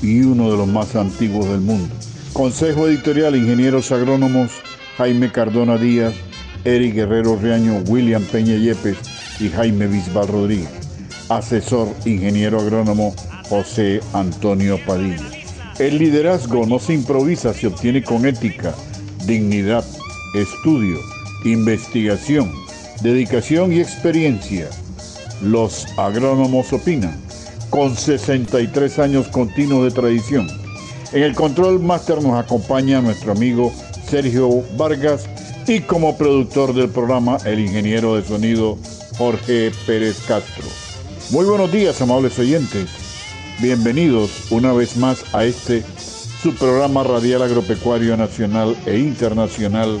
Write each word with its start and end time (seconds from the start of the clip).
y 0.00 0.22
uno 0.22 0.50
de 0.50 0.56
los 0.56 0.68
más 0.68 0.94
antiguos 0.94 1.48
del 1.48 1.60
mundo. 1.60 1.92
Consejo 2.32 2.86
editorial, 2.86 3.34
ingenieros 3.34 3.90
agrónomos 3.90 4.52
Jaime 4.96 5.32
Cardona 5.32 5.76
Díaz, 5.76 6.14
Eric 6.64 6.94
Guerrero 6.94 7.36
Reaño, 7.36 7.82
William 7.88 8.22
Peña 8.22 8.56
Yepes 8.56 8.98
y 9.40 9.48
Jaime 9.48 9.88
Bisbal 9.88 10.28
Rodríguez. 10.28 10.70
Asesor, 11.28 11.88
ingeniero 12.04 12.60
agrónomo 12.60 13.14
José 13.48 14.00
Antonio 14.12 14.78
Padilla. 14.86 15.30
El 15.78 15.98
liderazgo 15.98 16.66
no 16.66 16.78
se 16.78 16.94
improvisa, 16.94 17.52
se 17.54 17.66
obtiene 17.66 18.02
con 18.02 18.26
ética, 18.26 18.74
dignidad, 19.26 19.84
estudio, 20.34 20.98
investigación, 21.44 22.52
dedicación 23.02 23.72
y 23.72 23.80
experiencia 23.80 24.68
los 25.42 25.86
agrónomos 25.96 26.72
opinan, 26.72 27.18
con 27.70 27.96
63 27.96 28.98
años 28.98 29.28
continuos 29.28 29.84
de 29.84 29.90
tradición. 29.90 30.48
En 31.12 31.22
el 31.22 31.34
control 31.34 31.80
máster 31.80 32.22
nos 32.22 32.38
acompaña 32.38 33.00
nuestro 33.00 33.32
amigo 33.32 33.72
Sergio 34.08 34.62
Vargas 34.76 35.28
y 35.66 35.80
como 35.80 36.16
productor 36.16 36.74
del 36.74 36.88
programa 36.88 37.38
el 37.44 37.60
ingeniero 37.60 38.16
de 38.16 38.24
sonido 38.24 38.78
Jorge 39.18 39.72
Pérez 39.86 40.18
Castro. 40.26 40.64
Muy 41.30 41.44
buenos 41.44 41.70
días, 41.70 42.00
amables 42.00 42.38
oyentes. 42.38 42.88
Bienvenidos 43.60 44.50
una 44.50 44.72
vez 44.72 44.96
más 44.96 45.22
a 45.34 45.44
este 45.44 45.84
su 46.42 46.54
programa 46.54 47.02
radial 47.04 47.42
agropecuario 47.42 48.16
nacional 48.16 48.74
e 48.86 48.98
internacional, 48.98 50.00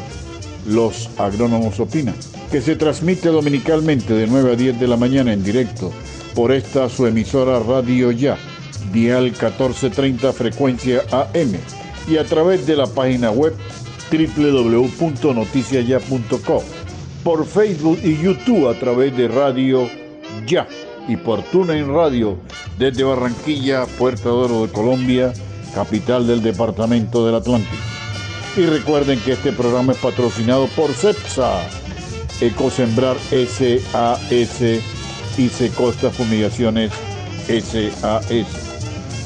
Los 0.66 1.10
Agrónomos 1.18 1.78
Opinan 1.78 2.14
que 2.50 2.60
se 2.60 2.74
transmite 2.74 3.28
dominicalmente 3.28 4.12
de 4.12 4.26
9 4.26 4.52
a 4.52 4.56
10 4.56 4.80
de 4.80 4.88
la 4.88 4.96
mañana 4.96 5.32
en 5.32 5.44
directo 5.44 5.92
por 6.34 6.50
esta 6.52 6.88
su 6.88 7.06
emisora 7.06 7.60
Radio 7.60 8.10
Ya, 8.10 8.36
dial 8.92 9.22
1430 9.24 10.32
frecuencia 10.32 11.02
AM 11.12 11.52
y 12.08 12.16
a 12.16 12.24
través 12.24 12.66
de 12.66 12.74
la 12.76 12.86
página 12.86 13.30
web 13.30 13.54
www.noticiaya.com, 14.10 16.62
por 17.22 17.46
Facebook 17.46 18.00
y 18.02 18.16
YouTube 18.16 18.68
a 18.68 18.76
través 18.78 19.16
de 19.16 19.28
Radio 19.28 19.88
Ya 20.44 20.66
y 21.06 21.16
por 21.16 21.44
TuneIn 21.44 21.94
Radio 21.94 22.36
desde 22.78 23.04
Barranquilla, 23.04 23.86
Puerto 23.86 24.28
de 24.28 24.34
Oro 24.44 24.66
de 24.66 24.72
Colombia, 24.72 25.32
capital 25.72 26.26
del 26.26 26.42
departamento 26.42 27.24
del 27.24 27.36
Atlántico. 27.36 27.76
Y 28.56 28.66
recuerden 28.66 29.20
que 29.20 29.30
este 29.32 29.52
programa 29.52 29.92
es 29.92 29.98
patrocinado 29.98 30.66
por 30.74 30.90
CEPSA 30.90 31.62
Ecosembrar 32.40 33.18
SAS 33.18 34.62
y 35.36 35.48
Secosta 35.50 36.10
Fumigaciones 36.10 36.90
SAS. 37.46 38.46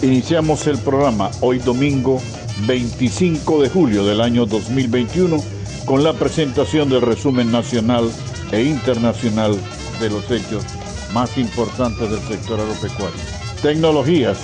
Iniciamos 0.02 0.66
el 0.66 0.78
programa 0.78 1.30
hoy 1.40 1.60
domingo 1.60 2.20
25 2.66 3.62
de 3.62 3.68
julio 3.68 4.04
del 4.04 4.20
año 4.20 4.46
2021 4.46 5.36
con 5.84 6.02
la 6.02 6.12
presentación 6.12 6.88
del 6.88 7.02
resumen 7.02 7.52
nacional 7.52 8.10
e 8.50 8.62
internacional 8.62 9.56
de 10.00 10.10
los 10.10 10.28
hechos 10.32 10.64
más 11.12 11.38
importantes 11.38 12.10
del 12.10 12.20
sector 12.20 12.58
agropecuario. 12.58 13.20
Tecnologías, 13.62 14.38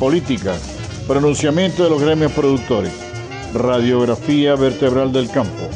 políticas, 0.00 0.60
pronunciamiento 1.06 1.84
de 1.84 1.90
los 1.90 2.02
gremios 2.02 2.32
productores, 2.32 2.92
radiografía 3.54 4.56
vertebral 4.56 5.12
del 5.12 5.30
campo, 5.30 5.68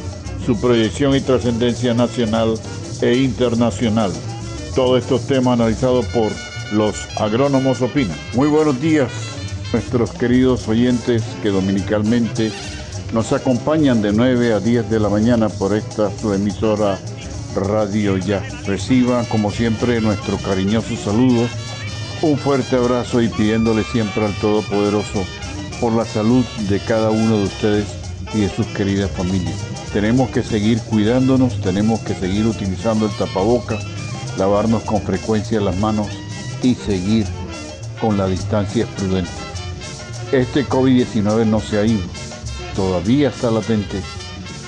su 0.44 0.60
proyección 0.60 1.14
y 1.14 1.20
trascendencia 1.20 1.94
nacional 1.94 2.54
e 3.00 3.16
internacional. 3.16 4.12
Todos 4.74 5.02
estos 5.02 5.26
temas 5.26 5.54
analizados 5.54 6.06
por 6.06 6.32
los 6.72 7.06
agrónomos 7.20 7.82
opinan. 7.82 8.16
Muy 8.34 8.48
buenos 8.48 8.80
días, 8.80 9.10
nuestros 9.72 10.12
queridos 10.12 10.66
oyentes 10.68 11.22
que 11.42 11.50
dominicalmente 11.50 12.50
nos 13.12 13.32
acompañan 13.32 14.00
de 14.00 14.12
9 14.12 14.54
a 14.54 14.60
10 14.60 14.88
de 14.88 15.00
la 15.00 15.08
mañana 15.08 15.48
por 15.48 15.74
esta 15.74 16.10
su 16.18 16.32
emisora 16.32 16.98
Radio 17.54 18.16
Ya. 18.16 18.42
Reciba, 18.66 19.24
como 19.24 19.50
siempre, 19.50 20.00
nuestro 20.00 20.38
cariñoso 20.38 20.96
saludo, 20.96 21.46
un 22.22 22.38
fuerte 22.38 22.76
abrazo 22.76 23.20
y 23.20 23.28
pidiéndole 23.28 23.84
siempre 23.84 24.24
al 24.24 24.34
Todopoderoso 24.34 25.24
por 25.80 25.92
la 25.92 26.06
salud 26.06 26.44
de 26.68 26.78
cada 26.78 27.10
uno 27.10 27.38
de 27.38 27.44
ustedes 27.44 27.86
y 28.32 28.40
de 28.40 28.48
sus 28.48 28.66
queridas 28.68 29.10
familias. 29.10 29.81
Tenemos 29.92 30.30
que 30.30 30.42
seguir 30.42 30.80
cuidándonos, 30.80 31.60
tenemos 31.60 32.00
que 32.00 32.14
seguir 32.14 32.46
utilizando 32.46 33.04
el 33.04 33.12
tapaboca, 33.12 33.78
lavarnos 34.38 34.82
con 34.84 35.02
frecuencia 35.02 35.60
las 35.60 35.76
manos 35.76 36.08
y 36.62 36.74
seguir 36.74 37.26
con 38.00 38.16
la 38.16 38.26
distancia 38.26 38.86
prudente. 38.96 39.30
Este 40.32 40.64
COVID-19 40.64 41.44
no 41.44 41.60
se 41.60 41.78
ha 41.78 41.84
ido, 41.84 42.06
todavía 42.74 43.28
está 43.28 43.50
latente 43.50 44.00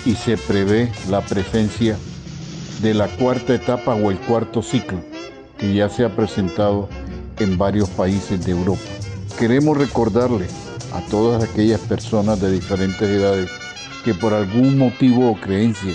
y 0.05 0.15
se 0.15 0.37
prevé 0.37 0.93
la 1.09 1.23
presencia 1.23 1.97
de 2.83 2.93
la 2.93 3.09
cuarta 3.09 3.55
etapa 3.55 3.95
o 3.95 4.11
el 4.11 4.19
cuarto 4.19 4.61
ciclo 4.61 4.99
que 5.57 5.73
ya 5.73 5.89
se 5.89 6.05
ha 6.05 6.15
presentado 6.15 6.91
en 7.39 7.57
varios 7.57 7.89
países 7.89 8.45
de 8.45 8.53
Europa. 8.53 8.83
Queremos 9.39 9.79
recordarle 9.79 10.49
a 10.93 11.01
todas 11.11 11.43
aquellas 11.43 11.81
personas 11.81 12.43
de 12.43 12.51
diferentes 12.51 13.09
edades 13.09 13.64
que 14.05 14.15
por 14.15 14.35
algún 14.35 14.77
motivo 14.79 15.31
o 15.31 15.41
creencia 15.41 15.95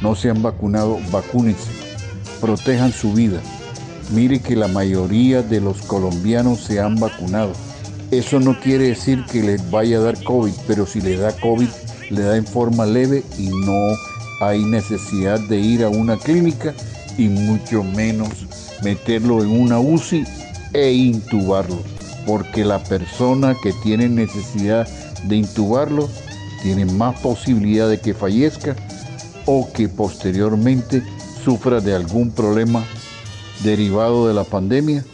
no 0.00 0.14
se 0.14 0.30
han 0.30 0.42
vacunado, 0.42 0.98
vacúnense, 1.10 1.70
protejan 2.40 2.92
su 2.92 3.12
vida. 3.12 3.40
Mire 4.12 4.40
que 4.40 4.56
la 4.56 4.68
mayoría 4.68 5.42
de 5.42 5.60
los 5.60 5.82
colombianos 5.82 6.60
se 6.60 6.80
han 6.80 6.96
vacunado. 6.96 7.52
Eso 8.10 8.40
no 8.40 8.58
quiere 8.58 8.88
decir 8.88 9.24
que 9.30 9.42
les 9.42 9.70
vaya 9.70 9.98
a 9.98 10.02
dar 10.02 10.22
COVID, 10.22 10.54
pero 10.66 10.86
si 10.86 11.00
le 11.00 11.16
da 11.16 11.32
COVID, 11.32 11.68
le 12.10 12.22
da 12.22 12.36
en 12.36 12.46
forma 12.46 12.86
leve 12.86 13.22
y 13.36 13.48
no 13.48 13.94
hay 14.40 14.64
necesidad 14.64 15.40
de 15.40 15.58
ir 15.58 15.84
a 15.84 15.88
una 15.88 16.16
clínica 16.16 16.72
y 17.18 17.28
mucho 17.28 17.82
menos 17.82 18.46
meterlo 18.82 19.42
en 19.42 19.50
una 19.50 19.80
UCI 19.80 20.24
e 20.72 20.92
intubarlo, 20.92 21.82
porque 22.24 22.64
la 22.64 22.82
persona 22.82 23.56
que 23.62 23.72
tiene 23.82 24.08
necesidad 24.08 24.88
de 25.24 25.36
intubarlo 25.36 26.08
tiene 26.62 26.84
más 26.84 27.20
posibilidad 27.20 27.88
de 27.88 28.00
que 28.00 28.14
fallezca 28.14 28.76
o 29.46 29.68
que 29.72 29.88
posteriormente 29.88 31.02
sufra 31.42 31.80
de 31.80 31.94
algún 31.94 32.30
problema 32.30 32.84
derivado 33.62 34.28
de 34.28 34.34
la 34.34 34.44
pandemia 34.44 35.04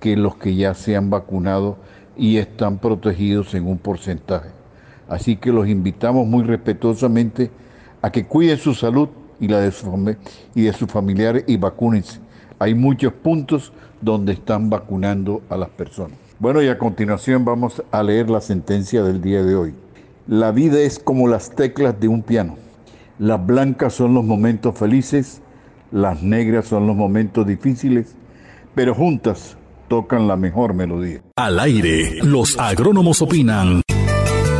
que 0.00 0.16
los 0.16 0.36
que 0.36 0.54
ya 0.54 0.74
se 0.74 0.96
han 0.96 1.10
vacunado 1.10 1.76
y 2.16 2.36
están 2.36 2.78
protegidos 2.78 3.54
en 3.54 3.66
un 3.66 3.78
porcentaje. 3.78 4.50
Así 5.08 5.36
que 5.36 5.52
los 5.52 5.68
invitamos 5.68 6.26
muy 6.26 6.42
respetuosamente 6.44 7.50
a 8.00 8.10
que 8.10 8.26
cuiden 8.26 8.58
su 8.58 8.74
salud 8.74 9.08
y 9.40 9.48
la 9.48 9.60
de, 9.60 9.72
su, 9.72 10.16
de 10.54 10.72
sus 10.72 10.90
familiares 10.90 11.44
y 11.46 11.56
vacúnense. 11.56 12.20
Hay 12.58 12.74
muchos 12.74 13.12
puntos 13.12 13.72
donde 14.00 14.32
están 14.32 14.70
vacunando 14.70 15.42
a 15.48 15.56
las 15.56 15.68
personas. 15.70 16.18
Bueno, 16.38 16.62
y 16.62 16.68
a 16.68 16.78
continuación 16.78 17.44
vamos 17.44 17.82
a 17.90 18.02
leer 18.02 18.28
la 18.30 18.40
sentencia 18.40 19.02
del 19.02 19.20
día 19.20 19.42
de 19.42 19.54
hoy. 19.54 19.74
La 20.28 20.52
vida 20.52 20.78
es 20.80 21.00
como 21.00 21.26
las 21.26 21.50
teclas 21.50 21.98
de 21.98 22.06
un 22.06 22.22
piano. 22.22 22.56
Las 23.18 23.44
blancas 23.44 23.94
son 23.94 24.14
los 24.14 24.24
momentos 24.24 24.78
felices, 24.78 25.42
las 25.90 26.22
negras 26.22 26.66
son 26.66 26.86
los 26.86 26.94
momentos 26.94 27.46
difíciles, 27.46 28.14
pero 28.74 28.94
juntas 28.94 29.56
tocan 29.88 30.28
la 30.28 30.36
mejor 30.36 30.74
melodía. 30.74 31.22
Al 31.36 31.58
aire, 31.58 32.18
los 32.22 32.56
agrónomos 32.58 33.20
opinan. 33.20 33.82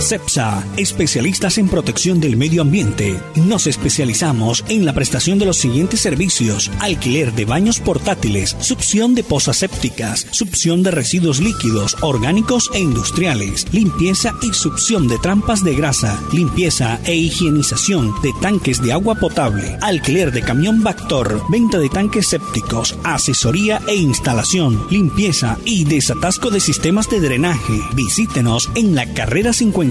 CEPSA, 0.00 0.64
especialistas 0.76 1.58
en 1.58 1.68
protección 1.68 2.20
del 2.20 2.36
medio 2.36 2.62
ambiente. 2.62 3.20
Nos 3.34 3.66
especializamos 3.66 4.64
en 4.68 4.84
la 4.84 4.92
prestación 4.92 5.38
de 5.38 5.46
los 5.46 5.58
siguientes 5.58 6.00
servicios: 6.00 6.70
alquiler 6.80 7.32
de 7.32 7.44
baños 7.44 7.80
portátiles, 7.80 8.56
succión 8.60 9.14
de 9.14 9.24
pozas 9.24 9.58
sépticas, 9.58 10.26
succión 10.30 10.82
de 10.82 10.90
residuos 10.90 11.40
líquidos, 11.40 11.96
orgánicos 12.00 12.70
e 12.72 12.80
industriales, 12.80 13.66
limpieza 13.72 14.34
y 14.42 14.52
succión 14.54 15.08
de 15.08 15.18
trampas 15.18 15.62
de 15.64 15.74
grasa, 15.74 16.20
limpieza 16.32 16.98
e 17.04 17.14
higienización 17.14 18.14
de 18.22 18.32
tanques 18.40 18.80
de 18.82 18.92
agua 18.92 19.16
potable, 19.16 19.76
alquiler 19.82 20.32
de 20.32 20.42
camión 20.42 20.82
Bactor, 20.82 21.42
venta 21.50 21.78
de 21.78 21.88
tanques 21.88 22.28
sépticos, 22.28 22.96
asesoría 23.04 23.82
e 23.86 23.96
instalación, 23.96 24.86
limpieza 24.90 25.58
y 25.64 25.84
desatasco 25.84 26.50
de 26.50 26.60
sistemas 26.60 27.10
de 27.10 27.20
drenaje. 27.20 27.80
Visítenos 27.94 28.70
en 28.74 28.94
la 28.94 29.12
carrera 29.12 29.52
50 29.52 29.89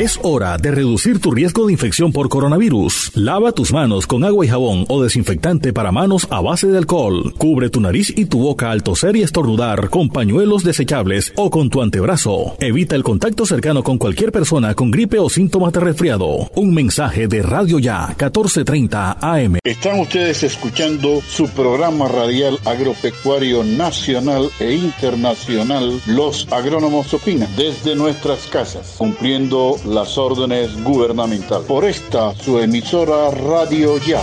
Es 0.01 0.19
hora 0.23 0.57
de 0.57 0.71
reducir 0.71 1.21
tu 1.21 1.31
riesgo 1.31 1.67
de 1.67 1.75
infección 1.75 2.11
por 2.11 2.31
coronavirus. 2.31 3.13
Lava 3.17 3.53
tus 3.53 3.71
manos 3.71 4.07
con 4.07 4.25
agua 4.25 4.47
y 4.47 4.49
jabón 4.49 4.87
o 4.89 5.03
desinfectante 5.03 5.75
para 5.75 5.93
manos 5.93 6.27
a 6.31 6.41
base 6.41 6.69
de 6.69 6.79
alcohol. 6.79 7.35
Cubre 7.37 7.69
tu 7.69 7.83
nariz 7.83 8.11
y 8.17 8.25
tu 8.25 8.39
boca 8.39 8.71
al 8.71 8.83
toser 8.83 9.15
y 9.17 9.23
estornudar 9.23 9.91
con 9.91 10.09
pañuelos 10.09 10.65
desechables 10.65 11.35
o 11.37 11.51
con 11.51 11.69
tu 11.69 11.83
antebrazo. 11.83 12.57
Evita 12.61 12.97
el 12.97 13.03
contacto 13.03 13.45
cercano 13.45 13.83
con 13.83 13.99
cualquier 13.99 14.33
persona 14.33 14.75
con 14.75 14.91
gripe 14.91 15.19
o 15.19 15.29
síntomas 15.29 15.75
de 15.75 15.81
resfriado. 15.81 16.51
Un 16.55 16.73
mensaje 16.73 17.29
de 17.29 17.43
Radio 17.43 17.79
Ya 17.79 18.07
1430 18.07 19.19
AM. 19.21 19.59
Están 19.63 20.01
ustedes 20.01 20.43
escuchando 20.45 21.21
su 21.29 21.47
programa 21.51 22.09
radial 22.09 22.59
agropecuario 22.65 23.65
nacional 23.65 24.49
e 24.61 24.77
internacional 24.77 26.01
Los 26.07 26.51
Agrónomos 26.51 27.13
Opinan 27.13 27.55
desde 27.55 27.95
nuestras 27.95 28.47
casas, 28.47 28.95
cumpliendo 28.97 29.77
las 29.91 30.17
órdenes 30.17 30.83
gubernamentales. 30.85 31.67
Por 31.67 31.85
esta, 31.85 32.33
su 32.37 32.61
emisora 32.61 33.31
Radio 33.31 33.99
Ya. 33.99 34.23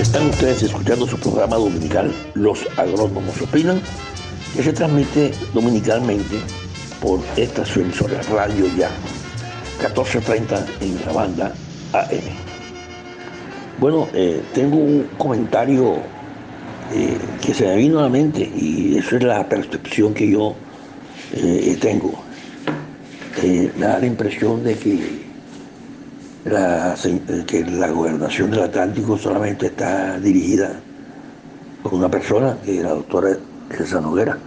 Están 0.00 0.28
ustedes 0.28 0.62
escuchando 0.62 1.06
su 1.08 1.18
programa 1.18 1.56
dominical 1.56 2.12
Los 2.34 2.66
Agrónomos 2.76 3.40
Opinan, 3.42 3.80
que 4.54 4.62
se 4.62 4.72
transmite 4.72 5.32
dominicalmente 5.52 6.36
por 7.02 7.18
esta 7.36 7.64
su 7.64 7.80
emisora 7.80 8.20
Radio 8.30 8.66
Ya, 8.76 8.90
1430 9.80 10.66
en 10.80 11.06
la 11.06 11.12
banda 11.12 11.54
AM. 11.92 12.22
Bueno, 13.80 14.08
eh, 14.14 14.40
tengo 14.54 14.76
un 14.76 15.08
comentario 15.18 15.96
eh, 16.94 17.18
que 17.44 17.52
se 17.52 17.66
me 17.66 17.76
vino 17.76 17.98
a 17.98 18.02
la 18.02 18.08
mente 18.08 18.40
y 18.54 18.98
eso 18.98 19.16
es 19.16 19.24
la 19.24 19.48
percepción 19.48 20.14
que 20.14 20.30
yo 20.30 20.54
eh, 21.32 21.76
tengo 21.80 22.23
da 23.78 23.98
la 23.98 24.06
impresión 24.06 24.62
de 24.62 24.76
que 24.76 25.24
la, 26.44 26.94
que 27.46 27.64
la 27.64 27.90
gobernación 27.90 28.50
del 28.50 28.62
Atlántico 28.62 29.18
solamente 29.18 29.66
está 29.66 30.18
dirigida 30.20 30.72
por 31.82 31.94
una 31.94 32.10
persona, 32.10 32.56
que 32.64 32.78
es 32.78 32.82
la 32.82 32.90
doctora 32.90 33.36
Elsa 33.70 34.00
Noguera, 34.00 34.38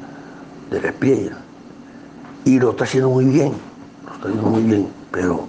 de 0.71 0.79
la. 0.79 1.37
Y 2.45 2.59
lo 2.59 2.71
está 2.71 2.85
haciendo 2.85 3.09
muy 3.09 3.25
bien, 3.25 3.51
lo 4.05 4.13
está 4.13 4.27
haciendo 4.27 4.49
muy 4.49 4.63
bien, 4.63 4.87
pero 5.11 5.47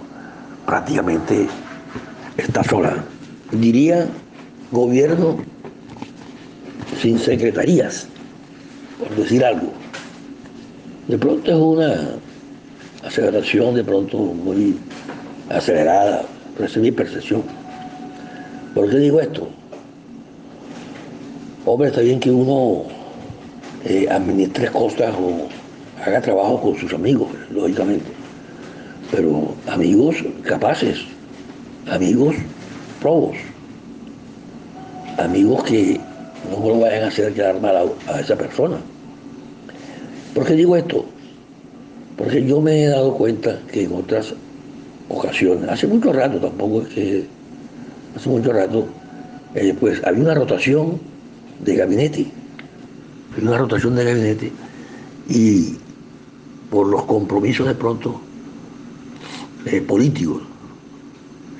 prácticamente 0.65 1.47
está 2.37 2.63
sola. 2.63 2.97
Diría 3.51 4.07
gobierno 4.71 5.37
sin 7.01 7.17
secretarías, 7.17 8.07
por 8.99 9.15
decir 9.15 9.43
algo. 9.43 9.71
De 11.07 11.17
pronto 11.17 11.49
es 11.49 11.57
una 11.57 12.09
aceleración 13.03 13.75
de 13.75 13.83
pronto 13.83 14.17
muy 14.17 14.77
acelerada, 15.49 16.23
pero 16.53 16.67
esa 16.67 16.79
es 16.79 16.83
mi 16.83 16.91
percepción. 16.91 17.43
¿Por 18.73 18.89
qué 18.89 18.97
digo 18.97 19.19
esto? 19.19 19.47
Hombre, 21.65 21.89
está 21.89 22.01
bien 22.01 22.19
que 22.19 22.31
uno 22.31 22.83
eh, 23.85 24.07
administre 24.09 24.67
cosas 24.67 25.13
o 25.15 25.47
haga 26.05 26.21
trabajo 26.21 26.61
con 26.61 26.77
sus 26.77 26.93
amigos, 26.93 27.29
lógicamente, 27.51 28.11
pero 29.11 29.53
amigos 29.67 30.17
capaces, 30.43 30.99
amigos 31.89 32.35
probos, 33.01 33.37
amigos 35.17 35.63
que 35.63 35.99
no 36.49 36.69
lo 36.69 36.79
vayan 36.79 37.03
a 37.03 37.07
hacer 37.07 37.33
quedar 37.33 37.59
mal 37.59 37.75
a, 37.75 38.13
a 38.13 38.19
esa 38.19 38.35
persona. 38.35 38.77
¿Por 40.33 40.45
qué 40.45 40.53
digo 40.53 40.75
esto? 40.75 41.05
Porque 42.19 42.45
yo 42.45 42.59
me 42.59 42.83
he 42.83 42.87
dado 42.87 43.13
cuenta 43.13 43.61
que 43.71 43.85
en 43.85 43.93
otras 43.93 44.33
ocasiones, 45.07 45.69
hace 45.69 45.87
mucho 45.87 46.11
rato 46.11 46.37
tampoco 46.37 46.83
que, 46.89 47.25
hace 48.13 48.27
mucho 48.27 48.51
rato, 48.51 48.85
eh, 49.55 49.73
pues 49.79 50.05
había 50.05 50.23
una 50.23 50.33
rotación 50.35 50.99
de 51.63 51.77
gabinete, 51.77 52.27
una 53.41 53.57
rotación 53.57 53.95
de 53.95 54.03
gabinete 54.03 54.51
y 55.29 55.77
por 56.69 56.87
los 56.87 57.05
compromisos 57.05 57.65
de 57.65 57.75
pronto 57.75 58.19
eh, 59.65 59.79
políticos 59.79 60.41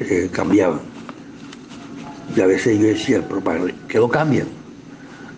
eh, 0.02 0.30
cambiaban. 0.30 0.82
Y 2.36 2.42
a 2.42 2.48
veces 2.48 2.78
yo 2.78 2.88
decía, 2.88 3.26
pero 3.26 3.42
que 3.88 3.98
no 3.98 4.10
cambien, 4.10 4.48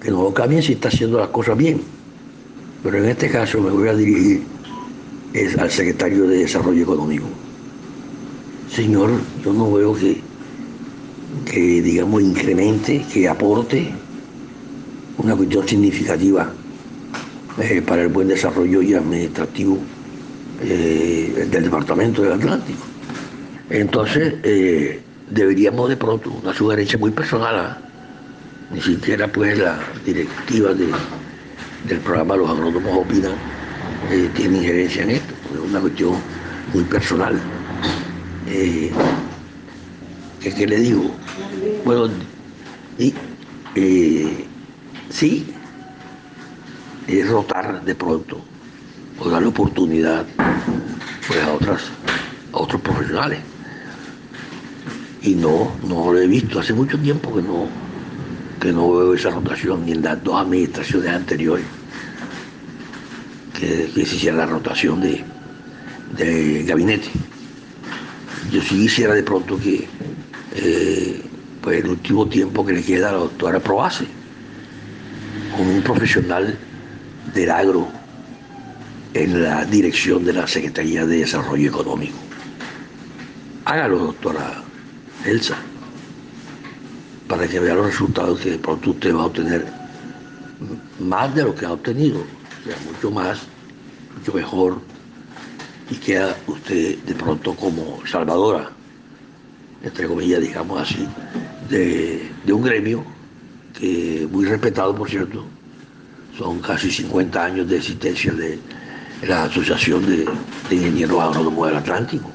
que 0.02 0.10
no 0.10 0.24
lo 0.24 0.34
cambien 0.34 0.64
si 0.64 0.74
está 0.74 0.88
haciendo 0.88 1.20
las 1.20 1.30
cosas 1.30 1.56
bien. 1.56 1.80
Pero 2.82 2.98
en 2.98 3.06
este 3.06 3.30
caso 3.30 3.62
me 3.62 3.70
voy 3.70 3.88
a 3.88 3.94
dirigir 3.94 4.61
es 5.34 5.58
al 5.58 5.72
secretario 5.72 6.28
de 6.28 6.40
Desarrollo 6.40 6.84
Económico. 6.84 7.26
Señor, 8.70 9.12
yo 9.44 9.54
no 9.54 9.72
veo 9.72 9.94
que, 9.94 10.22
que 11.46 11.82
digamos, 11.82 12.22
incremente, 12.22 13.06
que 13.12 13.28
aporte 13.28 13.92
una 15.18 15.36
cuestión 15.36 15.68
significativa 15.68 16.52
eh, 17.60 17.82
para 17.82 18.04
el 18.04 18.08
buen 18.08 18.30
desarrollo 18.30 18.82
y 18.82 18.94
administrativo 18.94 19.78
eh, 20.62 21.48
del 21.52 21.64
Departamento 21.66 22.22
del 22.22 22.34
Atlántico. 22.34 22.80
Entonces, 23.70 24.36
eh, 24.44 25.02
deberíamos 25.30 25.90
de 25.90 25.98
pronto, 25.98 26.32
una 26.42 26.54
sugerencia 26.54 26.98
muy 26.98 27.12
personal, 27.12 27.56
¿ah? 27.56 27.78
ni 28.74 28.82
siquiera 28.82 29.28
pues 29.28 29.58
la 29.58 29.80
directiva 30.06 30.74
del 30.74 32.00
programa 32.00 32.38
Los 32.38 32.50
Agrónomos 32.50 33.00
Opinan, 33.00 33.34
tiene 34.36 34.58
injerencia 34.58 35.04
en 35.04 35.12
esto, 35.12 35.21
es 35.21 35.21
una 35.60 35.80
cuestión 35.80 36.14
muy 36.74 36.84
personal. 36.84 37.40
Eh, 38.48 38.92
¿qué, 40.42 40.68
le 40.68 40.78
digo? 40.78 41.12
Bueno, 41.86 42.10
y, 42.98 43.14
eh, 43.76 44.46
sí, 45.10 45.48
es 47.08 47.30
rotar 47.30 47.84
de 47.84 47.96
pronto, 47.96 48.42
o 49.20 49.30
darle 49.30 49.48
oportunidad 49.48 50.26
pues, 51.28 51.44
a, 51.44 51.54
otras, 51.54 51.82
a 52.54 52.58
otros 52.58 52.82
profesionales. 52.82 53.40
Y 55.22 55.36
no, 55.36 55.72
no 55.88 56.12
lo 56.12 56.20
he 56.20 56.28
visto, 56.28 56.60
hace 56.60 56.74
mucho 56.74 56.98
tiempo 56.98 57.34
que 57.36 57.42
no, 57.42 57.68
que 58.60 58.72
no 58.72 58.92
veo 58.92 59.14
esa 59.14 59.30
rotación 59.30 59.86
ni 59.86 59.92
en 59.92 60.02
las 60.02 60.24
dos 60.24 60.42
administraciones 60.42 61.12
anteriores 61.12 61.66
que, 63.62 64.06
se 64.06 64.16
hiciera 64.16 64.38
la 64.38 64.46
rotación 64.48 65.02
de, 65.02 65.24
gabinete. 66.66 67.10
Yo 68.52 68.62
sí 68.62 68.82
quisiera 68.82 69.14
de 69.14 69.24
pronto 69.24 69.58
que 69.58 69.88
eh, 70.56 71.22
pues 71.62 71.84
el 71.84 71.90
último 71.90 72.28
tiempo 72.28 72.66
que 72.66 72.74
le 72.74 72.84
queda 72.84 73.10
a 73.10 73.14
la 73.14 73.18
doctora 73.20 73.60
probase 73.60 74.06
con 75.56 75.68
un 75.68 75.82
profesional 75.82 76.58
del 77.34 77.52
agro 77.52 77.88
en 79.14 79.44
la 79.44 79.66
dirección 79.66 80.26
de 80.26 80.34
la 80.34 80.48
Secretaría 80.48 81.06
de 81.06 81.20
Desarrollo 81.20 81.70
Económico. 81.70 82.18
Hágalo, 83.66 84.00
doctora 84.00 84.64
Elsa, 85.26 85.56
para 87.28 87.48
que 87.48 87.60
vea 87.60 87.76
los 87.76 87.88
resultados 87.88 88.40
que 88.40 88.52
de 88.52 88.58
pronto 88.58 88.92
usted 88.92 89.16
va 89.16 89.24
a 89.24 89.26
obtener 89.26 89.66
más 91.00 91.34
de 91.36 91.44
lo 91.44 91.56
que 91.56 91.66
ha 91.66 91.72
obtenido 91.74 92.24
sea, 92.64 92.76
mucho 92.86 93.12
más, 93.12 93.40
mucho 94.18 94.34
mejor, 94.34 94.82
y 95.92 95.96
queda 95.96 96.36
usted 96.48 96.98
de 97.00 97.14
pronto 97.14 97.54
como 97.54 98.00
salvadora, 98.08 98.70
entre 99.84 100.08
comillas, 100.08 100.42
digamos 100.42 100.82
así, 100.82 101.06
de, 101.70 102.32
un 102.52 102.64
gremio 102.64 103.04
que 103.78 104.28
muy 104.32 104.46
respetado, 104.46 104.96
por 104.96 105.10
cierto, 105.10 105.46
son 106.38 106.60
casi 106.60 106.90
50 106.90 107.44
años 107.44 107.70
de 107.70 107.78
existencia 107.78 108.32
de 108.34 108.58
la 109.28 109.44
Asociación 109.44 110.06
de, 110.06 110.26
Ingenieros 110.74 111.22
Agrónomos 111.22 111.68
del 111.68 111.78
Atlántico, 111.78 112.32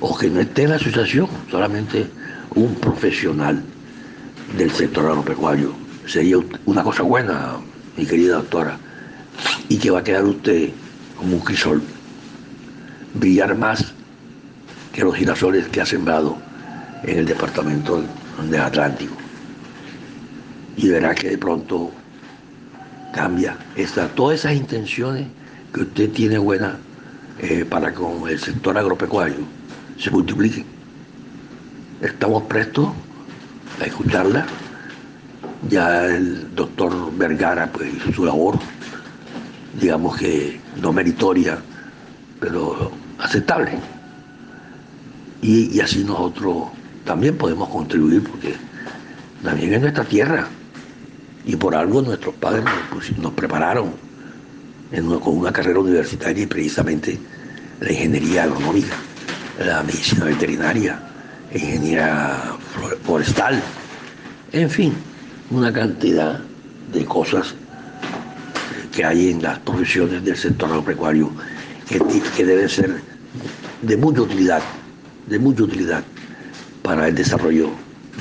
o 0.00 0.16
que 0.16 0.30
no 0.30 0.40
esté 0.40 0.62
en 0.62 0.70
la 0.70 0.76
asociación, 0.76 1.28
solamente 1.50 2.06
un 2.54 2.74
profesional 2.76 3.62
del 4.56 4.70
sector 4.70 5.06
agropecuario. 5.06 5.74
Sería 6.06 6.36
una 6.66 6.82
cosa 6.84 7.02
buena, 7.02 7.56
mi 7.96 8.06
querida 8.06 8.36
doctora 8.36 8.78
y 9.68 9.78
que 9.78 9.90
va 9.90 10.00
a 10.00 10.04
quedar 10.04 10.24
usted 10.24 10.70
como 11.16 11.36
un 11.36 11.40
crisol, 11.40 11.82
brillar 13.14 13.56
más 13.56 13.92
que 14.92 15.02
los 15.02 15.14
girasoles 15.14 15.68
que 15.68 15.80
ha 15.80 15.86
sembrado 15.86 16.36
en 17.04 17.18
el 17.18 17.26
departamento 17.26 18.02
del 18.48 18.60
Atlántico. 18.60 19.14
Y 20.76 20.88
verá 20.88 21.14
que 21.14 21.30
de 21.30 21.38
pronto 21.38 21.90
cambia 23.12 23.56
esta, 23.76 24.08
todas 24.08 24.40
esas 24.40 24.54
intenciones 24.54 25.26
que 25.72 25.82
usted 25.82 26.10
tiene 26.10 26.38
buenas 26.38 26.74
eh, 27.38 27.64
para 27.64 27.92
con 27.92 28.28
el 28.28 28.38
sector 28.38 28.76
agropecuario 28.76 29.36
se 29.98 30.10
multipliquen. 30.10 30.64
Estamos 32.00 32.44
prestos 32.44 32.88
a 33.80 33.84
escucharla. 33.84 34.46
Ya 35.68 36.06
el 36.06 36.54
doctor 36.54 37.16
Vergara 37.16 37.70
pues, 37.70 37.94
hizo 37.94 38.12
su 38.12 38.24
labor 38.24 38.58
digamos 39.80 40.16
que 40.16 40.60
no 40.80 40.92
meritoria, 40.92 41.58
pero 42.40 42.90
aceptable. 43.18 43.72
Y, 45.42 45.80
así 45.80 46.04
nosotros 46.04 46.68
también 47.04 47.36
podemos 47.36 47.68
contribuir 47.68 48.22
porque 48.22 48.54
también 49.42 49.74
es 49.74 49.80
nuestra 49.80 50.04
tierra. 50.04 50.46
Y 51.44 51.56
por 51.56 51.74
algo 51.74 52.02
nuestros 52.02 52.34
padres 52.36 52.64
nos, 53.18 53.32
prepararon 53.32 53.90
con 55.20 55.38
una 55.38 55.52
carrera 55.52 55.80
universitaria 55.80 56.44
y 56.44 56.46
precisamente 56.46 57.18
la 57.80 57.90
ingeniería 57.90 58.44
agronómica, 58.44 58.94
la 59.58 59.82
medicina 59.82 60.26
veterinaria, 60.26 61.00
la 61.50 61.58
ingeniería 61.58 62.38
forestal, 63.04 63.60
en 64.52 64.70
fin, 64.70 64.94
una 65.50 65.72
cantidad 65.72 66.40
de 66.92 67.04
cosas 67.04 67.54
que 68.94 69.04
hay 69.04 69.30
en 69.30 69.42
las 69.42 69.58
profesiones 69.60 70.22
del 70.24 70.36
sector 70.36 70.68
agropecuario 70.68 71.30
que, 71.88 72.00
que 72.36 72.44
deben 72.44 72.68
ser 72.68 73.00
de 73.82 73.96
mucha 73.96 74.22
utilidad, 74.22 74.62
de 75.26 75.38
mucha 75.38 75.64
utilidad 75.64 76.04
para 76.82 77.08
el 77.08 77.14
desarrollo 77.14 77.70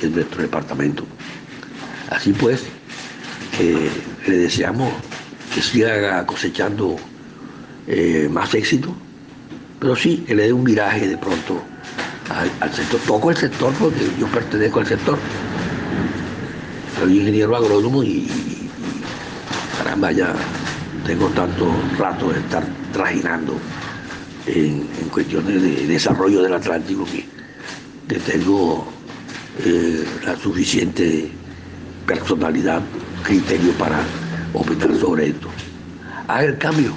de 0.01 0.09
nuestro 0.09 0.41
departamento. 0.41 1.05
Así 2.09 2.33
pues, 2.33 2.63
le 4.27 4.37
deseamos 4.37 4.91
que 5.53 5.61
siga 5.61 6.25
cosechando 6.25 6.95
eh, 7.87 8.27
más 8.31 8.53
éxito, 8.53 8.95
pero 9.79 9.95
sí 9.95 10.23
que 10.27 10.35
le 10.35 10.43
dé 10.43 10.53
un 10.53 10.63
viraje 10.63 11.07
de 11.07 11.17
pronto 11.17 11.61
al, 12.59 12.73
sector. 12.73 12.99
Toco 13.01 13.31
el 13.31 13.37
sector 13.37 13.73
porque 13.73 14.09
yo 14.19 14.27
pertenezco 14.27 14.79
al 14.79 14.87
sector. 14.87 15.17
Soy 16.99 17.19
ingeniero 17.19 17.55
agrónomo 17.55 18.03
y, 18.03 18.29
caramba, 19.77 20.11
ya 20.11 20.33
tengo 21.05 21.27
tanto 21.29 21.71
rato 21.97 22.31
de 22.31 22.39
estar 22.39 22.63
trajinando 22.93 23.55
en, 24.45 24.87
cuestiones 25.11 25.61
de 25.61 25.87
desarrollo 25.87 26.41
del 26.41 26.53
Atlántico 26.53 27.05
que, 27.05 27.29
tengo 28.19 28.85
eh, 29.63 30.05
la 30.25 30.35
suficiente 30.35 31.31
personalidad, 32.05 32.81
criterio 33.23 33.71
para 33.73 34.03
opinar 34.53 34.93
sobre 34.99 35.29
esto. 35.29 35.47
Haga 36.27 36.43
el 36.43 36.57
cambio, 36.57 36.93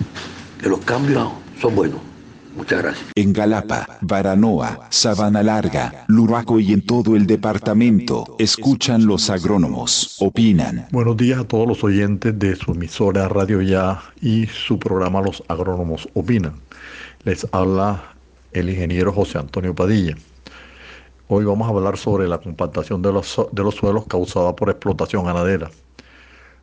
que 0.61 0.69
los 0.69 0.81
cambios 0.81 1.29
son 1.61 1.77
buenos. 1.77 2.14
Muchas 2.57 2.83
gracias. 2.83 3.07
En 3.17 3.33
Galapa, 3.33 3.99
Baranoa, 4.01 4.87
Sabana 4.91 5.43
Larga, 5.43 6.05
Luraco 6.07 6.61
y 6.61 6.73
en 6.73 6.87
todo 6.87 7.17
el 7.17 7.27
departamento, 7.27 8.37
escuchan 8.39 9.07
los 9.07 9.29
agrónomos, 9.29 10.17
opinan. 10.21 10.87
Buenos 10.93 11.17
días 11.17 11.41
a 11.41 11.45
todos 11.45 11.67
los 11.67 11.83
oyentes 11.83 12.39
de 12.39 12.55
su 12.55 12.71
emisora 12.73 13.29
Radio 13.29 13.61
Ya 13.61 14.01
y 14.21 14.47
su 14.47 14.79
programa 14.79 15.21
Los 15.21 15.43
Agrónomos 15.49 16.09
Opinan. 16.15 16.55
Les 17.25 17.45
habla 17.51 18.15
el 18.53 18.71
ingeniero 18.71 19.13
José 19.13 19.39
Antonio 19.39 19.75
Padilla. 19.75 20.15
Hoy 21.27 21.45
vamos 21.45 21.67
a 21.67 21.71
hablar 21.71 21.97
sobre 21.97 22.29
la 22.29 22.39
compactación 22.39 23.03
de 23.03 23.13
los, 23.13 23.37
de 23.51 23.63
los 23.65 23.75
suelos 23.75 24.07
causada 24.07 24.55
por 24.55 24.71
explotación 24.71 25.25
ganadera. 25.25 25.71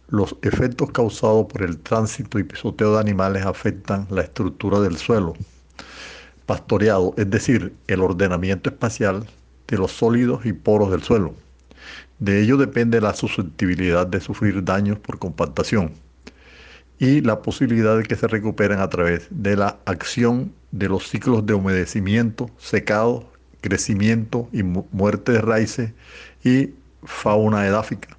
Los 0.07 0.37
efectos 0.41 0.91
causados 0.91 1.47
por 1.47 1.63
el 1.63 1.79
tránsito 1.79 2.39
y 2.39 2.43
pisoteo 2.43 2.93
de 2.93 2.99
animales 2.99 3.45
afectan 3.45 4.07
la 4.09 4.21
estructura 4.21 4.79
del 4.79 4.97
suelo, 4.97 5.33
pastoreado, 6.51 7.13
es 7.15 7.29
decir, 7.29 7.73
el 7.87 8.01
ordenamiento 8.01 8.69
espacial 8.69 9.25
de 9.69 9.77
los 9.77 9.93
sólidos 9.93 10.45
y 10.45 10.51
poros 10.51 10.91
del 10.91 11.01
suelo. 11.01 11.33
De 12.19 12.41
ello 12.41 12.57
depende 12.57 12.99
la 12.99 13.13
susceptibilidad 13.13 14.05
de 14.05 14.19
sufrir 14.19 14.61
daños 14.61 14.99
por 14.99 15.17
compactación 15.17 15.93
y 16.99 17.21
la 17.21 17.41
posibilidad 17.41 17.97
de 17.97 18.03
que 18.03 18.17
se 18.17 18.27
recuperen 18.27 18.79
a 18.79 18.89
través 18.89 19.29
de 19.29 19.55
la 19.55 19.77
acción 19.85 20.51
de 20.71 20.89
los 20.89 21.07
ciclos 21.07 21.45
de 21.45 21.53
humedecimiento, 21.53 22.49
secado, 22.57 23.31
crecimiento 23.61 24.49
y 24.51 24.63
muerte 24.63 25.31
de 25.31 25.39
raíces 25.39 25.93
y 26.43 26.71
fauna 27.05 27.65
edáfica. 27.65 28.17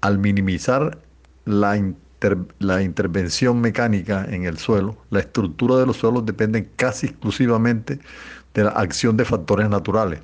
Al 0.00 0.18
minimizar 0.18 0.98
la 1.44 1.76
la 2.58 2.82
intervención 2.82 3.60
mecánica 3.60 4.26
en 4.28 4.44
el 4.44 4.58
suelo, 4.58 4.96
la 5.10 5.20
estructura 5.20 5.76
de 5.76 5.86
los 5.86 5.96
suelos 5.96 6.24
depende 6.26 6.68
casi 6.76 7.06
exclusivamente 7.06 7.98
de 8.54 8.64
la 8.64 8.70
acción 8.70 9.16
de 9.16 9.24
factores 9.24 9.68
naturales. 9.68 10.20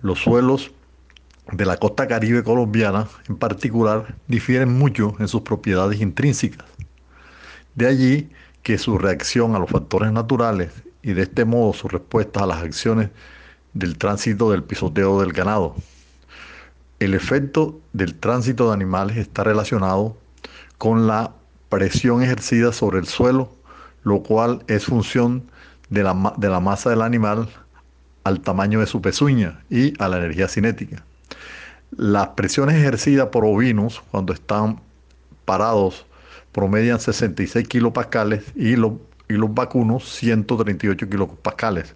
Los 0.00 0.20
suelos 0.20 0.72
de 1.50 1.66
la 1.66 1.76
costa 1.76 2.06
caribe 2.06 2.42
colombiana 2.42 3.08
en 3.28 3.36
particular 3.36 4.14
difieren 4.28 4.72
mucho 4.72 5.14
en 5.18 5.28
sus 5.28 5.42
propiedades 5.42 6.00
intrínsecas. 6.00 6.66
De 7.74 7.86
allí 7.86 8.30
que 8.62 8.78
su 8.78 8.98
reacción 8.98 9.54
a 9.54 9.58
los 9.58 9.70
factores 9.70 10.12
naturales 10.12 10.70
y 11.02 11.12
de 11.12 11.22
este 11.22 11.44
modo 11.44 11.72
su 11.72 11.88
respuesta 11.88 12.44
a 12.44 12.46
las 12.46 12.62
acciones 12.62 13.10
del 13.74 13.98
tránsito 13.98 14.50
del 14.50 14.62
pisoteo 14.62 15.20
del 15.20 15.32
ganado. 15.32 15.74
El 17.00 17.14
efecto 17.14 17.80
del 17.92 18.14
tránsito 18.14 18.68
de 18.68 18.74
animales 18.74 19.16
está 19.16 19.42
relacionado 19.42 20.16
con 20.82 21.06
la 21.06 21.30
presión 21.68 22.24
ejercida 22.24 22.72
sobre 22.72 22.98
el 22.98 23.06
suelo, 23.06 23.52
lo 24.02 24.24
cual 24.24 24.64
es 24.66 24.86
función 24.86 25.44
de 25.90 26.02
la, 26.02 26.34
de 26.38 26.48
la 26.48 26.58
masa 26.58 26.90
del 26.90 27.02
animal 27.02 27.48
al 28.24 28.40
tamaño 28.40 28.80
de 28.80 28.88
su 28.88 29.00
pezuña 29.00 29.62
y 29.70 29.94
a 30.02 30.08
la 30.08 30.18
energía 30.18 30.48
cinética. 30.48 31.04
Las 31.92 32.30
presiones 32.30 32.74
ejercidas 32.74 33.28
por 33.28 33.44
ovinos 33.44 34.02
cuando 34.10 34.32
están 34.32 34.80
parados 35.44 36.04
promedian 36.50 36.98
66 36.98 37.68
kilopascales 37.68 38.42
y 38.56 38.74
los, 38.74 38.94
y 39.28 39.34
los 39.34 39.54
vacunos 39.54 40.12
138 40.16 41.08
kilopascales. 41.08 41.94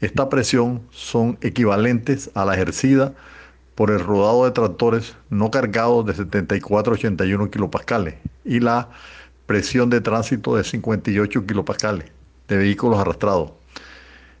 Esta 0.00 0.28
presión 0.28 0.82
son 0.90 1.38
equivalentes 1.40 2.32
a 2.34 2.44
la 2.44 2.54
ejercida 2.54 3.14
por 3.78 3.92
el 3.92 4.00
rodado 4.00 4.44
de 4.44 4.50
tractores 4.50 5.14
no 5.30 5.52
cargados 5.52 6.04
de 6.04 6.12
74 6.12 6.94
a 6.94 6.96
81 6.96 7.48
kilopascales 7.48 8.16
y 8.44 8.58
la 8.58 8.88
presión 9.46 9.88
de 9.88 10.00
tránsito 10.00 10.56
de 10.56 10.64
58 10.64 11.46
kilopascales 11.46 12.10
de 12.48 12.56
vehículos 12.56 12.98
arrastrados. 12.98 13.52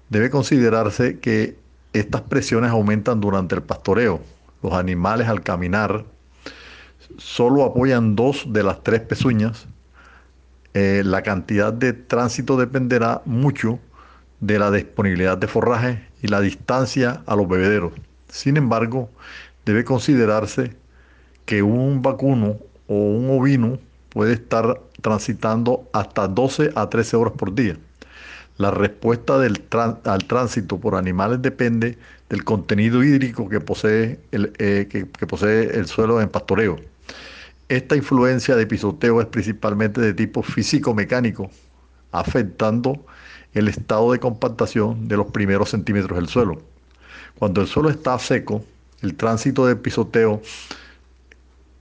Debe 0.08 0.28
considerarse 0.28 1.20
que 1.20 1.56
estas 1.92 2.22
presiones 2.22 2.72
aumentan 2.72 3.20
durante 3.20 3.54
el 3.54 3.62
pastoreo. 3.62 4.20
Los 4.60 4.72
animales 4.72 5.28
al 5.28 5.44
caminar 5.44 6.04
solo 7.16 7.62
apoyan 7.62 8.16
dos 8.16 8.44
de 8.48 8.64
las 8.64 8.82
tres 8.82 9.02
pezuñas. 9.02 9.68
Eh, 10.74 11.02
la 11.04 11.22
cantidad 11.22 11.72
de 11.72 11.92
tránsito 11.92 12.56
dependerá 12.56 13.22
mucho 13.24 13.78
de 14.40 14.58
la 14.58 14.72
disponibilidad 14.72 15.38
de 15.38 15.46
forraje 15.46 16.08
y 16.22 16.26
la 16.26 16.40
distancia 16.40 17.22
a 17.24 17.36
los 17.36 17.48
bebederos. 17.48 17.92
Sin 18.28 18.56
embargo, 18.56 19.10
debe 19.64 19.84
considerarse 19.84 20.76
que 21.44 21.62
un 21.62 22.02
vacuno 22.02 22.58
o 22.86 22.94
un 22.94 23.30
ovino 23.30 23.78
puede 24.10 24.34
estar 24.34 24.80
transitando 25.00 25.88
hasta 25.92 26.28
12 26.28 26.72
a 26.74 26.88
13 26.88 27.16
horas 27.16 27.34
por 27.36 27.54
día. 27.54 27.76
La 28.58 28.72
respuesta 28.72 29.36
al 29.36 30.24
tránsito 30.26 30.78
por 30.78 30.96
animales 30.96 31.40
depende 31.40 31.96
del 32.28 32.44
contenido 32.44 33.04
hídrico 33.04 33.48
que 33.48 33.60
posee, 33.60 34.18
el, 34.32 34.52
eh, 34.58 34.88
que, 34.90 35.06
posee 35.26 35.78
el 35.78 35.86
suelo 35.86 36.20
en 36.20 36.28
pastoreo. 36.28 36.76
Esta 37.68 37.94
influencia 37.94 38.56
de 38.56 38.66
pisoteo 38.66 39.20
es 39.20 39.26
principalmente 39.28 40.00
de 40.00 40.12
tipo 40.12 40.42
físico-mecánico, 40.42 41.50
afectando 42.10 43.04
el 43.54 43.68
estado 43.68 44.12
de 44.12 44.18
compactación 44.18 45.06
de 45.06 45.16
los 45.16 45.28
primeros 45.28 45.70
centímetros 45.70 46.18
del 46.18 46.28
suelo. 46.28 46.60
Cuando 47.38 47.60
el 47.60 47.68
suelo 47.68 47.88
está 47.88 48.18
seco, 48.18 48.64
el 49.00 49.14
tránsito 49.14 49.66
de 49.66 49.76
pisoteo 49.76 50.42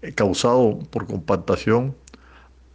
eh, 0.03 0.13
causado 0.13 0.79
por 0.91 1.07
compactación 1.07 1.95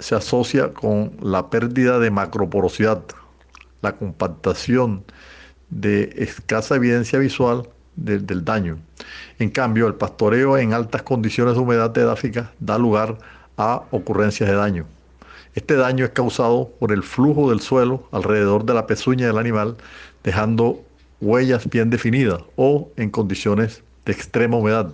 se 0.00 0.16
asocia 0.16 0.74
con 0.74 1.12
la 1.22 1.48
pérdida 1.48 2.00
de 2.00 2.10
macroporosidad, 2.10 3.04
la 3.82 3.96
compactación 3.96 5.04
de 5.70 6.12
escasa 6.16 6.74
evidencia 6.74 7.20
visual 7.20 7.68
del 7.94 8.44
daño. 8.44 8.78
En 9.38 9.50
cambio, 9.50 9.86
el 9.86 9.94
pastoreo 9.94 10.58
en 10.58 10.72
altas 10.72 11.02
condiciones 11.02 11.54
de 11.54 11.60
humedad 11.60 11.96
edáfica 11.96 12.52
da 12.58 12.78
lugar 12.78 13.18
a 13.58 13.82
ocurrencias 13.92 14.48
de 14.48 14.56
daño. 14.56 14.86
Este 15.54 15.76
daño 15.76 16.04
es 16.04 16.10
causado 16.10 16.70
por 16.80 16.90
el 16.90 17.02
flujo 17.02 17.50
del 17.50 17.60
suelo 17.60 18.08
alrededor 18.10 18.64
de 18.64 18.74
la 18.74 18.86
pezuña 18.86 19.26
del 19.26 19.38
animal, 19.38 19.76
dejando 20.24 20.82
huellas 21.22 21.70
bien 21.70 21.88
definidas 21.88 22.42
o 22.56 22.90
en 22.96 23.08
condiciones 23.08 23.82
de 24.04 24.12
extrema 24.12 24.56
humedad. 24.56 24.92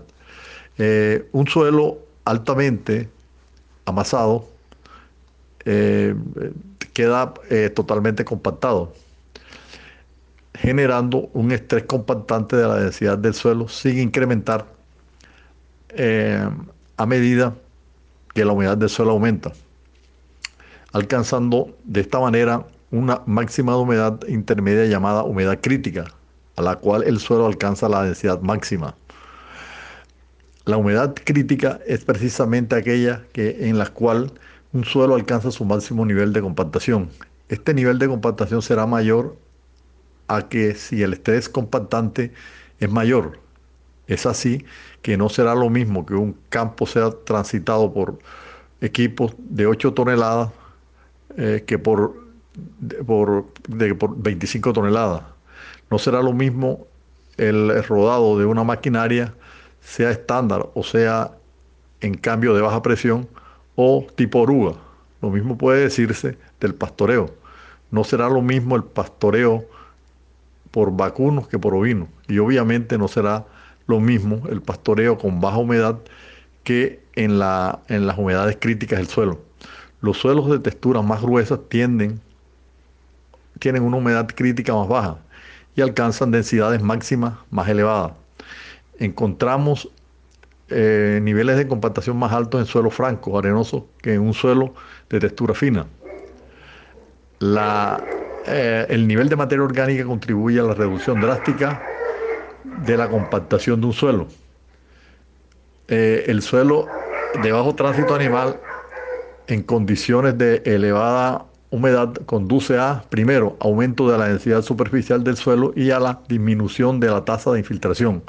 Eh, 0.77 1.27
un 1.33 1.49
suelo 1.49 1.99
altamente 2.25 3.09
amasado 3.87 4.47
eh, 5.65 6.15
queda 6.93 7.33
eh, 7.51 7.71
totalmente 7.71 8.25
compactado, 8.25 8.93
generando 10.55 11.31
un 11.33 11.51
estrés 11.51 11.85
compactante 11.85 12.57
de 12.57 12.69
la 12.69 12.77
densidad 12.77 13.19
del 13.19 13.35
suelo 13.35 13.67
sin 13.69 13.99
incrementar 13.99 14.67
a 16.97 17.07
medida 17.07 17.55
que 18.35 18.45
la 18.45 18.53
humedad 18.53 18.77
del 18.77 18.91
suelo 18.91 19.13
aumenta, 19.13 19.53
alcanzando 20.93 21.75
de 21.85 22.03
esta 22.03 22.21
manera 22.21 22.67
una 22.91 23.23
máxima 23.27 23.77
humedad 23.77 24.21
intermedia 24.29 24.85
llamada 24.85 25.25
humedad 25.25 25.59
crítica, 25.61 26.05
a 26.59 26.63
la 26.63 26.75
cual 26.75 27.05
el 27.05 27.21
suelo 27.21 27.47
alcanza 27.47 27.89
la 27.89 28.03
densidad 28.03 28.41
máxima. 28.41 28.97
La 30.65 30.77
humedad 30.77 31.15
crítica 31.15 31.79
es 31.87 32.05
precisamente 32.05 32.75
aquella 32.75 33.25
que, 33.33 33.69
en 33.69 33.79
la 33.79 33.87
cual 33.87 34.33
un 34.73 34.85
suelo 34.85 35.15
alcanza 35.15 35.53
su 35.53 35.65
máximo 35.65 36.05
nivel 36.05 36.33
de 36.33 36.43
compactación. 36.43 37.11
Este 37.49 37.73
nivel 37.75 38.01
de 38.01 38.09
compactación 38.09 38.61
será 38.61 38.87
mayor 38.87 39.37
a 40.27 40.49
que 40.49 40.75
si 40.75 41.01
el 41.05 41.13
estrés 41.13 41.49
compactante 41.49 42.33
es 42.81 42.91
mayor. 42.91 43.39
Es 44.09 44.27
así 44.27 44.65
que 45.01 45.17
no 45.17 45.29
será 45.29 45.55
lo 45.55 45.71
mismo 45.71 46.05
que 46.07 46.15
un 46.15 46.37
campo 46.49 46.87
sea 46.87 47.13
transitado 47.25 47.95
por 47.95 48.19
equipos 48.81 49.33
de 49.39 49.67
8 49.69 49.95
toneladas 49.95 50.51
eh, 51.37 51.63
que 51.65 51.79
por, 51.79 52.17
por, 53.07 53.47
por 53.97 54.23
25 54.23 54.73
toneladas. 54.73 55.38
No 55.91 55.99
será 55.99 56.23
lo 56.23 56.33
mismo 56.33 56.87
el 57.39 57.83
rodado 57.85 58.39
de 58.39 58.45
una 58.45 58.65
maquinaria, 58.65 59.35
sea 59.81 60.11
estándar 60.11 60.69
o 60.75 60.83
sea 60.83 61.33
en 62.01 62.15
cambio 62.15 62.55
de 62.55 62.61
baja 62.61 62.83
presión 62.83 63.29
o 63.77 64.07
tipo 64.15 64.41
oruga. 64.41 64.75
Lo 65.23 65.31
mismo 65.31 65.57
puede 65.57 65.83
decirse 65.83 66.37
del 66.61 66.75
pastoreo. 66.75 67.35
No 67.91 68.05
será 68.05 68.29
lo 68.29 68.43
mismo 68.43 68.77
el 68.77 68.85
pastoreo 68.85 69.65
por 70.71 70.95
vacunos 70.97 71.49
que 71.49 71.59
por 71.59 71.75
ovinos. 71.75 72.09
Y 72.29 72.39
obviamente 72.39 72.99
no 72.99 73.09
será 73.09 73.47
lo 73.87 74.01
mismo 74.01 74.43
el 74.51 74.61
pastoreo 74.61 75.17
con 75.17 75.41
baja 75.41 75.59
humedad 75.59 75.99
que 76.63 77.03
en, 77.15 77.39
la, 77.39 77.81
en 77.89 78.07
las 78.07 78.19
humedades 78.19 78.59
críticas 78.61 78.99
del 78.99 79.09
suelo. 79.09 79.41
Los 80.01 80.19
suelos 80.19 80.49
de 80.51 80.59
textura 80.59 81.03
más 81.03 81.23
gruesas 81.23 81.59
tienden, 81.69 82.21
tienen 83.59 83.83
una 83.83 83.97
humedad 83.97 84.29
crítica 84.29 84.75
más 84.75 84.89
baja 84.89 85.19
y 85.79 85.81
alcanzan 85.81 86.33
densidades 86.33 86.83
máximas 86.83 87.35
más 87.53 87.69
elevadas. 87.69 88.11
Encontramos 88.99 89.89
eh, 90.71 91.21
niveles 91.23 91.57
de 91.57 91.69
compactación 91.69 92.17
más 92.17 92.33
altos 92.33 92.61
en 92.61 92.67
suelos 92.67 92.93
francos, 92.95 93.39
arenosos, 93.39 93.85
que 94.03 94.15
en 94.15 94.23
un 94.23 94.35
suelo 94.35 94.75
de 95.09 95.21
textura 95.21 95.55
fina. 95.55 95.87
Eh, 97.41 98.87
el 98.89 99.07
nivel 99.07 99.29
de 99.29 99.37
materia 99.37 99.63
orgánica 99.63 100.05
contribuye 100.05 100.59
a 100.59 100.65
la 100.65 100.75
reducción 100.75 101.21
drástica 101.21 101.81
de 102.85 102.97
la 102.97 103.09
compactación 103.09 103.81
de 103.81 103.87
un 103.87 103.93
suelo. 103.93 104.27
Eh, 105.87 106.25
el 106.27 106.43
suelo 106.43 106.89
de 107.41 107.53
bajo 107.53 107.77
tránsito 107.77 108.17
animal 108.17 108.59
en 109.47 109.63
condiciones 109.63 110.37
de 110.37 110.61
elevada 110.65 111.47
humedad 111.71 112.15
conduce 112.27 112.79
a, 112.79 113.05
primero, 113.09 113.57
aumento 113.61 114.11
de 114.11 114.19
la 114.19 114.29
densidad 114.29 114.63
superficial 114.63 115.23
del 115.25 115.37
suelo 115.37 115.73
y 115.77 115.91
a 115.91 116.01
la 116.01 116.21
disminución 116.29 117.01
de 117.01 117.09
la 117.09 117.25
tasa 117.25 117.53
de 117.53 117.59
infiltración. 117.59 118.23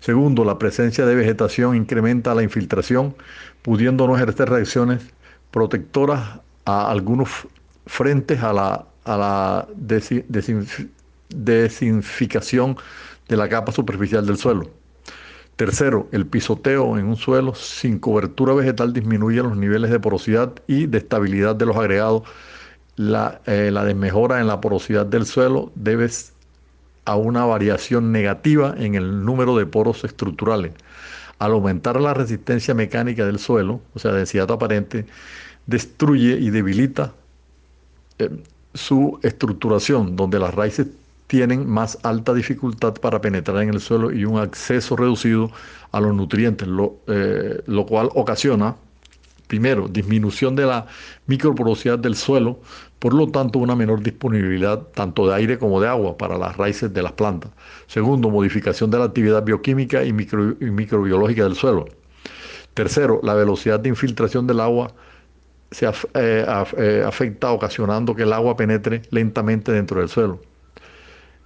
Segundo, 0.00 0.44
la 0.44 0.58
presencia 0.58 1.06
de 1.06 1.14
vegetación 1.14 1.76
incrementa 1.76 2.34
la 2.34 2.42
infiltración, 2.42 3.14
pudiendo 3.62 4.06
no 4.06 4.16
ejercer 4.16 4.48
reacciones 4.48 5.02
protectoras 5.50 6.40
a 6.64 6.90
algunos 6.90 7.28
frentes 7.86 8.42
a 8.42 8.52
la, 8.52 8.86
a 9.04 9.16
la 9.16 9.68
desinficación 11.28 12.76
de 13.28 13.36
la 13.36 13.48
capa 13.48 13.72
superficial 13.72 14.26
del 14.26 14.38
suelo. 14.38 14.70
Tercero, 15.56 16.08
el 16.10 16.26
pisoteo 16.26 16.96
en 16.96 17.04
un 17.04 17.16
suelo 17.16 17.54
sin 17.54 17.98
cobertura 17.98 18.54
vegetal 18.54 18.94
disminuye 18.94 19.42
los 19.42 19.56
niveles 19.58 19.90
de 19.90 20.00
porosidad 20.00 20.54
y 20.66 20.86
de 20.86 20.96
estabilidad 20.98 21.54
de 21.54 21.66
los 21.66 21.76
agregados 21.76 22.22
la, 23.00 23.40
eh, 23.46 23.70
la 23.72 23.84
desmejora 23.84 24.40
en 24.40 24.46
la 24.46 24.60
porosidad 24.60 25.06
del 25.06 25.24
suelo 25.24 25.72
debe 25.74 26.06
a 27.06 27.16
una 27.16 27.46
variación 27.46 28.12
negativa 28.12 28.74
en 28.76 28.94
el 28.94 29.24
número 29.24 29.56
de 29.56 29.64
poros 29.64 30.04
estructurales. 30.04 30.72
Al 31.38 31.52
aumentar 31.52 31.98
la 31.98 32.12
resistencia 32.12 32.74
mecánica 32.74 33.24
del 33.24 33.38
suelo, 33.38 33.80
o 33.94 33.98
sea, 33.98 34.12
densidad 34.12 34.50
aparente, 34.50 35.06
destruye 35.64 36.38
y 36.38 36.50
debilita 36.50 37.14
eh, 38.18 38.28
su 38.74 39.18
estructuración, 39.22 40.14
donde 40.14 40.38
las 40.38 40.54
raíces 40.54 40.88
tienen 41.26 41.66
más 41.66 41.98
alta 42.02 42.34
dificultad 42.34 42.92
para 42.94 43.22
penetrar 43.22 43.62
en 43.62 43.70
el 43.70 43.80
suelo 43.80 44.12
y 44.12 44.26
un 44.26 44.38
acceso 44.38 44.94
reducido 44.94 45.50
a 45.92 46.00
los 46.00 46.14
nutrientes, 46.14 46.68
lo, 46.68 46.96
eh, 47.06 47.62
lo 47.66 47.86
cual 47.86 48.10
ocasiona 48.14 48.76
Primero, 49.50 49.88
disminución 49.88 50.54
de 50.54 50.64
la 50.64 50.86
microporosidad 51.26 51.98
del 51.98 52.14
suelo, 52.14 52.60
por 53.00 53.12
lo 53.12 53.26
tanto 53.26 53.58
una 53.58 53.74
menor 53.74 54.00
disponibilidad 54.00 54.78
tanto 54.94 55.26
de 55.26 55.34
aire 55.34 55.58
como 55.58 55.80
de 55.80 55.88
agua 55.88 56.16
para 56.16 56.38
las 56.38 56.56
raíces 56.56 56.94
de 56.94 57.02
las 57.02 57.10
plantas. 57.10 57.50
Segundo, 57.88 58.30
modificación 58.30 58.92
de 58.92 58.98
la 58.98 59.06
actividad 59.06 59.42
bioquímica 59.42 60.04
y, 60.04 60.12
microbiológica 60.12 61.42
del 61.42 61.56
suelo. 61.56 61.86
Tercero, 62.74 63.18
la 63.24 63.34
velocidad 63.34 63.80
de 63.80 63.88
infiltración 63.88 64.46
del 64.46 64.60
agua 64.60 64.92
se 65.72 65.88
eh, 65.88 66.46
eh, 66.78 67.02
afecta 67.04 67.50
ocasionando 67.50 68.14
que 68.14 68.22
el 68.22 68.32
agua 68.32 68.56
penetre 68.56 69.02
lentamente 69.10 69.72
dentro 69.72 69.98
del 69.98 70.08
suelo. 70.08 70.40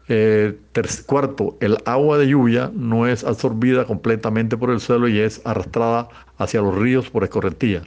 Eh, 0.09 0.59
cuarto, 1.07 1.57
el 1.61 1.79
agua 1.87 2.19
de 2.19 2.29
lluvia 2.29 2.71
no 2.75 3.07
es 3.07 3.25
absorbida 3.25 3.87
completamente 3.87 4.59
por 4.59 4.71
el 4.71 4.81
suelo 4.81 5.09
y 5.09 5.19
es 5.19 5.41
arrastrada 5.47 6.09
hacia 6.37 6.61
los 6.61 6.75
ríos 6.75 7.09
por 7.09 7.25
escorrentía. 7.25 7.83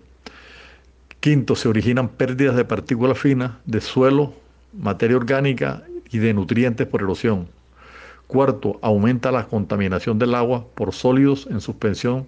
Quinto, 1.19 1.55
se 1.55 1.67
originan 1.67 2.09
pérdidas 2.09 2.55
de 2.55 2.65
partículas 2.65 3.17
finas 3.17 3.51
de 3.65 3.81
suelo, 3.81 4.33
materia 4.73 5.17
orgánica 5.17 5.83
y 6.11 6.19
de 6.19 6.33
nutrientes 6.33 6.87
por 6.87 7.01
erosión. 7.01 7.47
Cuarto, 8.27 8.77
aumenta 8.81 9.31
la 9.31 9.47
contaminación 9.47 10.19
del 10.19 10.35
agua 10.35 10.65
por 10.75 10.93
sólidos 10.93 11.47
en 11.49 11.61
suspensión, 11.61 12.27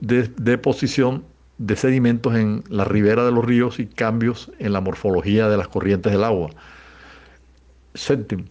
de 0.00 0.30
deposición 0.36 1.24
de 1.58 1.74
sedimentos 1.74 2.36
en 2.36 2.62
la 2.68 2.84
ribera 2.84 3.24
de 3.24 3.32
los 3.32 3.44
ríos 3.44 3.80
y 3.80 3.86
cambios 3.86 4.50
en 4.58 4.72
la 4.72 4.80
morfología 4.80 5.48
de 5.48 5.56
las 5.56 5.68
corrientes 5.68 6.12
del 6.12 6.24
agua. 6.24 6.50
Séptimo, 7.94 8.44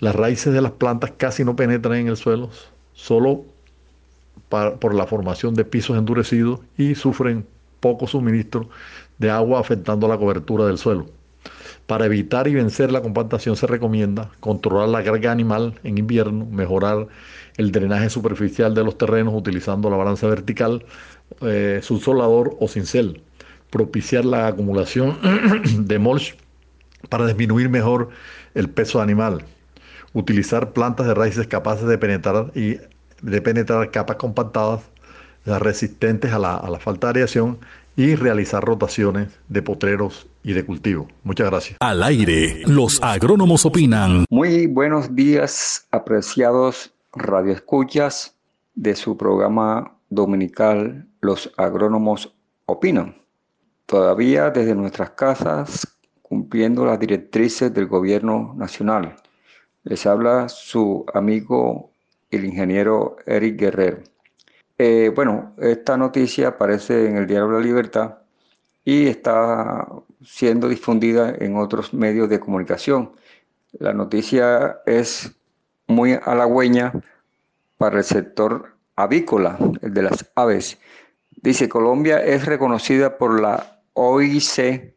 las 0.00 0.16
raíces 0.16 0.52
de 0.52 0.60
las 0.60 0.72
plantas 0.72 1.12
casi 1.16 1.44
no 1.44 1.54
penetran 1.54 1.98
en 1.98 2.08
el 2.08 2.16
suelo, 2.16 2.50
solo 2.92 3.44
por 4.48 4.94
la 4.94 5.06
formación 5.06 5.54
de 5.54 5.64
pisos 5.64 5.96
endurecidos 5.96 6.60
y 6.76 6.94
sufren 6.94 7.46
poco 7.82 8.06
suministro 8.06 8.70
de 9.18 9.28
agua 9.28 9.60
afectando 9.60 10.08
la 10.08 10.16
cobertura 10.16 10.64
del 10.64 10.78
suelo. 10.78 11.06
Para 11.86 12.06
evitar 12.06 12.46
y 12.46 12.54
vencer 12.54 12.92
la 12.92 13.02
compactación 13.02 13.56
se 13.56 13.66
recomienda 13.66 14.30
controlar 14.40 14.88
la 14.88 15.02
carga 15.02 15.32
animal 15.32 15.74
en 15.82 15.98
invierno, 15.98 16.46
mejorar 16.46 17.08
el 17.56 17.72
drenaje 17.72 18.08
superficial 18.08 18.72
de 18.74 18.84
los 18.84 18.96
terrenos 18.96 19.34
utilizando 19.34 19.90
la 19.90 19.96
balanza 19.96 20.28
vertical, 20.28 20.86
eh, 21.40 21.80
subsolador 21.82 22.56
o 22.60 22.68
cincel, 22.68 23.20
propiciar 23.70 24.24
la 24.24 24.46
acumulación 24.46 25.18
de 25.86 25.98
mulch 25.98 26.36
para 27.08 27.26
disminuir 27.26 27.68
mejor 27.68 28.10
el 28.54 28.70
peso 28.70 29.02
animal, 29.02 29.44
utilizar 30.12 30.72
plantas 30.72 31.06
de 31.08 31.14
raíces 31.14 31.48
capaces 31.48 31.86
de 31.86 31.98
penetrar 31.98 32.52
y 32.54 32.78
de 33.22 33.42
penetrar 33.42 33.90
capas 33.90 34.16
compactadas 34.16 34.91
resistentes 35.44 36.32
a 36.32 36.38
la, 36.38 36.56
a 36.56 36.70
la 36.70 36.78
falta 36.78 37.08
de 37.08 37.20
aireación 37.20 37.58
y 37.96 38.14
realizar 38.14 38.64
rotaciones 38.64 39.28
de 39.48 39.62
potreros 39.62 40.26
y 40.42 40.52
de 40.52 40.64
cultivo. 40.64 41.08
Muchas 41.24 41.50
gracias. 41.50 41.76
Al 41.80 42.02
aire, 42.02 42.62
los 42.66 43.02
agrónomos 43.02 43.66
opinan. 43.66 44.24
Muy 44.30 44.66
buenos 44.66 45.14
días, 45.14 45.86
apreciados 45.90 46.92
radioescuchas 47.12 48.34
de 48.74 48.96
su 48.96 49.16
programa 49.16 49.94
dominical 50.08 51.06
Los 51.20 51.52
agrónomos 51.56 52.34
opinan. 52.66 53.16
Todavía 53.86 54.50
desde 54.50 54.74
nuestras 54.74 55.10
casas, 55.10 55.86
cumpliendo 56.22 56.86
las 56.86 56.98
directrices 56.98 57.72
del 57.74 57.86
gobierno 57.86 58.54
nacional 58.56 59.16
les 59.84 60.06
habla 60.06 60.48
su 60.48 61.04
amigo 61.12 61.90
el 62.30 62.44
ingeniero 62.44 63.16
Eric 63.26 63.58
Guerrero. 63.58 63.98
Eh, 64.78 65.12
bueno, 65.14 65.54
esta 65.58 65.96
noticia 65.96 66.48
aparece 66.48 67.06
en 67.06 67.16
el 67.16 67.26
Diario 67.26 67.50
la 67.50 67.60
Libertad 67.60 68.18
y 68.84 69.06
está 69.06 69.86
siendo 70.24 70.68
difundida 70.68 71.34
en 71.38 71.56
otros 71.56 71.94
medios 71.94 72.28
de 72.28 72.40
comunicación. 72.40 73.12
La 73.78 73.92
noticia 73.92 74.80
es 74.86 75.32
muy 75.86 76.18
halagüeña 76.22 76.92
para 77.78 77.98
el 77.98 78.04
sector 78.04 78.76
avícola, 78.96 79.58
el 79.82 79.94
de 79.94 80.02
las 80.02 80.30
aves. 80.34 80.78
Dice, 81.42 81.68
Colombia 81.68 82.22
es 82.24 82.46
reconocida 82.46 83.18
por 83.18 83.40
la 83.40 83.80
OIC 83.94 84.94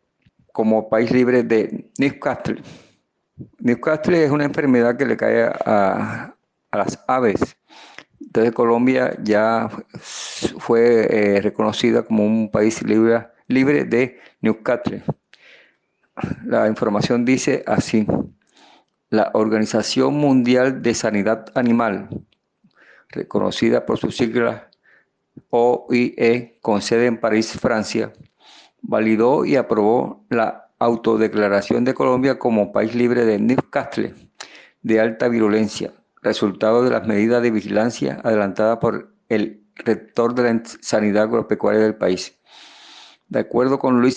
como 0.51 0.89
país 0.89 1.11
libre 1.11 1.43
de 1.43 1.89
Newcastle 1.97 2.61
Newcastle 3.59 4.23
es 4.23 4.31
una 4.31 4.45
enfermedad 4.45 4.97
que 4.97 5.05
le 5.05 5.17
cae 5.17 5.43
a, 5.43 6.33
las 6.71 6.99
aves. 7.07 7.57
Entonces 8.35 8.53
Colombia 8.53 9.15
ya 9.23 9.69
fue 10.57 11.07
eh, 11.09 11.41
reconocida 11.41 12.03
como 12.03 12.25
un 12.25 12.51
país 12.51 12.83
libre, 12.83 13.27
libre 13.47 13.85
de 13.85 14.19
Newcastle. 14.41 15.03
La 16.43 16.67
información 16.67 17.23
dice 17.23 17.63
así. 17.65 18.05
la 19.09 19.31
Organización 19.35 20.15
Mundial 20.15 20.81
de 20.81 20.93
Sanidad 20.93 21.45
Animal, 21.55 22.09
reconocida 23.07 23.85
por 23.85 23.99
sus 23.99 24.17
siglas 24.17 24.63
OIE, 25.49 26.59
con 26.61 26.81
sede 26.81 27.05
en 27.05 27.17
París, 27.17 27.57
Francia, 27.57 28.11
validó 28.81 29.45
y 29.45 29.55
aprobó 29.55 30.25
la 30.29 30.71
autodeclaración 30.79 31.85
de 31.85 31.93
Colombia 31.93 32.37
como 32.37 32.73
país 32.73 32.95
libre 32.95 33.23
de 33.23 33.39
Newcastle 33.39 34.13
de 34.81 34.99
alta 34.99 35.29
virulencia, 35.29 35.93
resultado 36.25 36.83
de 36.83 36.89
las 36.89 37.07
medidas 37.07 37.41
de 37.41 37.51
vigilancia 37.51 38.19
adelantadas 38.23 38.79
por 38.79 39.13
el 39.29 39.63
rector 39.75 40.33
de 40.33 40.43
la 40.43 40.63
sanidad 40.81 41.23
agropecuaria 41.23 41.81
del 41.81 41.95
país. 41.95 42.37
De 43.27 43.39
acuerdo 43.39 43.79
con 43.79 44.01
Luis 44.01 44.15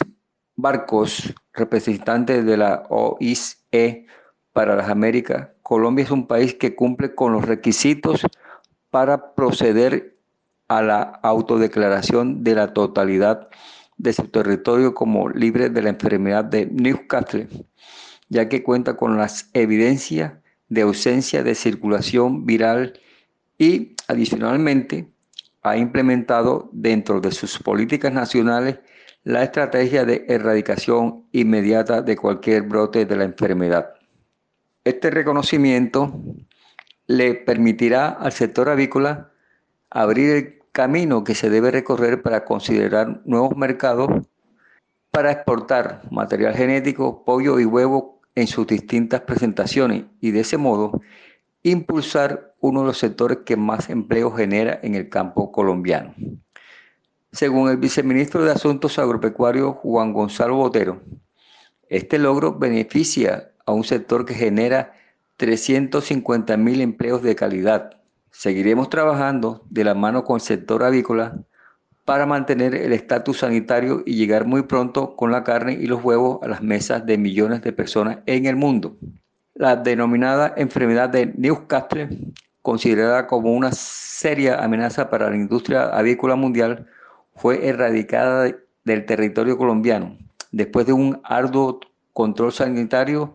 Barcos, 0.57 1.35
representante 1.53 2.43
de 2.43 2.57
la 2.57 2.85
OIE 2.89 4.07
para 4.53 4.75
las 4.75 4.89
Américas, 4.89 5.49
Colombia 5.63 6.05
es 6.05 6.11
un 6.11 6.27
país 6.27 6.55
que 6.55 6.75
cumple 6.75 7.15
con 7.15 7.33
los 7.33 7.45
requisitos 7.45 8.27
para 8.91 9.35
proceder 9.35 10.19
a 10.69 10.83
la 10.83 11.03
autodeclaración 11.23 12.43
de 12.43 12.55
la 12.55 12.73
totalidad 12.73 13.49
de 13.99 14.13
su 14.15 14.29
territorio 14.29 14.95
como 14.95 15.29
libre 15.29 15.69
de 15.69 15.83
la 15.83 15.91
enfermedad 15.91 16.45
de 16.45 16.67
Newcastle, 16.67 17.49
ya 18.29 18.49
que 18.49 18.63
cuenta 18.63 18.97
con 18.97 19.19
las 19.19 19.51
evidencias 19.53 20.33
de 20.69 20.83
ausencia 20.83 21.43
de 21.43 21.55
circulación 21.55 22.47
viral 22.47 23.01
y 23.59 23.95
adicionalmente 24.07 25.09
ha 25.63 25.77
implementado 25.77 26.71
dentro 26.73 27.21
de 27.21 27.33
sus 27.33 27.59
políticas 27.59 28.13
nacionales 28.13 28.79
la 29.25 29.43
estrategia 29.43 30.05
de 30.05 30.25
erradicación 30.29 31.27
inmediata 31.33 32.03
de 32.03 32.17
cualquier 32.17 32.63
brote 32.63 33.05
de 33.05 33.17
la 33.17 33.25
enfermedad. 33.25 33.95
Este 34.85 35.11
reconocimiento 35.11 36.23
le 37.07 37.35
permitirá 37.35 38.09
al 38.09 38.33
sector 38.33 38.69
avícola 38.69 39.33
abrir 39.91 40.31
el 40.31 40.59
camino 40.73 41.25
que 41.25 41.35
se 41.35 41.51
debe 41.51 41.71
recorrer 41.71 42.23
para 42.23 42.45
considerar 42.45 43.21
nuevos 43.25 43.57
mercados 43.57 44.09
para 45.11 45.33
exportar 45.33 46.03
material 46.11 46.55
genético, 46.55 47.25
pollo 47.25 47.59
y 47.59 47.65
huevo 47.65 48.18
en 48.41 48.47
sus 48.47 48.67
distintas 48.67 49.23
presentaciones 49.23 50.05
y 50.21 50.31
de 50.31 50.41
ese 50.41 50.59
modo 50.59 51.01
impulsar 51.65 52.55
uno 52.61 52.81
de 52.81 52.87
los 52.87 52.99
sectores 52.99 53.39
que 53.45 53.57
más 53.57 53.91
empleo 53.91 54.31
genera 54.31 54.79
en 54.83 54.95
el 54.95 55.09
campo 55.09 55.51
colombiano. 55.51 56.15
Según 57.33 57.69
el 57.69 57.77
viceministro 57.77 58.45
de 58.45 58.53
Asuntos 58.53 58.99
Agropecuarios 58.99 59.77
Juan 59.77 60.13
Gonzalo 60.13 60.57
Botero, 60.57 61.03
este 61.89 62.19
logro 62.19 62.59
beneficia 62.59 63.51
a 63.67 63.73
un 63.73 63.83
sector 63.83 64.25
que 64.25 64.35
genera 64.35 64.93
350 65.37 66.57
mil 66.57 66.81
empleos 66.81 67.23
de 67.23 67.35
calidad. 67.35 68.01
Seguiremos 68.31 68.89
trabajando 68.89 69.65
de 69.69 69.85
la 69.85 69.95
mano 69.95 70.25
con 70.25 70.37
el 70.37 70.43
sector 70.43 70.85
avícola 70.85 71.45
para 72.09 72.25
mantener 72.25 72.75
el 72.75 72.95
estatus 72.95 73.41
sanitario 73.41 74.03
y 74.07 74.15
llegar 74.15 74.47
muy 74.47 74.63
pronto 74.63 75.15
con 75.15 75.31
la 75.31 75.45
carne 75.45 75.75
y 75.75 75.87
los 75.87 76.03
huevos 76.03 76.39
a 76.41 76.49
las 76.49 76.63
mesas 76.63 77.05
de 77.05 77.19
millones 77.19 77.61
de 77.61 77.71
personas 77.71 78.21
en 78.25 78.47
el 78.47 78.57
mundo. 78.57 78.97
La 79.53 79.77
denominada 79.77 80.55
enfermedad 80.57 81.11
de 81.11 81.35
Newcastle, 81.37 82.09
considerada 82.63 83.27
como 83.27 83.53
una 83.53 83.73
seria 83.73 84.65
amenaza 84.65 85.11
para 85.11 85.29
la 85.29 85.37
industria 85.37 85.91
avícola 85.91 86.35
mundial, 86.35 86.87
fue 87.35 87.69
erradicada 87.69 88.51
del 88.85 89.05
territorio 89.05 89.59
colombiano 89.59 90.17
después 90.51 90.87
de 90.87 90.95
un 90.95 91.21
arduo 91.25 91.79
control 92.15 92.55
sanitario 92.55 93.35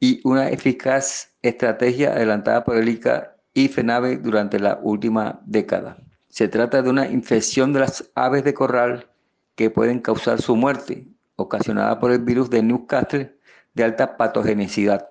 y 0.00 0.20
una 0.24 0.50
eficaz 0.50 1.30
estrategia 1.42 2.14
adelantada 2.14 2.64
por 2.64 2.78
el 2.78 2.88
ICA 2.88 3.36
y 3.54 3.68
FENAVE 3.68 4.16
durante 4.16 4.58
la 4.58 4.80
última 4.82 5.40
década. 5.46 5.98
Se 6.38 6.46
trata 6.46 6.82
de 6.82 6.88
una 6.88 7.08
infección 7.08 7.72
de 7.72 7.80
las 7.80 8.12
aves 8.14 8.44
de 8.44 8.54
corral 8.54 9.08
que 9.56 9.70
pueden 9.70 9.98
causar 9.98 10.40
su 10.40 10.54
muerte, 10.54 11.04
ocasionada 11.34 11.98
por 11.98 12.12
el 12.12 12.20
virus 12.20 12.48
de 12.48 12.62
Newcastle 12.62 13.34
de 13.74 13.82
alta 13.82 14.16
patogenicidad, 14.16 15.08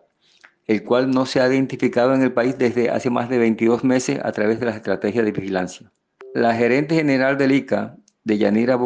el 0.68 0.86
cual 0.86 1.12
no 1.12 1.26
se 1.26 1.42
ha 1.42 1.54
identificado 1.54 2.16
en 2.16 2.22
el 2.22 2.32
país 2.32 2.58
desde 2.58 2.90
hace 2.90 3.10
más 3.10 3.28
de 3.28 3.40
22 3.40 3.84
meses 3.84 4.22
a 4.24 4.32
través 4.32 4.62
de 4.62 4.68
las 4.68 4.78
estrategias 4.78 5.26
de 5.26 5.34
vigilancia. 5.34 5.92
La 6.34 6.56
gerente 6.56 6.96
general 6.96 7.38
del 7.38 7.52
ICA, 7.52 7.98
Deyanira 8.24 8.80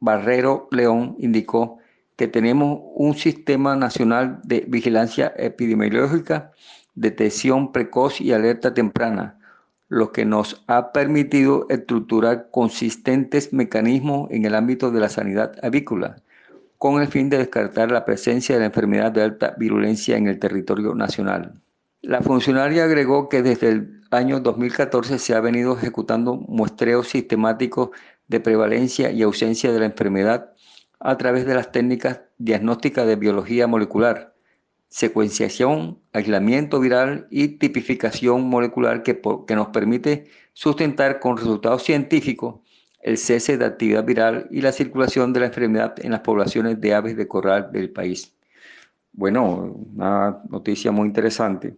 Barrero 0.00 0.68
León, 0.70 1.16
indicó 1.18 1.80
que 2.16 2.28
tenemos 2.28 2.80
un 2.94 3.14
sistema 3.14 3.76
nacional 3.76 4.40
de 4.42 4.64
vigilancia 4.66 5.34
epidemiológica, 5.36 6.50
detección 6.94 7.72
precoz 7.72 8.22
y 8.22 8.32
alerta 8.32 8.72
temprana, 8.72 9.37
lo 9.88 10.12
que 10.12 10.24
nos 10.24 10.62
ha 10.66 10.92
permitido 10.92 11.66
estructurar 11.70 12.48
consistentes 12.50 13.52
mecanismos 13.52 14.30
en 14.30 14.44
el 14.44 14.54
ámbito 14.54 14.90
de 14.90 15.00
la 15.00 15.08
sanidad 15.08 15.52
avícola, 15.62 16.16
con 16.76 17.00
el 17.00 17.08
fin 17.08 17.30
de 17.30 17.38
descartar 17.38 17.90
la 17.90 18.04
presencia 18.04 18.54
de 18.54 18.60
la 18.60 18.66
enfermedad 18.66 19.12
de 19.12 19.22
alta 19.22 19.54
virulencia 19.58 20.16
en 20.16 20.28
el 20.28 20.38
territorio 20.38 20.94
nacional. 20.94 21.60
La 22.02 22.20
funcionaria 22.20 22.84
agregó 22.84 23.28
que 23.28 23.42
desde 23.42 23.68
el 23.70 24.00
año 24.10 24.40
2014 24.40 25.18
se 25.18 25.34
ha 25.34 25.40
venido 25.40 25.76
ejecutando 25.76 26.36
muestreos 26.36 27.08
sistemáticos 27.08 27.90
de 28.28 28.40
prevalencia 28.40 29.10
y 29.10 29.22
ausencia 29.22 29.72
de 29.72 29.80
la 29.80 29.86
enfermedad 29.86 30.52
a 31.00 31.16
través 31.16 31.46
de 31.46 31.54
las 31.54 31.72
técnicas 31.72 32.20
diagnósticas 32.38 33.06
de 33.06 33.16
biología 33.16 33.66
molecular, 33.66 34.34
secuenciación, 34.88 35.98
aislamiento 36.12 36.80
viral 36.80 37.26
y 37.30 37.48
tipificación 37.58 38.48
molecular 38.48 39.02
que, 39.02 39.20
que 39.46 39.54
nos 39.54 39.68
permite 39.68 40.26
sustentar 40.52 41.20
con 41.20 41.36
resultados 41.36 41.82
científicos 41.82 42.56
el 43.00 43.18
cese 43.18 43.58
de 43.58 43.64
actividad 43.64 44.04
viral 44.04 44.48
y 44.50 44.60
la 44.60 44.72
circulación 44.72 45.32
de 45.32 45.40
la 45.40 45.46
enfermedad 45.46 45.94
en 45.98 46.10
las 46.10 46.20
poblaciones 46.20 46.80
de 46.80 46.94
aves 46.94 47.16
de 47.16 47.28
corral 47.28 47.70
del 47.72 47.90
país. 47.90 48.34
Bueno, 49.12 49.76
una 49.94 50.42
noticia 50.48 50.90
muy 50.90 51.06
interesante 51.06 51.76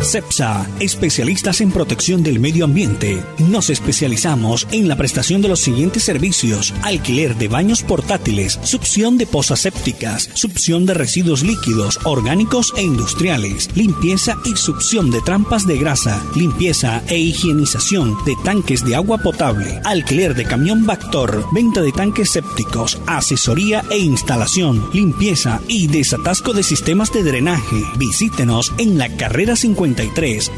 CEPSA, 0.08 0.66
especialistas 0.80 1.60
en 1.60 1.70
protección 1.70 2.22
del 2.22 2.40
medio 2.40 2.64
ambiente. 2.64 3.22
Nos 3.38 3.68
especializamos 3.68 4.66
en 4.72 4.88
la 4.88 4.96
prestación 4.96 5.42
de 5.42 5.48
los 5.48 5.60
siguientes 5.60 6.02
servicios: 6.02 6.72
alquiler 6.82 7.36
de 7.36 7.48
baños 7.48 7.82
portátiles, 7.82 8.58
succión 8.62 9.18
de 9.18 9.26
pozas 9.26 9.60
sépticas, 9.60 10.30
succión 10.32 10.86
de 10.86 10.94
residuos 10.94 11.42
líquidos, 11.42 12.00
orgánicos 12.04 12.72
e 12.76 12.82
industriales, 12.82 13.68
limpieza 13.74 14.36
y 14.46 14.56
succión 14.56 15.10
de 15.10 15.20
trampas 15.20 15.66
de 15.66 15.76
grasa, 15.76 16.22
limpieza 16.34 17.02
e 17.08 17.18
higienización 17.18 18.16
de 18.24 18.34
tanques 18.44 18.84
de 18.86 18.96
agua 18.96 19.18
potable, 19.18 19.78
alquiler 19.84 20.34
de 20.34 20.44
camión 20.44 20.86
Bactor, 20.86 21.44
venta 21.52 21.82
de 21.82 21.92
tanques 21.92 22.30
sépticos, 22.30 22.98
asesoría 23.06 23.84
e 23.90 23.98
instalación, 23.98 24.88
limpieza 24.94 25.60
y 25.68 25.86
desatasco 25.86 26.54
de 26.54 26.62
sistemas 26.62 27.12
de 27.12 27.22
drenaje. 27.22 27.82
Visítenos 27.98 28.72
en 28.78 28.96
la 28.96 29.14
carrera 29.14 29.54
50 29.54 29.97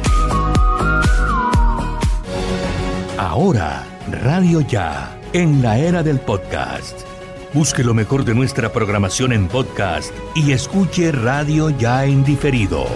Ahora, 3.19 3.83
Radio 4.09 4.61
Ya, 4.61 5.21
en 5.33 5.61
la 5.61 5.77
era 5.77 6.01
del 6.01 6.19
podcast. 6.19 7.01
Busque 7.53 7.83
lo 7.83 7.93
mejor 7.93 8.25
de 8.25 8.33
nuestra 8.33 8.73
programación 8.73 9.31
en 9.31 9.47
podcast 9.47 10.11
y 10.33 10.53
escuche 10.53 11.11
Radio 11.11 11.69
Ya 11.69 12.05
en 12.05 12.23
diferido. 12.23 12.87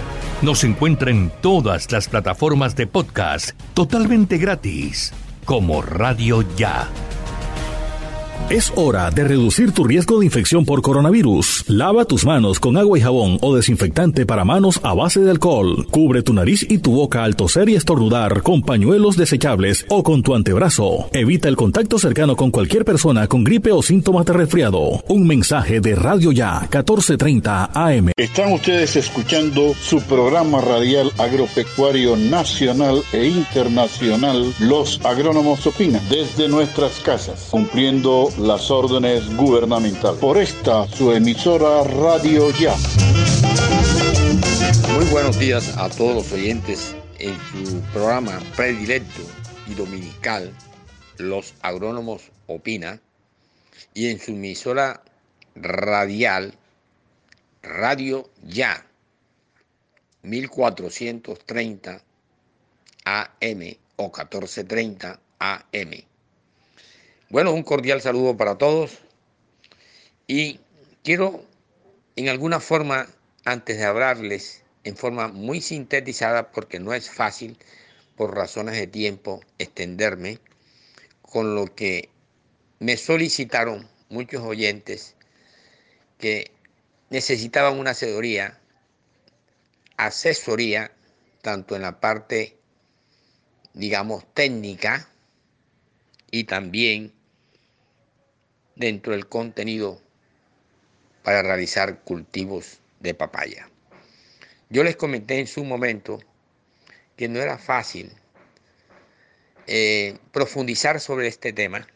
Nos 0.42 0.64
encuentra 0.64 1.12
en 1.12 1.30
todas 1.40 1.92
las 1.92 2.08
plataformas 2.08 2.74
de 2.74 2.88
podcast 2.88 3.50
totalmente 3.74 4.36
gratis, 4.38 5.12
como 5.44 5.80
Radio 5.80 6.44
Ya. 6.56 6.88
Es 8.50 8.72
hora 8.74 9.12
de 9.12 9.22
reducir 9.22 9.70
tu 9.70 9.84
riesgo 9.84 10.18
de 10.18 10.26
infección 10.26 10.64
por 10.64 10.82
coronavirus. 10.82 11.66
Lava 11.68 12.04
tus 12.04 12.26
manos 12.26 12.58
con 12.58 12.76
agua 12.76 12.98
y 12.98 13.00
jabón 13.00 13.38
o 13.42 13.54
desinfectante 13.54 14.26
para 14.26 14.44
manos 14.44 14.80
a 14.82 14.92
base 14.92 15.20
de 15.20 15.30
alcohol. 15.30 15.86
Cubre 15.88 16.24
tu 16.24 16.32
nariz 16.32 16.66
y 16.68 16.78
tu 16.78 16.90
boca 16.90 17.22
al 17.22 17.36
toser 17.36 17.68
y 17.68 17.76
estornudar 17.76 18.42
con 18.42 18.62
pañuelos 18.62 19.16
desechables 19.16 19.86
o 19.88 20.02
con 20.02 20.24
tu 20.24 20.34
antebrazo. 20.34 21.08
Evita 21.12 21.48
el 21.48 21.54
contacto 21.54 21.96
cercano 22.00 22.34
con 22.34 22.50
cualquier 22.50 22.84
persona 22.84 23.28
con 23.28 23.44
gripe 23.44 23.70
o 23.70 23.82
síntomas 23.82 24.26
de 24.26 24.32
resfriado. 24.32 25.04
Un 25.06 25.28
mensaje 25.28 25.80
de 25.80 25.94
Radio 25.94 26.32
Ya 26.32 26.58
1430 26.62 27.70
AM. 27.72 28.10
Están 28.16 28.52
ustedes 28.52 28.96
escuchando 28.96 29.74
su 29.80 30.02
programa 30.02 30.60
radial 30.60 31.12
agropecuario 31.18 32.16
nacional 32.16 33.00
e 33.12 33.28
internacional 33.28 34.52
Los 34.58 35.00
Agrónomos 35.04 35.64
Opinan 35.68 36.02
desde 36.10 36.48
nuestras 36.48 36.98
casas, 36.98 37.46
cumpliendo 37.52 38.28
las 38.40 38.70
órdenes 38.70 39.34
gubernamentales. 39.36 40.18
Por 40.18 40.38
esta, 40.38 40.86
su 40.88 41.12
emisora 41.12 41.84
Radio 41.84 42.50
Ya. 42.58 42.74
Muy 44.94 45.04
buenos 45.06 45.38
días 45.38 45.76
a 45.76 45.90
todos 45.90 46.14
los 46.14 46.32
oyentes 46.32 46.94
en 47.18 47.36
su 47.50 47.80
programa 47.92 48.38
predilecto 48.56 49.22
y 49.66 49.74
dominical, 49.74 50.52
Los 51.18 51.54
Agrónomos 51.60 52.30
Opina, 52.46 53.00
y 53.92 54.08
en 54.08 54.18
su 54.18 54.32
emisora 54.32 55.02
radial, 55.54 56.54
Radio 57.62 58.30
Ya, 58.42 58.86
1430 60.22 62.02
AM 63.04 63.76
o 63.96 64.04
1430 64.04 65.20
AM. 65.38 66.09
Bueno, 67.30 67.52
un 67.52 67.62
cordial 67.62 68.02
saludo 68.02 68.36
para 68.36 68.58
todos. 68.58 68.98
Y 70.26 70.58
quiero 71.04 71.44
en 72.16 72.28
alguna 72.28 72.58
forma, 72.58 73.06
antes 73.44 73.78
de 73.78 73.84
hablarles 73.84 74.64
en 74.82 74.96
forma 74.96 75.28
muy 75.28 75.60
sintetizada, 75.60 76.50
porque 76.50 76.80
no 76.80 76.92
es 76.92 77.08
fácil 77.08 77.56
por 78.16 78.34
razones 78.34 78.74
de 78.74 78.88
tiempo 78.88 79.40
extenderme, 79.58 80.40
con 81.22 81.54
lo 81.54 81.72
que 81.72 82.08
me 82.80 82.96
solicitaron 82.96 83.88
muchos 84.08 84.42
oyentes 84.42 85.14
que 86.18 86.50
necesitaban 87.10 87.78
una 87.78 87.92
asesoría, 87.92 88.58
asesoría, 89.96 90.90
tanto 91.42 91.76
en 91.76 91.82
la 91.82 92.00
parte, 92.00 92.56
digamos, 93.72 94.24
técnica 94.34 95.08
y 96.32 96.42
también 96.44 97.19
dentro 98.80 99.12
del 99.12 99.28
contenido 99.28 100.00
para 101.22 101.42
realizar 101.42 102.00
cultivos 102.00 102.80
de 103.00 103.12
papaya. 103.14 103.68
Yo 104.70 104.82
les 104.82 104.96
comenté 104.96 105.38
en 105.38 105.46
su 105.46 105.64
momento 105.64 106.18
que 107.16 107.28
no 107.28 107.40
era 107.40 107.58
fácil 107.58 108.10
eh, 109.66 110.18
profundizar 110.32 110.98
sobre 110.98 111.28
este 111.28 111.52
tema, 111.52 111.86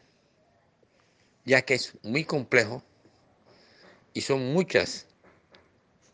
ya 1.46 1.62
que 1.62 1.74
es 1.74 1.94
muy 2.02 2.24
complejo 2.24 2.84
y 4.12 4.20
son 4.20 4.52
muchas 4.52 5.06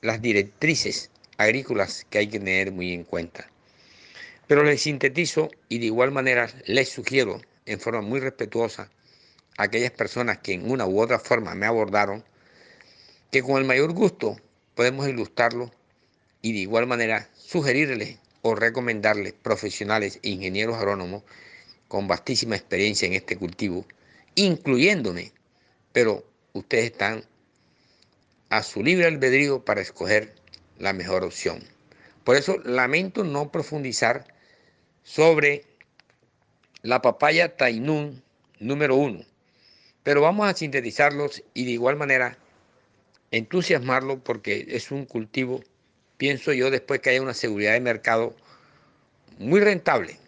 las 0.02 0.22
directrices 0.22 1.10
agrícolas 1.36 2.06
que 2.08 2.18
hay 2.18 2.28
que 2.28 2.38
tener 2.38 2.70
muy 2.70 2.92
en 2.92 3.02
cuenta. 3.02 3.50
Pero 4.46 4.62
les 4.62 4.82
sintetizo 4.82 5.50
y 5.68 5.80
de 5.80 5.86
igual 5.86 6.12
manera 6.12 6.48
les 6.66 6.88
sugiero 6.90 7.40
en 7.66 7.80
forma 7.80 8.02
muy 8.02 8.20
respetuosa 8.20 8.88
aquellas 9.60 9.90
personas 9.90 10.38
que 10.38 10.54
en 10.54 10.70
una 10.70 10.86
u 10.86 11.00
otra 11.00 11.18
forma 11.18 11.54
me 11.54 11.66
abordaron, 11.66 12.24
que 13.30 13.42
con 13.42 13.58
el 13.58 13.64
mayor 13.64 13.92
gusto 13.92 14.36
podemos 14.74 15.06
ilustrarlo 15.06 15.70
y 16.40 16.52
de 16.52 16.60
igual 16.60 16.86
manera 16.86 17.28
sugerirles 17.36 18.18
o 18.40 18.54
recomendarles 18.54 19.34
profesionales 19.34 20.18
e 20.22 20.30
ingenieros 20.30 20.76
agrónomos 20.76 21.24
con 21.88 22.08
vastísima 22.08 22.56
experiencia 22.56 23.06
en 23.06 23.12
este 23.12 23.36
cultivo, 23.36 23.84
incluyéndome, 24.34 25.32
pero 25.92 26.24
ustedes 26.54 26.86
están 26.86 27.24
a 28.48 28.62
su 28.62 28.82
libre 28.82 29.06
albedrío 29.06 29.62
para 29.62 29.82
escoger 29.82 30.34
la 30.78 30.94
mejor 30.94 31.22
opción. 31.22 31.62
Por 32.24 32.36
eso 32.36 32.56
lamento 32.64 33.24
no 33.24 33.52
profundizar 33.52 34.26
sobre 35.02 35.66
la 36.80 37.02
papaya 37.02 37.56
Tainún 37.56 38.22
número 38.58 38.96
uno, 38.96 39.24
pero 40.02 40.20
vamos 40.20 40.48
a 40.48 40.54
sintetizarlos 40.54 41.42
y 41.54 41.64
de 41.64 41.72
igual 41.72 41.96
manera 41.96 42.38
entusiasmarlo 43.30 44.22
porque 44.22 44.66
es 44.68 44.90
un 44.90 45.04
cultivo, 45.04 45.62
pienso 46.16 46.52
yo, 46.52 46.70
después 46.70 47.00
que 47.00 47.10
haya 47.10 47.22
una 47.22 47.34
seguridad 47.34 47.72
de 47.72 47.80
mercado 47.80 48.34
muy 49.38 49.60
rentable, 49.60 50.18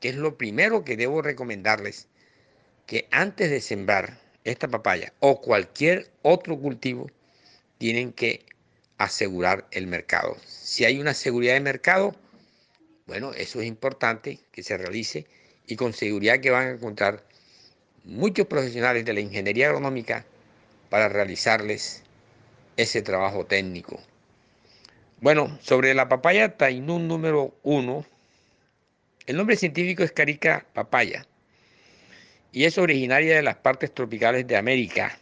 que 0.00 0.10
es 0.10 0.16
lo 0.16 0.36
primero 0.36 0.84
que 0.84 0.96
debo 0.96 1.22
recomendarles, 1.22 2.08
que 2.86 3.06
antes 3.10 3.50
de 3.50 3.60
sembrar 3.60 4.18
esta 4.44 4.68
papaya 4.68 5.12
o 5.20 5.40
cualquier 5.40 6.10
otro 6.22 6.58
cultivo, 6.58 7.10
tienen 7.78 8.12
que 8.12 8.44
asegurar 8.98 9.66
el 9.70 9.86
mercado. 9.86 10.36
Si 10.46 10.84
hay 10.84 11.00
una 11.00 11.14
seguridad 11.14 11.54
de 11.54 11.60
mercado, 11.60 12.14
bueno, 13.06 13.32
eso 13.32 13.60
es 13.60 13.66
importante 13.66 14.38
que 14.52 14.62
se 14.62 14.76
realice 14.76 15.26
y 15.66 15.76
con 15.76 15.92
seguridad 15.92 16.40
que 16.40 16.50
van 16.50 16.66
a 16.66 16.70
encontrar 16.72 17.24
muchos 18.04 18.46
profesionales 18.46 19.04
de 19.04 19.12
la 19.12 19.20
ingeniería 19.20 19.68
agronómica 19.68 20.24
para 20.88 21.08
realizarles 21.08 22.02
ese 22.76 23.02
trabajo 23.02 23.46
técnico. 23.46 24.00
Bueno, 25.20 25.58
sobre 25.60 25.94
la 25.94 26.08
papaya 26.08 26.56
Tainún 26.56 27.08
número 27.08 27.54
uno, 27.62 28.04
el 29.26 29.36
nombre 29.36 29.56
científico 29.56 30.02
es 30.02 30.12
Carica 30.12 30.66
papaya 30.72 31.26
y 32.52 32.64
es 32.64 32.78
originaria 32.78 33.36
de 33.36 33.42
las 33.42 33.56
partes 33.56 33.92
tropicales 33.94 34.46
de 34.46 34.56
América 34.56 35.18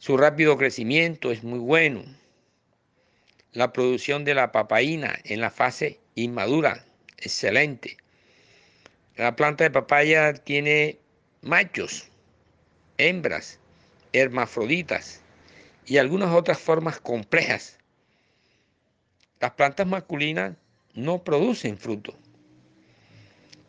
su 0.00 0.16
rápido 0.16 0.56
crecimiento 0.56 1.32
es 1.32 1.42
muy 1.42 1.58
bueno. 1.58 2.04
La 3.52 3.72
producción 3.72 4.24
de 4.24 4.32
la 4.32 4.52
papaína 4.52 5.18
en 5.24 5.40
la 5.40 5.50
fase 5.50 5.98
inmadura, 6.14 6.84
excelente. 7.16 7.96
La 9.18 9.34
planta 9.34 9.64
de 9.64 9.70
papaya 9.72 10.32
tiene 10.32 11.00
machos, 11.42 12.08
hembras, 12.98 13.58
hermafroditas 14.12 15.22
y 15.86 15.98
algunas 15.98 16.32
otras 16.32 16.60
formas 16.60 17.00
complejas. 17.00 17.78
Las 19.40 19.50
plantas 19.54 19.88
masculinas 19.88 20.54
no 20.94 21.24
producen 21.24 21.78
fruto. 21.78 22.14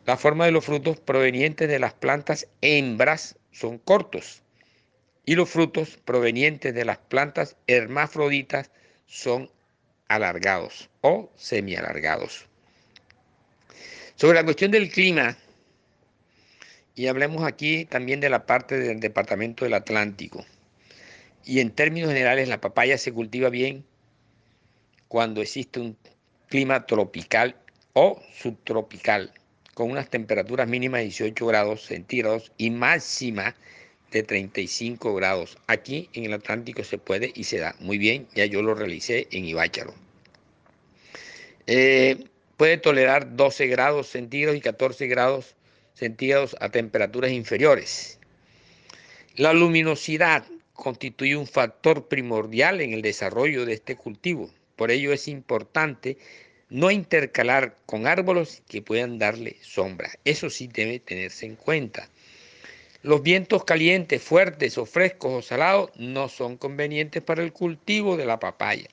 La 0.06 0.16
forma 0.16 0.44
de 0.44 0.52
los 0.52 0.64
frutos 0.64 1.00
provenientes 1.00 1.68
de 1.68 1.80
las 1.80 1.94
plantas 1.94 2.46
hembras 2.60 3.36
son 3.50 3.78
cortos 3.78 4.44
y 5.26 5.34
los 5.34 5.50
frutos 5.50 5.96
provenientes 6.04 6.72
de 6.76 6.84
las 6.84 6.98
plantas 6.98 7.56
hermafroditas 7.66 8.70
son 9.06 9.50
alargados 10.06 10.90
o 11.00 11.28
semialargados. 11.34 12.49
Sobre 14.20 14.34
la 14.34 14.44
cuestión 14.44 14.70
del 14.70 14.90
clima, 14.90 15.34
y 16.94 17.06
hablemos 17.06 17.42
aquí 17.42 17.86
también 17.86 18.20
de 18.20 18.28
la 18.28 18.44
parte 18.44 18.78
del 18.78 19.00
departamento 19.00 19.64
del 19.64 19.72
Atlántico, 19.72 20.44
y 21.42 21.60
en 21.60 21.70
términos 21.70 22.10
generales 22.10 22.46
la 22.46 22.60
papaya 22.60 22.98
se 22.98 23.12
cultiva 23.12 23.48
bien 23.48 23.82
cuando 25.08 25.40
existe 25.40 25.80
un 25.80 25.96
clima 26.50 26.84
tropical 26.84 27.56
o 27.94 28.20
subtropical, 28.34 29.32
con 29.72 29.90
unas 29.90 30.10
temperaturas 30.10 30.68
mínimas 30.68 30.98
de 30.98 31.04
18 31.04 31.46
grados 31.46 31.86
centígrados 31.86 32.52
y 32.58 32.68
máxima 32.68 33.56
de 34.12 34.22
35 34.22 35.14
grados. 35.14 35.56
Aquí 35.66 36.10
en 36.12 36.26
el 36.26 36.34
Atlántico 36.34 36.84
se 36.84 36.98
puede 36.98 37.32
y 37.34 37.44
se 37.44 37.56
da. 37.56 37.74
Muy 37.80 37.96
bien, 37.96 38.26
ya 38.34 38.44
yo 38.44 38.60
lo 38.60 38.74
realicé 38.74 39.28
en 39.30 39.46
Ibácharo. 39.46 39.94
Eh, 41.66 42.22
puede 42.60 42.76
tolerar 42.76 43.36
12 43.36 43.68
grados 43.68 44.08
centígrados 44.08 44.58
y 44.58 44.60
14 44.60 45.06
grados 45.06 45.54
centígrados 45.94 46.54
a 46.60 46.68
temperaturas 46.68 47.30
inferiores. 47.30 48.18
La 49.34 49.54
luminosidad 49.54 50.44
constituye 50.74 51.38
un 51.38 51.46
factor 51.46 52.08
primordial 52.08 52.82
en 52.82 52.92
el 52.92 53.00
desarrollo 53.00 53.64
de 53.64 53.72
este 53.72 53.96
cultivo. 53.96 54.50
Por 54.76 54.90
ello 54.90 55.10
es 55.14 55.26
importante 55.26 56.18
no 56.68 56.90
intercalar 56.90 57.78
con 57.86 58.06
árboles 58.06 58.62
que 58.68 58.82
puedan 58.82 59.18
darle 59.18 59.56
sombra. 59.62 60.10
Eso 60.26 60.50
sí 60.50 60.68
debe 60.70 61.00
tenerse 61.00 61.46
en 61.46 61.56
cuenta. 61.56 62.10
Los 63.02 63.22
vientos 63.22 63.64
calientes, 63.64 64.22
fuertes 64.22 64.76
o 64.76 64.84
frescos 64.84 65.32
o 65.32 65.40
salados 65.40 65.92
no 65.96 66.28
son 66.28 66.58
convenientes 66.58 67.22
para 67.22 67.42
el 67.42 67.54
cultivo 67.54 68.18
de 68.18 68.26
la 68.26 68.38
papaya. 68.38 68.90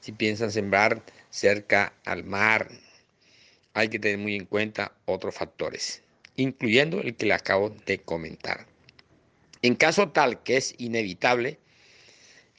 Si 0.00 0.12
piensan 0.12 0.50
sembrar 0.50 1.02
cerca 1.28 1.92
al 2.06 2.24
mar, 2.24 2.70
hay 3.74 3.88
que 3.88 3.98
tener 3.98 4.18
muy 4.18 4.36
en 4.36 4.46
cuenta 4.46 4.92
otros 5.06 5.34
factores, 5.34 6.02
incluyendo 6.36 7.00
el 7.00 7.14
que 7.14 7.26
le 7.26 7.34
acabo 7.34 7.70
de 7.86 7.98
comentar. 7.98 8.66
En 9.62 9.74
caso 9.76 10.10
tal 10.10 10.42
que 10.42 10.56
es 10.56 10.74
inevitable, 10.78 11.58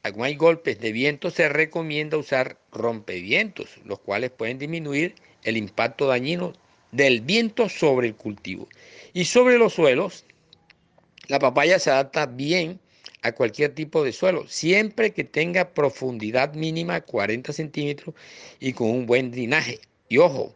cuando 0.01 0.24
hay 0.26 0.36
golpes 0.36 0.80
de 0.80 0.91
viento, 0.91 1.32
se 1.32 1.47
recomienda 1.47 2.18
usar 2.18 2.57
rompevientos, 2.72 3.70
los 3.86 3.99
cuales 3.99 4.32
pueden 4.32 4.59
disminuir 4.59 5.16
el 5.43 5.55
impacto 5.55 6.07
dañino 6.07 6.53
del 6.91 7.22
viento 7.22 7.70
sobre 7.70 8.07
el 8.07 8.16
cultivo. 8.16 8.68
Y 9.14 9.26
sobre 9.26 9.57
los 9.57 9.74
suelos, 9.74 10.26
la 11.28 11.39
papaya 11.39 11.80
se 11.80 11.89
adapta 11.89 12.26
bien 12.26 12.80
a 13.22 13.32
cualquier 13.32 13.74
tipo 13.74 14.03
de 14.03 14.11
suelo, 14.11 14.45
siempre 14.47 15.14
que 15.14 15.24
tenga 15.24 15.74
profundidad 15.74 16.53
mínima 16.53 16.99
40 16.99 17.53
centímetros 17.53 18.14
y 18.59 18.74
con 18.74 18.89
un 18.89 19.05
buen 19.05 19.32
drenaje. 19.32 19.80
Y 20.09 20.18
ojo, 20.18 20.53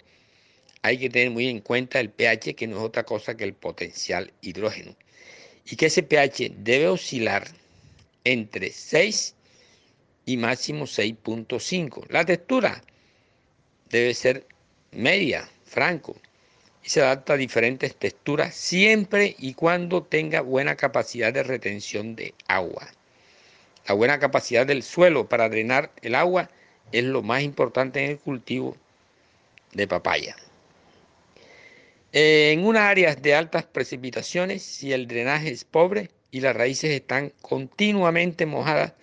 hay 0.81 0.97
que 0.97 1.09
tener 1.09 1.31
muy 1.31 1.47
en 1.47 1.59
cuenta 1.59 1.99
el 1.99 2.09
pH, 2.09 2.55
que 2.55 2.67
no 2.67 2.77
es 2.77 2.83
otra 2.83 3.03
cosa 3.03 3.35
que 3.35 3.43
el 3.43 3.53
potencial 3.53 4.31
hidrógeno. 4.41 4.95
Y 5.65 5.75
que 5.75 5.87
ese 5.87 6.03
pH 6.03 6.53
debe 6.57 6.87
oscilar 6.87 7.47
entre 8.23 8.71
6 8.71 9.35
y 10.25 10.37
máximo 10.37 10.85
6.5. 10.85 12.05
La 12.09 12.25
textura 12.25 12.81
debe 13.89 14.13
ser 14.13 14.45
media, 14.91 15.49
franco, 15.65 16.15
se 16.87 17.01
adapta 17.01 17.33
a 17.33 17.37
diferentes 17.37 17.95
texturas 17.95 18.55
siempre 18.55 19.35
y 19.39 19.53
cuando 19.55 20.03
tenga 20.03 20.39
buena 20.39 20.77
capacidad 20.77 21.33
de 21.33 21.43
retención 21.43 22.15
de 22.15 22.33
agua. 22.47 22.87
La 23.87 23.93
buena 23.93 24.19
capacidad 24.19 24.65
del 24.65 24.83
suelo 24.83 25.27
para 25.27 25.49
drenar 25.49 25.91
el 26.01 26.15
agua 26.15 26.49
es 26.93 27.03
lo 27.03 27.23
más 27.23 27.41
importante 27.43 28.03
en 28.03 28.11
el 28.11 28.19
cultivo 28.19 28.77
de 29.73 29.85
papaya. 29.85 30.37
En 32.13 32.65
unas 32.65 32.83
áreas 32.83 33.21
de 33.21 33.35
altas 33.35 33.65
precipitaciones, 33.65 34.63
si 34.63 34.93
el 34.93 35.07
drenaje 35.07 35.51
es 35.51 35.65
pobre 35.65 36.09
y 36.31 36.41
las 36.41 36.55
raíces 36.55 36.91
están 36.91 37.33
continuamente 37.41 38.45
mojadas, 38.45 38.93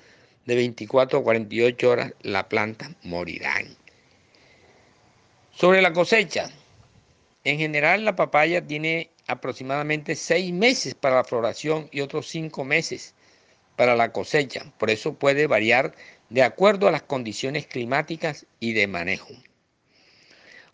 de 0.46 0.54
24 0.54 1.18
a 1.18 1.22
48 1.22 1.90
horas 1.90 2.12
la 2.22 2.48
planta 2.48 2.94
morirá. 3.02 3.54
Sobre 5.52 5.82
la 5.82 5.92
cosecha, 5.92 6.50
en 7.44 7.58
general, 7.58 8.04
la 8.04 8.16
papaya 8.16 8.66
tiene 8.66 9.10
aproximadamente 9.26 10.16
seis 10.16 10.52
meses 10.52 10.94
para 10.94 11.16
la 11.16 11.24
floración 11.24 11.88
y 11.92 12.00
otros 12.00 12.28
cinco 12.28 12.64
meses 12.64 13.14
para 13.76 13.96
la 13.96 14.12
cosecha. 14.12 14.72
Por 14.78 14.90
eso 14.90 15.14
puede 15.14 15.46
variar 15.46 15.94
de 16.30 16.42
acuerdo 16.42 16.88
a 16.88 16.90
las 16.90 17.02
condiciones 17.02 17.66
climáticas 17.66 18.46
y 18.60 18.72
de 18.72 18.86
manejo. 18.86 19.32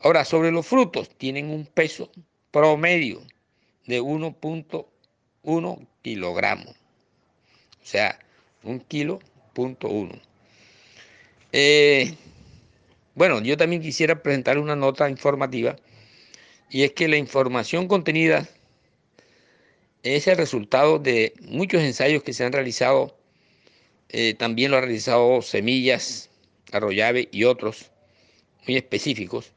Ahora, 0.00 0.24
sobre 0.24 0.50
los 0.50 0.66
frutos, 0.66 1.08
tienen 1.16 1.50
un 1.50 1.66
peso 1.66 2.10
promedio 2.50 3.22
de 3.86 4.00
1.1 4.00 5.86
kilogramos. 6.02 6.74
O 7.82 7.86
sea, 7.86 8.18
un 8.62 8.80
kilo 8.80 9.20
punto 9.52 9.88
uno. 9.88 10.14
Eh, 11.52 12.14
bueno, 13.14 13.40
yo 13.40 13.56
también 13.56 13.82
quisiera 13.82 14.22
presentar 14.22 14.58
una 14.58 14.76
nota 14.76 15.10
informativa 15.10 15.76
y 16.70 16.84
es 16.84 16.92
que 16.92 17.08
la 17.08 17.16
información 17.16 17.88
contenida 17.88 18.48
es 20.02 20.26
el 20.28 20.36
resultado 20.36 20.98
de 20.98 21.34
muchos 21.42 21.82
ensayos 21.82 22.22
que 22.22 22.32
se 22.32 22.44
han 22.44 22.52
realizado 22.52 23.20
eh, 24.12 24.34
también 24.34 24.72
lo 24.72 24.76
ha 24.76 24.80
realizado 24.80 25.40
Semillas, 25.40 26.30
Arroyave 26.72 27.28
y 27.30 27.44
otros 27.44 27.92
muy 28.66 28.76
específicos 28.76 29.52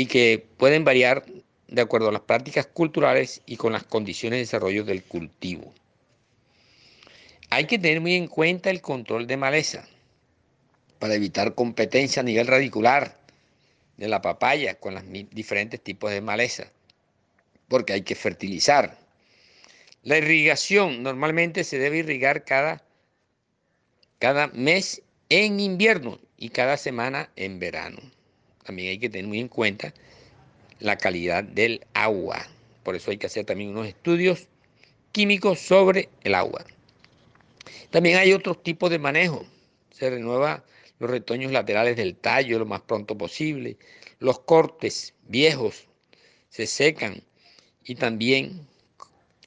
y 0.00 0.06
que 0.06 0.46
pueden 0.56 0.82
variar 0.82 1.26
de 1.68 1.82
acuerdo 1.82 2.08
a 2.08 2.12
las 2.12 2.22
prácticas 2.22 2.64
culturales 2.64 3.42
y 3.44 3.58
con 3.58 3.74
las 3.74 3.84
condiciones 3.84 4.38
de 4.38 4.44
desarrollo 4.44 4.82
del 4.82 5.02
cultivo. 5.02 5.74
Hay 7.50 7.66
que 7.66 7.78
tener 7.78 8.00
muy 8.00 8.14
en 8.14 8.26
cuenta 8.26 8.70
el 8.70 8.80
control 8.80 9.26
de 9.26 9.36
maleza 9.36 9.86
para 10.98 11.12
evitar 11.12 11.54
competencia 11.54 12.20
a 12.20 12.24
nivel 12.24 12.46
radicular 12.46 13.14
de 13.98 14.08
la 14.08 14.22
papaya 14.22 14.76
con 14.76 14.94
los 14.94 15.02
diferentes 15.32 15.78
tipos 15.82 16.10
de 16.10 16.22
maleza, 16.22 16.72
porque 17.68 17.92
hay 17.92 18.00
que 18.00 18.14
fertilizar. 18.14 18.96
La 20.02 20.16
irrigación 20.16 21.02
normalmente 21.02 21.62
se 21.62 21.78
debe 21.78 21.98
irrigar 21.98 22.46
cada, 22.46 22.82
cada 24.18 24.46
mes 24.46 25.02
en 25.28 25.60
invierno 25.60 26.18
y 26.38 26.48
cada 26.48 26.78
semana 26.78 27.28
en 27.36 27.58
verano. 27.58 28.00
También 28.70 28.90
hay 28.90 28.98
que 29.00 29.10
tener 29.10 29.26
muy 29.26 29.40
en 29.40 29.48
cuenta 29.48 29.92
la 30.78 30.96
calidad 30.96 31.42
del 31.42 31.84
agua. 31.92 32.46
Por 32.84 32.94
eso 32.94 33.10
hay 33.10 33.16
que 33.16 33.26
hacer 33.26 33.44
también 33.44 33.70
unos 33.70 33.88
estudios 33.88 34.46
químicos 35.10 35.58
sobre 35.58 36.08
el 36.22 36.36
agua. 36.36 36.64
También 37.90 38.18
hay 38.18 38.32
otros 38.32 38.62
tipos 38.62 38.88
de 38.88 39.00
manejo. 39.00 39.44
Se 39.90 40.08
renueva 40.08 40.62
los 41.00 41.10
retoños 41.10 41.50
laterales 41.50 41.96
del 41.96 42.14
tallo 42.14 42.60
lo 42.60 42.64
más 42.64 42.80
pronto 42.82 43.18
posible. 43.18 43.76
Los 44.20 44.38
cortes 44.38 45.14
viejos 45.26 45.88
se 46.48 46.68
secan 46.68 47.24
y 47.84 47.96
también 47.96 48.68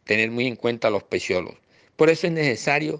tener 0.03 0.31
muy 0.31 0.47
en 0.47 0.57
cuenta 0.57 0.89
los 0.89 1.03
peciolos. 1.03 1.55
Por 1.95 2.09
eso 2.09 2.27
es 2.27 2.33
necesario 2.33 2.99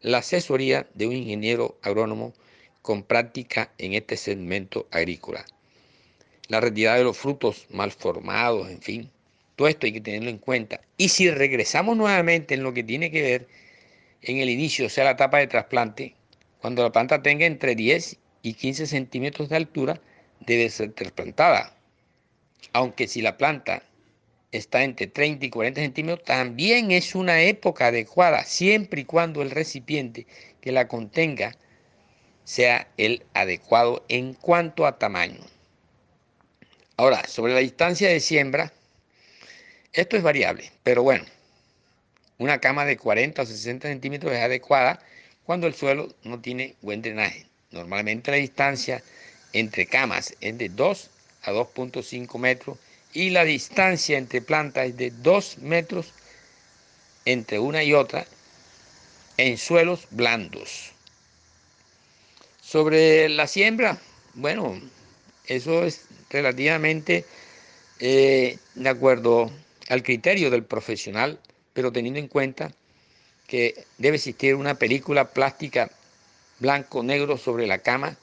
la 0.00 0.18
asesoría 0.18 0.88
de 0.94 1.08
un 1.08 1.12
ingeniero 1.12 1.78
agrónomo 1.82 2.32
con 2.80 3.02
práctica 3.02 3.70
en 3.76 3.92
este 3.92 4.16
segmento 4.16 4.88
agrícola. 4.90 5.44
La 6.48 6.60
retirada 6.60 6.98
de 6.98 7.04
los 7.04 7.18
frutos 7.18 7.66
mal 7.70 7.92
formados, 7.92 8.70
en 8.70 8.80
fin, 8.80 9.10
todo 9.56 9.68
esto 9.68 9.86
hay 9.86 9.92
que 9.92 10.00
tenerlo 10.00 10.30
en 10.30 10.38
cuenta. 10.38 10.80
Y 10.96 11.10
si 11.10 11.30
regresamos 11.30 11.96
nuevamente 11.96 12.54
en 12.54 12.62
lo 12.62 12.72
que 12.72 12.82
tiene 12.82 13.10
que 13.10 13.22
ver 13.22 13.48
en 14.22 14.38
el 14.38 14.48
inicio, 14.48 14.86
o 14.86 14.88
sea, 14.88 15.04
la 15.04 15.10
etapa 15.10 15.38
de 15.38 15.46
trasplante, 15.46 16.14
cuando 16.60 16.82
la 16.82 16.90
planta 16.90 17.22
tenga 17.22 17.44
entre 17.44 17.74
10 17.74 18.16
y 18.42 18.54
15 18.54 18.86
centímetros 18.86 19.48
de 19.48 19.56
altura, 19.56 20.00
debe 20.40 20.70
ser 20.70 20.92
trasplantada. 20.92 21.76
Aunque 22.72 23.08
si 23.08 23.20
la 23.20 23.36
planta 23.36 23.82
está 24.50 24.84
entre 24.84 25.06
30 25.06 25.46
y 25.46 25.50
40 25.50 25.80
centímetros, 25.80 26.24
también 26.24 26.90
es 26.90 27.14
una 27.14 27.42
época 27.42 27.88
adecuada, 27.88 28.44
siempre 28.44 29.02
y 29.02 29.04
cuando 29.04 29.42
el 29.42 29.50
recipiente 29.50 30.26
que 30.60 30.72
la 30.72 30.88
contenga 30.88 31.56
sea 32.44 32.88
el 32.96 33.24
adecuado 33.34 34.04
en 34.08 34.34
cuanto 34.34 34.86
a 34.86 34.98
tamaño. 34.98 35.40
Ahora, 36.98 37.24
sobre 37.28 37.54
la 37.54 37.60
distancia 37.60 38.08
de 38.08 38.18
siembra, 38.18 38.72
esto 39.92 40.16
es 40.16 40.22
variable, 40.24 40.72
pero 40.82 41.04
bueno, 41.04 41.24
una 42.38 42.58
cama 42.58 42.84
de 42.84 42.96
40 42.96 43.40
o 43.40 43.46
60 43.46 43.86
centímetros 43.86 44.32
es 44.32 44.40
adecuada 44.40 44.98
cuando 45.44 45.68
el 45.68 45.74
suelo 45.74 46.12
no 46.24 46.40
tiene 46.40 46.74
buen 46.82 47.00
drenaje. 47.00 47.46
Normalmente 47.70 48.32
la 48.32 48.38
distancia 48.38 49.00
entre 49.52 49.86
camas 49.86 50.34
es 50.40 50.58
de 50.58 50.70
2 50.70 51.10
a 51.42 51.52
2.5 51.52 52.36
metros 52.40 52.78
y 53.12 53.30
la 53.30 53.44
distancia 53.44 54.18
entre 54.18 54.42
plantas 54.42 54.88
es 54.88 54.96
de 54.96 55.12
2 55.12 55.58
metros 55.58 56.12
entre 57.26 57.60
una 57.60 57.84
y 57.84 57.94
otra 57.94 58.26
en 59.36 59.56
suelos 59.56 60.08
blandos. 60.10 60.90
Sobre 62.60 63.28
la 63.28 63.46
siembra, 63.46 64.00
bueno, 64.34 64.80
eso 65.46 65.84
es 65.84 66.07
relativamente 66.30 67.24
eh, 68.00 68.58
de 68.74 68.88
acuerdo 68.88 69.50
al 69.88 70.02
criterio 70.02 70.50
del 70.50 70.64
profesional 70.64 71.38
pero 71.72 71.92
teniendo 71.92 72.20
en 72.20 72.28
cuenta 72.28 72.72
que 73.46 73.84
debe 73.98 74.16
existir 74.16 74.54
una 74.54 74.74
película 74.74 75.30
plástica 75.30 75.90
blanco-negro 76.58 77.38
sobre 77.38 77.66
la 77.66 77.78
cama 77.78 78.16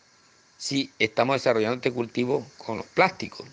si 0.57 0.91
estamos 0.99 1.35
desarrollando 1.35 1.75
este 1.75 1.91
cultivo 1.91 2.45
con 2.57 2.77
los 2.77 2.85
plásticos 2.85 3.45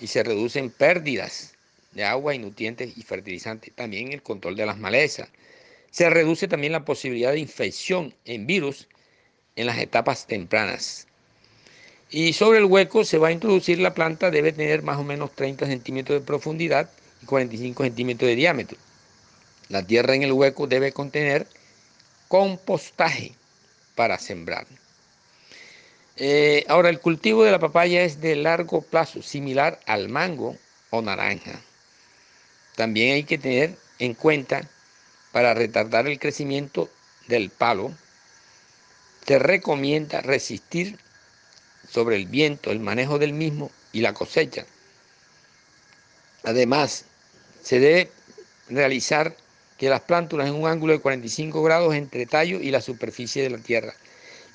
y 0.00 0.06
se 0.06 0.22
reducen 0.22 0.70
pérdidas 0.70 1.54
de 1.92 2.04
agua 2.04 2.34
y 2.34 2.38
nutrientes 2.38 2.96
y 2.96 3.02
fertilizantes, 3.02 3.74
también 3.74 4.12
el 4.12 4.22
control 4.22 4.54
de 4.56 4.66
las 4.66 4.78
malezas. 4.78 5.28
Se 5.90 6.08
reduce 6.10 6.46
también 6.46 6.72
la 6.72 6.84
posibilidad 6.84 7.32
de 7.32 7.40
infección 7.40 8.14
en 8.24 8.46
virus 8.46 8.88
en 9.56 9.66
las 9.66 9.78
etapas 9.78 10.26
tempranas. 10.26 11.07
Y 12.10 12.32
sobre 12.32 12.58
el 12.58 12.64
hueco 12.64 13.04
se 13.04 13.18
va 13.18 13.28
a 13.28 13.32
introducir 13.32 13.78
la 13.80 13.92
planta, 13.94 14.30
debe 14.30 14.52
tener 14.52 14.82
más 14.82 14.98
o 14.98 15.04
menos 15.04 15.34
30 15.34 15.66
centímetros 15.66 16.20
de 16.20 16.26
profundidad 16.26 16.88
y 17.22 17.26
45 17.26 17.84
centímetros 17.84 18.28
de 18.28 18.36
diámetro. 18.36 18.78
La 19.68 19.82
tierra 19.82 20.14
en 20.14 20.22
el 20.22 20.32
hueco 20.32 20.66
debe 20.66 20.92
contener 20.92 21.46
compostaje 22.28 23.32
para 23.94 24.18
sembrar. 24.18 24.66
Eh, 26.16 26.64
ahora, 26.68 26.88
el 26.88 27.00
cultivo 27.00 27.44
de 27.44 27.52
la 27.52 27.58
papaya 27.58 28.02
es 28.02 28.20
de 28.20 28.36
largo 28.36 28.80
plazo, 28.82 29.22
similar 29.22 29.78
al 29.86 30.08
mango 30.08 30.56
o 30.90 31.02
naranja. 31.02 31.60
También 32.74 33.14
hay 33.14 33.24
que 33.24 33.38
tener 33.38 33.76
en 33.98 34.14
cuenta, 34.14 34.68
para 35.32 35.52
retardar 35.52 36.06
el 36.06 36.18
crecimiento 36.18 36.88
del 37.28 37.50
palo, 37.50 37.92
se 39.26 39.38
recomienda 39.38 40.22
resistir 40.22 40.98
sobre 41.90 42.16
el 42.16 42.26
viento 42.26 42.70
el 42.70 42.80
manejo 42.80 43.18
del 43.18 43.32
mismo 43.32 43.70
y 43.92 44.00
la 44.00 44.14
cosecha. 44.14 44.66
Además, 46.44 47.04
se 47.62 47.80
debe 47.80 48.10
realizar 48.68 49.34
que 49.76 49.88
las 49.88 50.00
plántulas 50.00 50.48
en 50.48 50.54
un 50.54 50.66
ángulo 50.66 50.92
de 50.92 50.98
45 50.98 51.62
grados 51.62 51.94
entre 51.94 52.26
tallo 52.26 52.60
y 52.60 52.70
la 52.70 52.80
superficie 52.80 53.42
de 53.42 53.50
la 53.50 53.58
tierra. 53.58 53.94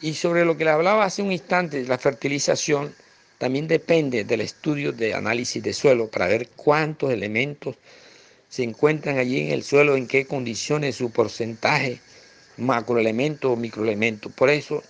Y 0.02 0.16
sobre 0.16 0.44
lo 0.44 0.58
que 0.58 0.66
le 0.66 0.72
hablaba 0.72 1.06
hace 1.06 1.22
un 1.22 1.32
instante, 1.32 1.84
la 1.86 1.98
fertilización 1.98 2.94
también 3.38 3.68
depende 3.68 4.24
del 4.24 4.42
estudio 4.42 4.92
de 4.92 5.14
análisis 5.14 5.64
de 5.64 5.74
suelo 5.74 6.08
para 6.08 6.28
ver 6.28 6.50
cuántos 6.50 7.12
elementos 7.12 7.76
se 8.50 8.64
encuentran 8.64 9.18
allí 9.18 9.40
en 9.40 9.52
el 9.52 9.64
suelo, 9.64 9.96
en 9.96 10.08
qué 10.08 10.26
condiciones, 10.26 10.96
su 10.96 11.10
porcentaje, 11.10 12.00
macroelementos 12.58 13.52
o 13.52 13.56
microelementos. 13.56 14.32
Por 14.34 14.50
eso, 14.50 14.84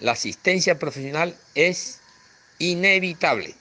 la 0.00 0.12
asistencia 0.12 0.78
profesional 0.78 1.36
es 1.54 2.00
inevitable. 2.58 3.54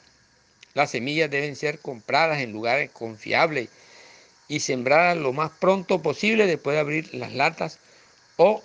Las 0.74 0.92
semillas 0.92 1.32
deben 1.32 1.56
ser 1.56 1.80
compradas 1.80 2.40
en 2.40 2.52
lugares 2.52 2.92
confiables 2.92 3.70
y 4.48 4.60
sembradas 4.60 5.18
lo 5.18 5.34
más 5.34 5.52
pronto 5.60 6.02
posible 6.02 6.46
después 6.46 6.76
de 6.76 6.80
abrir 6.80 7.14
las 7.14 7.34
latas 7.34 7.80
o 8.38 8.64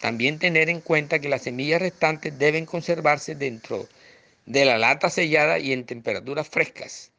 también 0.00 0.38
tener 0.38 0.68
en 0.68 0.80
cuenta 0.80 1.18
que 1.18 1.28
las 1.28 1.42
semillas 1.42 1.80
restantes 1.80 2.38
deben 2.38 2.66
conservarse 2.66 3.34
dentro 3.34 3.88
de 4.46 4.64
la 4.64 4.78
lata 4.78 5.10
sellada 5.10 5.58
y 5.58 5.72
en 5.72 5.84
temperaturas 5.84 6.48
frescas. 6.48 7.10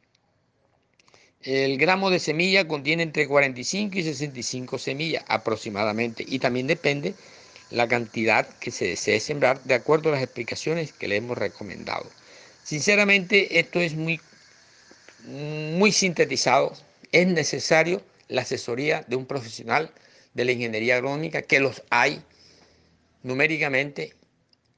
El 1.42 1.78
gramo 1.78 2.10
de 2.10 2.18
semilla 2.18 2.68
contiene 2.68 3.02
entre 3.02 3.26
45 3.26 3.98
y 3.98 4.02
65 4.02 4.78
semillas 4.78 5.24
aproximadamente 5.26 6.24
y 6.26 6.38
también 6.38 6.66
depende 6.66 7.14
la 7.70 7.88
cantidad 7.88 8.48
que 8.58 8.70
se 8.70 8.86
desee 8.86 9.20
sembrar 9.20 9.62
de 9.64 9.74
acuerdo 9.74 10.08
a 10.08 10.12
las 10.12 10.22
explicaciones 10.22 10.92
que 10.92 11.08
le 11.08 11.16
hemos 11.16 11.38
recomendado. 11.38 12.06
Sinceramente 12.64 13.58
esto 13.58 13.80
es 13.80 13.94
muy, 13.94 14.20
muy 15.26 15.92
sintetizado 15.92 16.76
es 17.12 17.26
necesario 17.26 18.02
la 18.28 18.42
asesoría 18.42 19.04
de 19.08 19.16
un 19.16 19.26
profesional 19.26 19.90
de 20.34 20.44
la 20.44 20.52
ingeniería 20.52 20.96
agronómica, 20.96 21.42
que 21.42 21.60
los 21.60 21.82
hay 21.90 22.22
numéricamente 23.22 24.14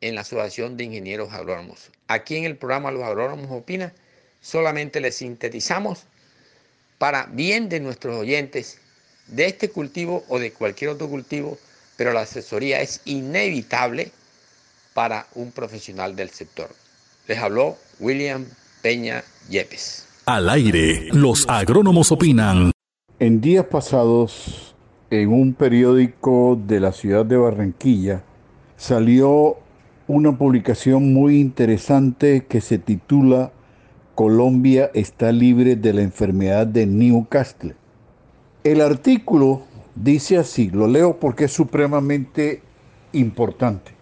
en 0.01 0.15
la 0.15 0.23
Asociación 0.23 0.77
de 0.77 0.85
Ingenieros 0.85 1.33
Agrónomos. 1.33 1.91
Aquí 2.09 2.37
en 2.37 2.45
el 2.45 2.57
programa 2.57 2.91
Los 2.91 3.05
Agrónomos 3.05 3.51
Opina, 3.51 3.93
solamente 4.41 5.01
les 5.01 5.17
sintetizamos 5.17 6.05
para 6.99 7.27
bien 7.27 7.69
de 7.69 7.81
nuestros 7.81 8.17
oyentes 8.17 8.79
de 9.27 9.47
este 9.47 9.69
cultivo 9.69 10.25
o 10.29 10.39
de 10.39 10.53
cualquier 10.53 10.91
otro 10.91 11.09
cultivo, 11.09 11.59
pero 12.03 12.15
la 12.15 12.23
asesoría 12.23 12.81
es 12.81 13.01
inevitable 13.05 14.11
para 14.93 15.29
un 15.37 15.53
profesional 15.53 16.17
del 16.17 16.31
sector. 16.31 16.69
Les 17.29 17.39
habló 17.39 17.77
William 18.01 18.45
Peña 18.83 19.23
Yepes. 19.49 20.09
Al 20.27 20.51
aire, 20.51 21.11
los 21.13 21.49
agrónomos 21.49 22.11
opinan. 22.11 22.73
En 23.21 23.41
días 23.41 23.67
pasados, 23.67 24.75
en 25.11 25.33
un 25.33 25.55
periódico 25.55 26.61
de 26.67 26.81
la 26.81 26.91
ciudad 26.91 27.25
de 27.25 27.37
Barranquilla, 27.37 28.25
salió 28.77 29.59
una 30.09 30.37
publicación 30.37 31.15
muy 31.15 31.39
interesante 31.39 32.47
que 32.49 32.61
se 32.61 32.79
titula 32.79 33.53
Colombia 34.17 34.91
está 34.93 35.31
libre 35.31 35.77
de 35.77 35.93
la 35.93 36.03
enfermedad 36.03 36.67
de 36.67 36.85
Newcastle. 36.85 37.77
El 38.65 38.81
artículo 38.81 39.63
Dice 39.95 40.39
así, 40.39 40.71
lo 40.71 40.87
leo 40.87 41.19
porque 41.19 41.45
es 41.45 41.53
supremamente 41.53 42.63
importante. 43.13 43.93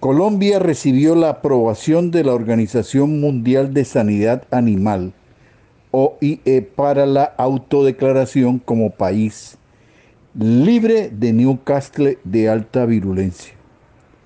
Colombia 0.00 0.58
recibió 0.58 1.14
la 1.14 1.30
aprobación 1.30 2.10
de 2.10 2.24
la 2.24 2.34
Organización 2.34 3.20
Mundial 3.20 3.72
de 3.72 3.86
Sanidad 3.86 4.44
Animal, 4.50 5.14
OIE, 5.92 6.60
para 6.76 7.06
la 7.06 7.24
autodeclaración 7.24 8.58
como 8.58 8.90
país 8.90 9.56
libre 10.38 11.10
de 11.10 11.32
Newcastle 11.32 12.18
de 12.24 12.48
alta 12.48 12.84
virulencia. 12.86 13.54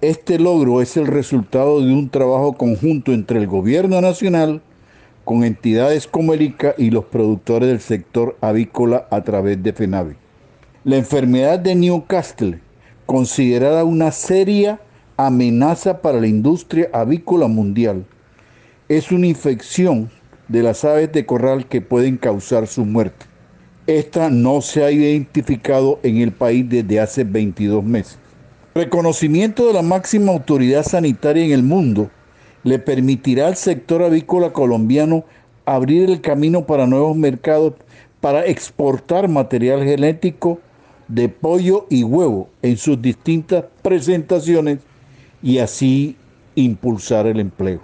Este 0.01 0.39
logro 0.39 0.81
es 0.81 0.97
el 0.97 1.07
resultado 1.07 1.81
de 1.81 1.93
un 1.93 2.09
trabajo 2.09 2.55
conjunto 2.55 3.13
entre 3.13 3.39
el 3.39 3.47
gobierno 3.47 4.01
nacional, 4.01 4.63
con 5.25 5.45
entidades 5.45 6.07
como 6.07 6.33
el 6.33 6.43
ICA 6.43 6.75
y 6.79 6.91
los 6.91 7.05
productores 7.05 7.69
del 7.69 7.81
sector 7.81 8.37
avícola 8.41 9.07
a 9.11 9.23
través 9.23 9.63
de 9.63 9.73
FENAVE. 9.75 10.28
La 10.89 10.97
enfermedad 10.97 11.59
de 11.59 11.75
Newcastle, 11.75 12.61
considerada 13.05 13.85
una 13.85 14.11
seria 14.11 14.81
amenaza 15.19 16.01
para 16.01 16.19
la 16.19 16.29
industria 16.29 16.89
avícola 16.95 17.47
mundial. 17.47 18.07
Es 18.89 19.13
una 19.13 19.27
infección 19.27 20.11
de 20.49 20.63
las 20.63 20.87
aves 20.87 21.13
de 21.13 21.27
corral 21.27 21.67
que 21.67 21.83
pueden 21.83 22.17
causar 22.17 22.67
su 22.67 22.87
muerte. 22.87 23.27
Esta 23.87 24.31
no 24.31 24.63
se 24.63 24.83
ha 24.83 24.91
identificado 24.91 26.01
en 26.03 26.23
el 26.23 26.33
país 26.33 26.67
desde 26.67 27.01
hace 27.01 27.23
22 27.23 27.85
meses. 27.85 28.19
Reconocimiento 28.75 29.67
de 29.67 29.75
la 29.75 29.83
máxima 29.83 30.33
autoridad 30.33 30.85
sanitaria 30.85 31.45
en 31.45 31.53
el 31.53 31.65
mundo 31.65 32.09
le 32.65 32.79
permitirá 32.79 33.49
al 33.49 33.57
sector 33.57 34.03
avícola 34.03 34.55
colombiano 34.55 35.27
abrir 35.67 36.09
el 36.09 36.23
camino 36.23 36.65
para 36.65 36.87
nuevos 36.87 37.15
mercados 37.15 37.75
para 38.23 38.47
exportar 38.47 39.29
material 39.29 39.85
genético 39.85 40.61
de 41.09 41.29
pollo 41.29 41.87
y 41.91 42.05
huevo 42.05 42.49
en 42.63 42.77
sus 42.77 43.01
distintas 43.01 43.65
presentaciones 43.83 44.79
y 45.43 45.59
así 45.59 46.17
impulsar 46.55 47.27
el 47.27 47.41
empleo. 47.41 47.81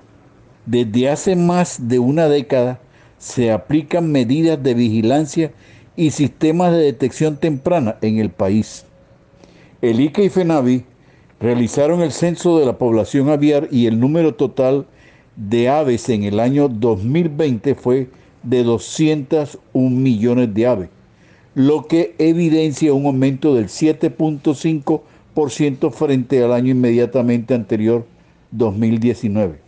Desde 0.66 1.10
hace 1.10 1.36
más 1.36 1.88
de 1.88 1.98
una 1.98 2.28
década 2.28 2.80
se 3.18 3.50
aplican 3.50 4.10
medidas 4.12 4.62
de 4.62 4.74
vigilancia 4.74 5.52
y 5.96 6.10
sistemas 6.10 6.72
de 6.72 6.78
detección 6.78 7.36
temprana 7.36 7.96
en 8.02 8.18
el 8.18 8.30
país. 8.30 8.84
El 9.80 10.00
ICA 10.00 10.22
y 10.22 10.28
FENAVI 10.28 10.84
realizaron 11.40 12.00
el 12.00 12.12
censo 12.12 12.58
de 12.58 12.66
la 12.66 12.78
población 12.78 13.28
aviar 13.28 13.68
y 13.70 13.86
el 13.86 14.00
número 14.00 14.34
total 14.34 14.86
de 15.36 15.68
aves 15.68 16.08
en 16.08 16.24
el 16.24 16.40
año 16.40 16.68
2020 16.68 17.74
fue 17.74 18.08
de 18.42 18.62
201 18.62 19.90
millones 19.90 20.54
de 20.54 20.66
aves, 20.66 20.88
lo 21.54 21.86
que 21.86 22.16
evidencia 22.18 22.92
un 22.92 23.06
aumento 23.06 23.54
del 23.54 23.68
7.5% 23.68 25.92
frente 25.92 26.42
al 26.42 26.52
año 26.52 26.72
inmediatamente 26.72 27.54
anterior, 27.54 28.04
2019. 28.50 29.60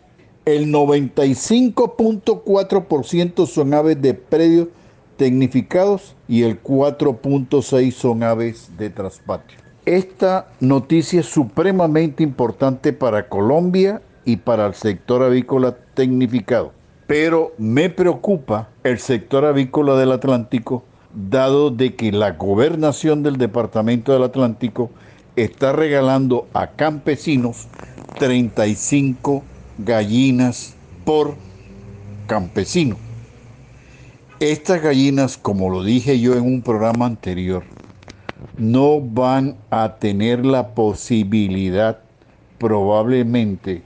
El 0.44 0.72
95.4% 0.72 3.46
son 3.46 3.74
aves 3.74 4.00
de 4.00 4.14
predios 4.14 4.68
tecnificados 5.16 6.14
y 6.28 6.42
el 6.42 6.62
4.6% 6.62 7.92
son 7.92 8.22
aves 8.22 8.70
de 8.78 8.90
traspatio. 8.90 9.58
Esta 9.84 10.48
noticia 10.60 11.20
es 11.20 11.26
supremamente 11.26 12.22
importante 12.22 12.92
para 12.92 13.28
Colombia 13.28 14.00
y 14.24 14.36
para 14.36 14.66
el 14.66 14.74
sector 14.74 15.22
avícola 15.22 15.76
tecnificado, 15.94 16.72
pero 17.06 17.52
me 17.56 17.88
preocupa 17.88 18.68
el 18.82 18.98
sector 18.98 19.44
avícola 19.44 19.96
del 19.96 20.10
Atlántico, 20.12 20.82
dado 21.16 21.70
de 21.70 21.94
que 21.94 22.12
la 22.12 22.32
gobernación 22.32 23.22
del 23.22 23.38
Departamento 23.38 24.12
del 24.12 24.22
Atlántico 24.22 24.90
está 25.34 25.72
regalando 25.72 26.46
a 26.52 26.68
campesinos 26.68 27.68
35 28.18 29.42
gallinas 29.78 30.74
por 31.04 31.34
campesino. 32.26 32.96
Estas 34.40 34.82
gallinas, 34.82 35.38
como 35.38 35.70
lo 35.70 35.82
dije 35.82 36.20
yo 36.20 36.34
en 36.34 36.42
un 36.42 36.60
programa 36.60 37.06
anterior, 37.06 37.64
no 38.58 39.00
van 39.00 39.56
a 39.70 39.96
tener 39.96 40.44
la 40.44 40.74
posibilidad 40.74 41.98
probablemente 42.58 43.82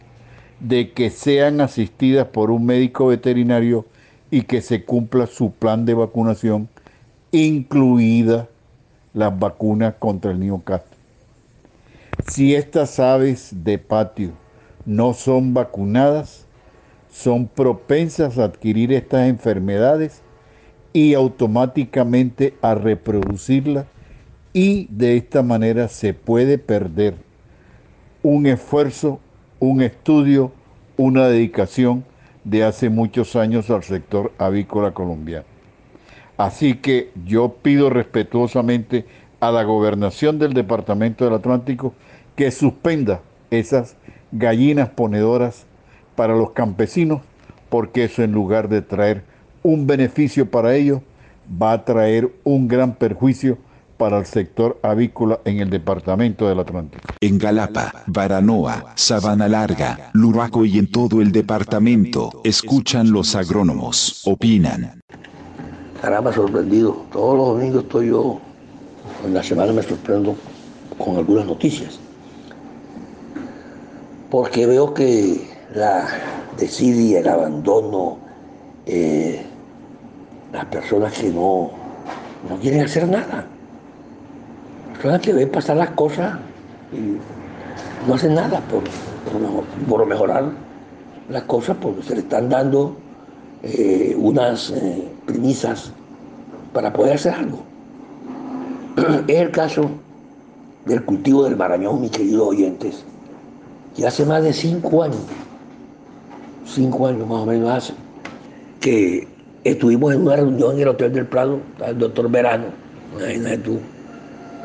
de 0.58 0.90
que 0.92 1.10
sean 1.10 1.60
asistidas 1.60 2.26
por 2.26 2.50
un 2.50 2.66
médico 2.66 3.06
veterinario 3.06 3.86
y 4.30 4.42
que 4.42 4.60
se 4.60 4.84
cumpla 4.84 5.26
su 5.26 5.52
plan 5.52 5.84
de 5.84 5.94
vacunación, 5.94 6.68
incluida 7.32 8.48
las 9.14 9.38
vacunas 9.38 9.94
contra 9.98 10.30
el 10.30 10.40
Newcastle. 10.40 10.96
Si 12.28 12.54
estas 12.54 12.98
aves 13.00 13.50
de 13.64 13.78
patio 13.78 14.32
no 14.84 15.14
son 15.14 15.54
vacunadas, 15.54 16.46
son 17.10 17.48
propensas 17.48 18.38
a 18.38 18.44
adquirir 18.44 18.92
estas 18.92 19.28
enfermedades 19.28 20.22
y 20.92 21.14
automáticamente 21.14 22.54
a 22.62 22.74
reproducirlas 22.74 23.86
y 24.52 24.86
de 24.90 25.16
esta 25.16 25.42
manera 25.42 25.88
se 25.88 26.14
puede 26.14 26.58
perder 26.58 27.14
un 28.22 28.46
esfuerzo, 28.46 29.20
un 29.60 29.82
estudio, 29.82 30.52
una 30.96 31.28
dedicación 31.28 32.04
de 32.44 32.64
hace 32.64 32.90
muchos 32.90 33.36
años 33.36 33.70
al 33.70 33.82
sector 33.82 34.32
avícola 34.38 34.92
colombiano. 34.92 35.49
Así 36.40 36.76
que 36.76 37.12
yo 37.26 37.56
pido 37.60 37.90
respetuosamente 37.90 39.04
a 39.40 39.50
la 39.50 39.62
gobernación 39.62 40.38
del 40.38 40.54
Departamento 40.54 41.26
del 41.26 41.34
Atlántico 41.34 41.92
que 42.34 42.50
suspenda 42.50 43.20
esas 43.50 43.96
gallinas 44.32 44.88
ponedoras 44.88 45.66
para 46.16 46.34
los 46.34 46.52
campesinos, 46.52 47.20
porque 47.68 48.04
eso 48.04 48.22
en 48.22 48.32
lugar 48.32 48.70
de 48.70 48.80
traer 48.80 49.22
un 49.62 49.86
beneficio 49.86 50.50
para 50.50 50.74
ellos, 50.74 51.02
va 51.62 51.72
a 51.72 51.84
traer 51.84 52.32
un 52.44 52.68
gran 52.68 52.94
perjuicio 52.94 53.58
para 53.98 54.16
el 54.16 54.24
sector 54.24 54.80
avícola 54.82 55.40
en 55.44 55.58
el 55.58 55.68
departamento 55.68 56.48
del 56.48 56.60
Atlántico. 56.60 57.04
En 57.20 57.36
Galapa, 57.36 57.92
Baranoa, 58.06 58.94
Sabana 58.94 59.46
Larga, 59.46 60.10
Luraco 60.14 60.64
y 60.64 60.78
en 60.78 60.90
todo 60.90 61.20
el 61.20 61.32
departamento, 61.32 62.40
escuchan 62.44 63.10
los 63.10 63.34
agrónomos, 63.34 64.22
opinan. 64.24 65.02
Caramba, 66.00 66.32
sorprendido. 66.32 67.04
Todos 67.12 67.36
los 67.36 67.46
domingos 67.48 67.82
estoy 67.82 68.08
yo, 68.08 68.38
en 69.24 69.34
la 69.34 69.42
semana 69.42 69.72
me 69.72 69.82
sorprendo 69.82 70.34
con 70.98 71.16
algunas 71.16 71.46
noticias 71.46 71.98
porque 74.30 74.64
veo 74.66 74.94
que 74.94 75.48
la 75.74 76.06
desidia, 76.56 77.18
el 77.18 77.28
abandono, 77.28 78.18
eh, 78.86 79.44
las 80.52 80.64
personas 80.66 81.12
que 81.12 81.30
no, 81.30 81.70
no 82.48 82.56
quieren 82.60 82.82
hacer 82.82 83.08
nada, 83.08 83.44
personas 84.92 85.20
que 85.20 85.32
ven 85.32 85.50
pasar 85.50 85.76
las 85.76 85.90
cosas 85.90 86.38
y 86.92 88.08
no 88.08 88.14
hacen 88.14 88.34
nada 88.34 88.60
por, 88.60 88.84
por, 89.88 90.06
mejorar 90.06 90.50
las 91.28 91.42
cosas 91.42 91.76
porque 91.80 92.02
se 92.02 92.14
le 92.14 92.20
están 92.20 92.48
dando 92.48 92.96
eh, 93.62 94.14
unas 94.16 94.70
eh, 94.70 95.08
premisas 95.30 95.92
para 96.72 96.92
poder 96.92 97.14
hacer 97.14 97.34
algo. 97.34 97.62
Es 99.28 99.40
el 99.40 99.50
caso 99.50 99.90
del 100.84 101.04
cultivo 101.04 101.44
del 101.44 101.56
marañón, 101.56 102.00
mis 102.00 102.10
queridos 102.10 102.48
oyentes 102.48 103.04
y 103.96 104.04
hace 104.04 104.24
más 104.24 104.42
de 104.42 104.52
cinco 104.52 105.02
años, 105.02 105.20
cinco 106.66 107.06
años 107.06 107.28
más 107.28 107.40
o 107.40 107.46
menos 107.46 107.70
hace, 107.70 107.92
que 108.80 109.26
estuvimos 109.64 110.14
en 110.14 110.22
una 110.22 110.36
reunión 110.36 110.74
en 110.74 110.80
el 110.80 110.88
Hotel 110.88 111.12
del 111.12 111.26
Prado, 111.26 111.60
el 111.84 111.98
doctor 111.98 112.30
Verano, 112.30 112.66
imagínate 113.16 113.58
tú, 113.58 113.78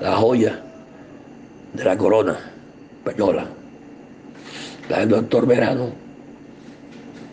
la 0.01 0.15
joya 0.15 0.61
de 1.73 1.83
la 1.83 1.97
corona 1.97 2.37
española, 2.99 3.45
el 4.89 5.09
doctor 5.09 5.45
Verano, 5.47 5.89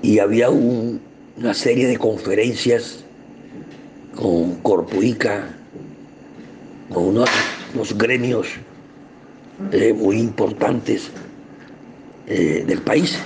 y 0.01 0.19
había 0.19 0.51
una 0.51 1.55
serie 1.55 1.87
de 1.87 1.97
conferencias 1.97 3.02
con 4.23 4.55
Corpoica, 4.63 5.49
con 6.95 7.07
unos, 7.07 7.29
gremios 7.97 8.47
eh, 9.73 9.93
muy 9.93 10.21
importantes 10.21 11.11
eh, 12.29 12.63
del 12.65 12.81
país. 12.83 13.19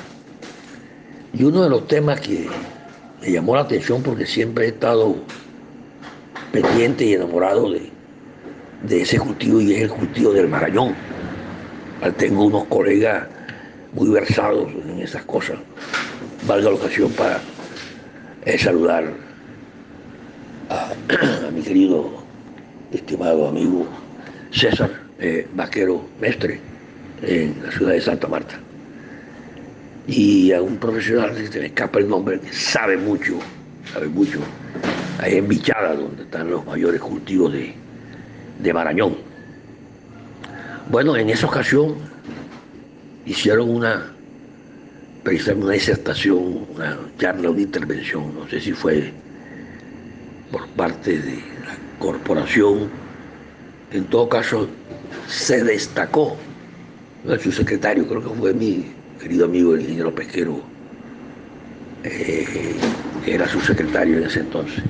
Y 1.34 1.44
uno 1.44 1.64
de 1.64 1.68
los 1.68 1.86
temas 1.86 2.18
que 2.22 2.48
me 3.20 3.30
llamó 3.30 3.56
la 3.56 3.60
atención 3.62 4.02
porque 4.02 4.24
siempre 4.24 4.64
he 4.64 4.68
estado 4.68 5.16
pendiente 6.50 7.04
y 7.04 7.12
enamorado 7.12 7.72
de, 7.72 7.90
de 8.88 9.02
ese 9.02 9.18
cultivo 9.18 9.60
y 9.60 9.74
es 9.74 9.82
el 9.82 9.90
cultivo 9.90 10.32
del 10.32 10.48
marañón. 10.48 10.94
Tengo 12.16 12.46
unos 12.46 12.64
colegas 12.64 13.26
muy 13.92 14.08
versados 14.08 14.70
en 14.88 15.00
esas 15.00 15.24
cosas. 15.24 15.58
Valga 16.46 16.70
la 16.70 16.76
ocasión 16.76 17.10
para 17.12 17.38
eh, 18.46 18.56
saludar 18.56 19.25
a, 20.68 21.50
mi 21.52 21.62
querido, 21.62 22.10
estimado 22.92 23.48
amigo 23.48 23.86
César 24.50 24.90
eh, 25.18 25.46
Vaquero 25.54 26.04
Mestre 26.20 26.60
en 27.22 27.62
la 27.62 27.70
ciudad 27.72 27.92
de 27.92 28.00
Santa 28.00 28.28
Marta. 28.28 28.58
Y 30.06 30.52
a 30.52 30.62
un 30.62 30.76
profesional, 30.76 31.34
se 31.50 31.58
me 31.58 31.66
escapa 31.66 31.98
el 31.98 32.08
nombre, 32.08 32.38
que 32.38 32.52
sabe 32.52 32.96
mucho, 32.96 33.38
sabe 33.92 34.06
mucho, 34.06 34.38
ahí 35.18 35.36
en 35.36 35.48
Bichada, 35.48 35.94
donde 35.94 36.22
están 36.22 36.50
los 36.50 36.64
mayores 36.64 37.00
cultivos 37.00 37.52
de, 37.52 37.74
de 38.60 38.72
Marañón. 38.72 39.16
Bueno, 40.90 41.16
en 41.16 41.30
esa 41.30 41.48
ocasión 41.48 41.96
hicieron 43.24 43.68
una, 43.68 44.12
precisamente 45.24 45.64
una 45.64 45.74
disertación, 45.74 46.66
una 46.72 46.98
charla, 47.18 47.50
una 47.50 47.62
intervención, 47.62 48.32
no 48.32 48.48
sé 48.48 48.60
si 48.60 48.72
fue 48.72 49.12
por 50.50 50.66
parte 50.68 51.18
de 51.18 51.36
la 51.36 51.76
corporación, 51.98 52.88
en 53.92 54.04
todo 54.04 54.28
caso 54.28 54.68
se 55.28 55.62
destacó, 55.62 56.36
su 57.42 57.50
secretario, 57.50 58.06
creo 58.06 58.22
que 58.22 58.38
fue 58.38 58.54
mi 58.54 58.86
querido 59.20 59.46
amigo 59.46 59.74
el 59.74 59.80
ingeniero 59.80 60.14
pesquero, 60.14 60.60
eh, 62.04 62.76
era 63.26 63.48
su 63.48 63.60
secretario 63.60 64.18
en 64.18 64.24
ese 64.24 64.40
entonces. 64.40 64.82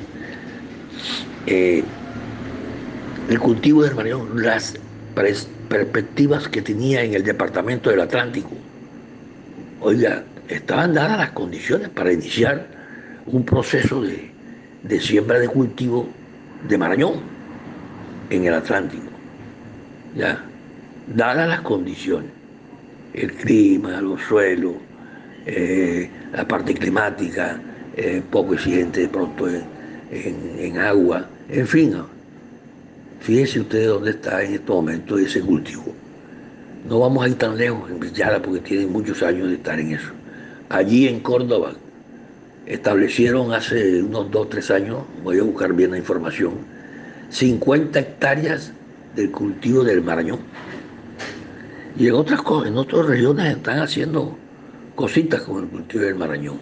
Eh, 1.47 1.83
el 3.31 3.39
cultivo 3.41 3.83
del 3.83 3.95
marión, 3.95 4.43
las 4.43 4.75
perspectivas 5.69 6.49
que 6.49 6.61
tenía 6.61 7.03
en 7.03 7.15
el 7.15 7.25
departamento 7.25 7.91
del 7.91 8.01
Atlántico. 8.01 8.51
Oiga, 9.81 10.25
estaban 10.49 10.95
dadas 10.95 11.19
las 11.19 11.31
condiciones 11.31 11.89
para 11.89 12.13
iniciar 12.13 12.67
un 13.27 13.45
proceso 13.45 14.03
de, 14.03 14.36
de 14.89 15.01
siembra 15.01 15.39
de 15.39 15.49
cultivo 15.49 16.09
de 16.69 16.79
Marañón 16.79 17.15
en 18.31 18.45
el 18.45 18.55
Atlántico. 18.55 19.05
Ya, 20.17 20.45
dadas 21.15 21.49
las 21.49 21.61
condiciones, 21.61 22.31
el 23.13 23.33
clima, 23.33 24.01
los 24.01 24.21
suelos, 24.23 24.75
eh, 25.47 26.11
la 26.33 26.47
parte 26.47 26.75
climática, 26.75 27.61
eh, 27.97 28.23
poco 28.31 28.55
exigente 28.55 29.01
de 29.01 29.09
pronto 29.09 29.49
en, 29.49 30.79
agua, 30.79 31.27
en 31.49 31.67
fin, 31.67 31.97
Fíjense 33.21 33.59
ustedes 33.59 33.89
dónde 33.89 34.11
está 34.11 34.45
en 34.45 34.55
este 34.55 34.71
momento 34.71 35.19
ese 35.19 35.41
cultivo. 35.41 35.93
No 36.89 37.01
vamos 37.01 37.25
a 37.25 37.29
ir 37.29 37.35
tan 37.35 37.57
lejos 37.57 37.91
en 37.91 37.99
Villada 37.99 38.41
porque 38.41 38.61
tienen 38.61 38.93
muchos 38.93 39.21
años 39.23 39.49
de 39.49 39.55
estar 39.55 39.81
en 39.81 39.95
eso. 39.95 40.13
Allí 40.69 41.09
en 41.09 41.19
Córdoba 41.19 41.73
establecieron 42.67 43.53
hace 43.53 44.03
unos 44.03 44.31
2, 44.31 44.49
3 44.51 44.71
años, 44.73 44.99
voy 45.23 45.39
a 45.39 45.43
buscar 45.43 45.73
bien 45.73 45.93
la 45.93 45.99
información, 45.99 46.55
50 47.31 47.99
hectáreas 47.99 48.73
del 49.15 49.31
cultivo 49.31 49.85
del 49.85 50.03
Marañón. 50.03 50.41
Y 51.99 52.09
en 52.09 52.15
otras 52.15 52.43
cosas, 52.43 52.69
en 52.69 52.77
otras 52.77 53.07
regiones 53.07 53.57
están 53.57 53.79
haciendo 53.79 54.37
cositas 54.95 55.43
con 55.43 55.65
el 55.65 55.71
cultivo 55.71 56.05
del 56.05 56.17
Marañón. 56.17 56.59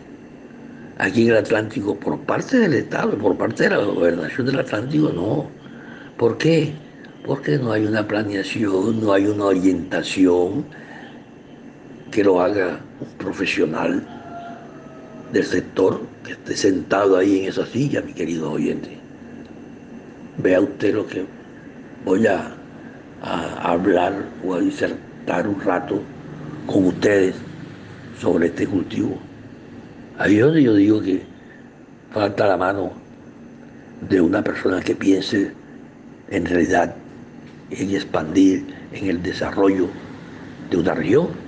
Aquí 0.99 1.23
en 1.23 1.31
el 1.31 1.39
Atlántico, 1.39 1.99
por 1.99 2.21
parte 2.21 2.59
del 2.59 2.75
Estado, 2.75 3.19
por 3.19 3.37
parte 3.37 3.65
de 3.65 3.71
la 3.71 3.79
gobernación 3.79 4.47
del 4.47 4.61
Atlántico, 4.61 5.11
no 5.11 5.65
¿Por 6.17 6.39
qué? 6.39 6.73
Porque 7.27 7.59
no 7.59 7.73
hay 7.73 7.87
una 7.87 8.07
planeación, 8.07 9.01
no 9.01 9.13
hay 9.13 9.27
una 9.27 9.47
orientación 9.47 10.65
que 12.13 12.23
lo 12.23 12.41
haga 12.41 12.81
un 13.01 13.09
profesional 13.19 14.07
del 15.35 15.45
sector 15.45 16.01
que 16.25 16.33
esté 16.33 16.57
sentado 16.57 17.17
ahí 17.17 17.41
en 17.41 17.49
esa 17.49 17.67
silla, 17.67 18.01
mi 18.01 18.13
querido 18.13 18.53
oyente. 18.53 18.97
Vea 20.39 20.61
usted 20.61 20.95
lo 20.95 21.07
que 21.07 21.27
voy 22.05 22.27
a, 22.27 22.57
hablar 23.21 24.13
o 24.45 24.55
a 24.55 24.61
disertar 24.61 25.49
un 25.49 25.59
rato 25.61 26.01
con 26.67 26.87
ustedes 26.87 27.35
sobre 28.21 28.47
este 28.47 28.67
cultivo. 28.67 29.19
Ahí 30.19 30.37
donde 30.37 30.63
yo 30.63 30.75
digo 30.75 31.01
que 31.01 31.23
falta 32.13 32.47
la 32.47 32.57
mano 32.57 32.93
de 34.09 34.21
una 34.21 34.45
persona 34.45 34.81
que 34.83 34.95
piense 34.95 35.53
en 36.29 36.45
realidad 36.45 36.95
en 37.71 37.91
expandir 37.91 38.67
en 38.93 39.09
el 39.09 39.23
desarrollo 39.23 39.89
de 40.71 40.77
una 40.77 40.95
región. 40.95 41.44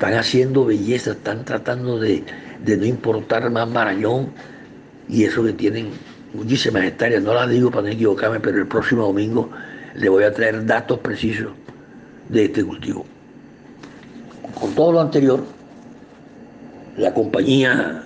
Están 0.00 0.14
haciendo 0.14 0.64
belleza, 0.64 1.10
están 1.10 1.44
tratando 1.44 1.98
de, 1.98 2.24
no 2.64 2.86
importar 2.86 3.50
más 3.50 3.68
Marañón 3.68 4.30
y 5.10 5.24
eso 5.24 5.44
que 5.44 5.52
tienen 5.52 5.90
muchísimas 6.32 6.84
hectáreas. 6.84 7.22
No 7.22 7.34
las 7.34 7.50
digo 7.50 7.70
para 7.70 7.82
no 7.82 7.88
equivocarme, 7.88 8.40
pero 8.40 8.56
el 8.56 8.66
próximo 8.66 9.02
domingo 9.02 9.50
le 9.94 10.08
voy 10.08 10.24
a 10.24 10.32
traer 10.32 10.64
datos 10.64 11.00
precisos 11.00 11.52
de 12.30 12.46
este 12.46 12.64
cultivo. 12.64 13.04
Con 14.58 14.74
todo 14.74 14.92
lo 14.92 15.00
anterior, 15.02 15.44
la 16.96 17.12
compañía 17.12 18.02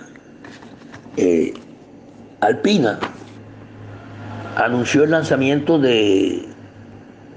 eh, 1.15 1.53
Alpina 2.41 2.99
anunció 4.57 5.05
el 5.05 5.11
lanzamiento 5.11 5.79
de, 5.79 6.45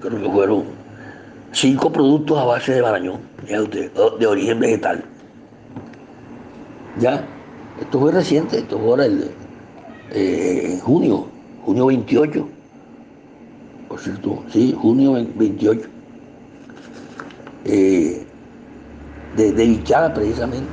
creo 0.00 0.20
que 0.20 0.28
fueron 0.28 0.77
cinco 1.52 1.92
productos 1.92 2.38
a 2.38 2.44
base 2.44 2.72
de 2.72 2.80
barañón, 2.80 3.20
de 3.46 4.26
origen 4.26 4.60
vegetal. 4.60 5.04
Ya, 6.98 7.24
esto 7.80 8.00
fue 8.00 8.12
reciente, 8.12 8.58
esto 8.58 8.78
fue 8.78 8.88
ahora 8.88 9.06
eh, 10.10 10.70
en 10.72 10.80
junio, 10.80 11.26
junio 11.64 11.86
28, 11.86 12.48
por 13.88 14.00
cierto, 14.00 14.42
sí, 14.52 14.76
junio 14.78 15.12
28, 15.12 15.88
eh, 17.64 18.26
de, 19.36 19.52
de 19.52 20.10
precisamente. 20.14 20.68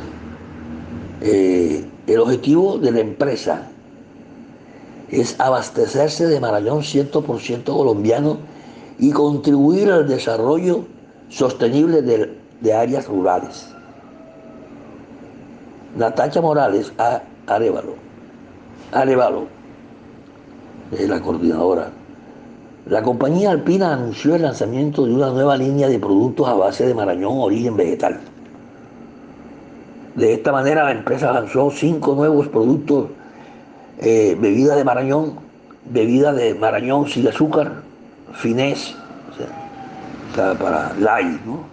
Eh, 1.21 1.85
el 2.07 2.19
objetivo 2.19 2.77
de 2.77 2.91
la 2.91 2.99
empresa 2.99 3.67
es 5.09 5.39
abastecerse 5.39 6.27
de 6.27 6.39
Marañón 6.39 6.81
100% 6.81 7.63
colombiano 7.63 8.37
y 8.99 9.11
contribuir 9.11 9.91
al 9.91 10.07
desarrollo 10.07 10.85
sostenible 11.29 12.01
de, 12.01 12.73
áreas 12.73 13.07
rurales. 13.07 13.67
Natacha 15.95 16.41
Morales 16.41 16.91
a 16.97 17.21
Arevalo, 17.47 17.95
Arevalo, 18.91 19.45
es 20.91 21.07
la 21.07 21.21
coordinadora. 21.21 21.89
La 22.87 23.01
compañía 23.01 23.51
alpina 23.51 23.93
anunció 23.93 24.35
el 24.35 24.43
lanzamiento 24.43 25.05
de 25.05 25.13
una 25.13 25.29
nueva 25.31 25.57
línea 25.57 25.87
de 25.87 25.99
productos 25.99 26.47
a 26.47 26.53
base 26.53 26.85
de 26.85 26.93
marañón 26.93 27.39
origen 27.39 27.75
vegetal. 27.75 28.19
De 30.15 30.33
esta 30.33 30.51
manera 30.51 30.83
la 30.83 30.91
empresa 30.91 31.31
lanzó 31.31 31.71
cinco 31.71 32.15
nuevos 32.15 32.47
productos 32.47 33.07
eh, 33.99 34.37
bebida 34.39 34.75
de 34.75 34.83
Marañón, 34.83 35.35
bebida 35.89 36.33
de 36.33 36.53
Marañón 36.53 37.07
sin 37.07 37.27
azúcar, 37.27 37.81
finés, 38.35 38.95
o 39.31 40.35
sea, 40.35 40.53
para 40.53 40.93
light, 40.99 41.41
¿no? 41.45 41.65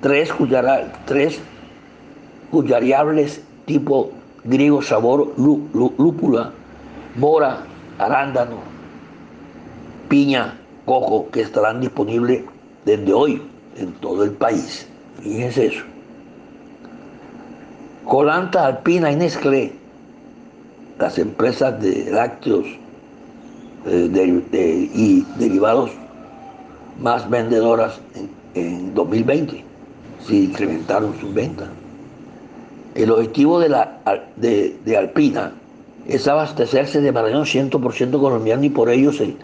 Tres, 0.00 0.32
tres 1.06 1.40
tipo 3.66 4.10
griego 4.44 4.82
sabor 4.82 5.34
lúpula, 5.36 6.52
mora, 7.16 7.58
arándano, 7.98 8.56
piña, 10.08 10.56
coco, 10.86 11.30
que 11.30 11.42
estarán 11.42 11.80
disponibles 11.80 12.42
desde 12.84 13.12
hoy 13.12 13.42
en 13.76 13.92
todo 13.94 14.24
el 14.24 14.32
país. 14.32 14.88
Fíjense 15.22 15.66
eso. 15.66 15.84
Colanta, 18.04 18.66
Alpina 18.66 19.12
y 19.12 19.16
Nestlé 19.16 19.80
las 20.98 21.18
empresas 21.18 21.80
de 21.80 22.10
lácteos 22.10 22.66
eh, 23.86 24.90
y 24.94 25.24
derivados 25.38 25.90
más 27.00 27.28
vendedoras 27.28 28.00
en, 28.54 28.94
2020, 28.94 29.64
se 30.26 30.34
incrementaron 30.34 31.18
sus 31.18 31.32
ventas. 31.32 31.68
El 32.94 33.10
objetivo 33.10 33.60
de, 33.60 33.68
la, 33.68 34.00
de, 34.36 34.96
Alpina 34.96 35.52
es 36.06 36.26
abastecerse 36.28 37.00
de 37.00 37.12
Marañón 37.12 37.44
100% 37.44 38.20
colombiano 38.20 38.64
y 38.64 38.70
por 38.70 38.90
ello 38.90 39.12
se, 39.12 39.36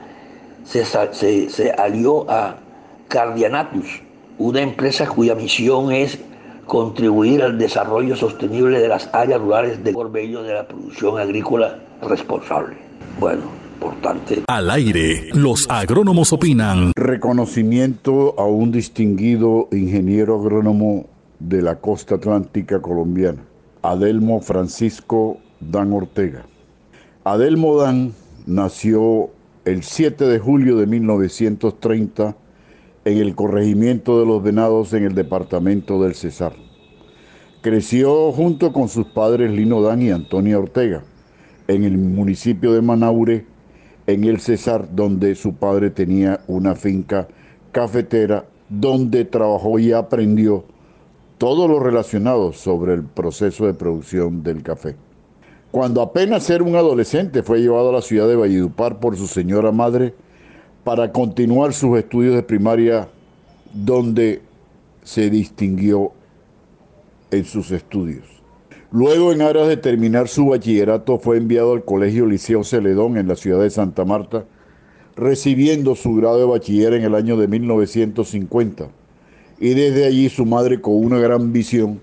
se, 0.64 1.48
se 1.48 1.70
alió 1.70 2.28
a 2.30 2.56
Cardianatus, 3.08 4.02
una 4.38 4.60
empresa 4.60 5.06
cuya 5.06 5.34
misión 5.34 5.92
es 5.92 6.18
contribuir 6.66 7.42
al 7.42 7.58
desarrollo 7.58 8.16
sostenible 8.16 8.80
de 8.80 8.88
las 8.88 9.08
áreas 9.14 9.40
rurales 9.40 9.82
de 9.84 9.92
Corbello 9.92 10.42
de 10.42 10.54
la 10.54 10.66
producción 10.66 11.18
agrícola 11.18 11.78
responsable. 12.02 12.76
Bueno, 13.20 13.42
importante. 13.76 14.42
Al 14.48 14.70
aire, 14.70 15.28
los 15.34 15.68
agrónomos 15.70 16.32
opinan. 16.32 16.92
Reconocimiento 16.96 18.34
a 18.38 18.46
un 18.46 18.72
distinguido 18.72 19.68
ingeniero 19.70 20.40
agrónomo 20.40 21.06
de 21.38 21.60
la 21.62 21.76
costa 21.76 22.14
atlántica 22.14 22.80
colombiana, 22.80 23.42
Adelmo 23.82 24.40
Francisco 24.40 25.38
Dan 25.60 25.92
Ortega. 25.92 26.46
Adelmo 27.24 27.76
Dan 27.76 28.14
nació 28.46 29.30
el 29.64 29.82
7 29.82 30.24
de 30.24 30.38
julio 30.38 30.76
de 30.76 30.86
1930 30.86 32.36
en 33.04 33.18
el 33.18 33.34
corregimiento 33.34 34.18
de 34.18 34.26
los 34.26 34.42
Venados 34.42 34.92
en 34.94 35.04
el 35.04 35.14
departamento 35.14 36.02
del 36.02 36.14
Cesar. 36.14 36.54
Creció 37.60 38.32
junto 38.32 38.72
con 38.72 38.88
sus 38.88 39.06
padres 39.08 39.50
Lino 39.50 39.82
Dan 39.82 40.00
y 40.02 40.10
Antonia 40.10 40.58
Ortega 40.58 41.02
en 41.68 41.84
el 41.84 41.98
municipio 41.98 42.72
de 42.72 42.82
Manaure, 42.82 43.44
en 44.06 44.24
el 44.24 44.40
Cesar, 44.40 44.88
donde 44.94 45.34
su 45.34 45.54
padre 45.54 45.90
tenía 45.90 46.40
una 46.46 46.74
finca 46.74 47.28
cafetera 47.72 48.44
donde 48.68 49.24
trabajó 49.24 49.78
y 49.78 49.92
aprendió 49.92 50.64
todo 51.38 51.68
lo 51.68 51.80
relacionado 51.80 52.52
sobre 52.52 52.94
el 52.94 53.02
proceso 53.04 53.66
de 53.66 53.74
producción 53.74 54.42
del 54.42 54.62
café. 54.62 54.96
Cuando 55.70 56.00
apenas 56.00 56.48
era 56.48 56.64
un 56.64 56.76
adolescente 56.76 57.42
fue 57.42 57.60
llevado 57.60 57.90
a 57.90 57.94
la 57.94 58.02
ciudad 58.02 58.28
de 58.28 58.36
Valledupar 58.36 58.98
por 58.98 59.16
su 59.16 59.26
señora 59.26 59.72
madre 59.72 60.14
para 60.84 61.12
continuar 61.12 61.72
sus 61.74 61.98
estudios 61.98 62.34
de 62.34 62.42
primaria 62.42 63.08
donde 63.74 64.40
se 65.02 65.28
distinguió 65.28 66.12
en 67.30 67.44
sus 67.44 67.70
estudios. 67.72 68.35
Luego, 68.92 69.32
en 69.32 69.42
aras 69.42 69.66
de 69.66 69.76
terminar 69.76 70.28
su 70.28 70.46
bachillerato, 70.46 71.18
fue 71.18 71.38
enviado 71.38 71.72
al 71.72 71.84
Colegio 71.84 72.24
Liceo 72.24 72.62
Celedón 72.62 73.18
en 73.18 73.26
la 73.26 73.34
ciudad 73.34 73.60
de 73.60 73.70
Santa 73.70 74.04
Marta, 74.04 74.44
recibiendo 75.16 75.96
su 75.96 76.14
grado 76.14 76.38
de 76.38 76.44
bachiller 76.44 76.92
en 76.94 77.02
el 77.02 77.16
año 77.16 77.36
de 77.36 77.48
1950. 77.48 78.88
Y 79.58 79.70
desde 79.70 80.06
allí 80.06 80.28
su 80.28 80.46
madre, 80.46 80.80
con 80.80 80.94
una 80.94 81.18
gran 81.18 81.52
visión, 81.52 82.00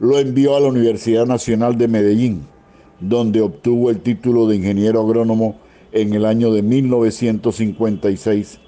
lo 0.00 0.18
envió 0.18 0.56
a 0.56 0.60
la 0.60 0.68
Universidad 0.68 1.24
Nacional 1.24 1.78
de 1.78 1.86
Medellín, 1.86 2.42
donde 2.98 3.40
obtuvo 3.40 3.90
el 3.90 4.00
título 4.00 4.48
de 4.48 4.56
ingeniero 4.56 5.02
agrónomo 5.02 5.60
en 5.92 6.14
el 6.14 6.26
año 6.26 6.52
de 6.52 6.62
1956, 6.62 8.58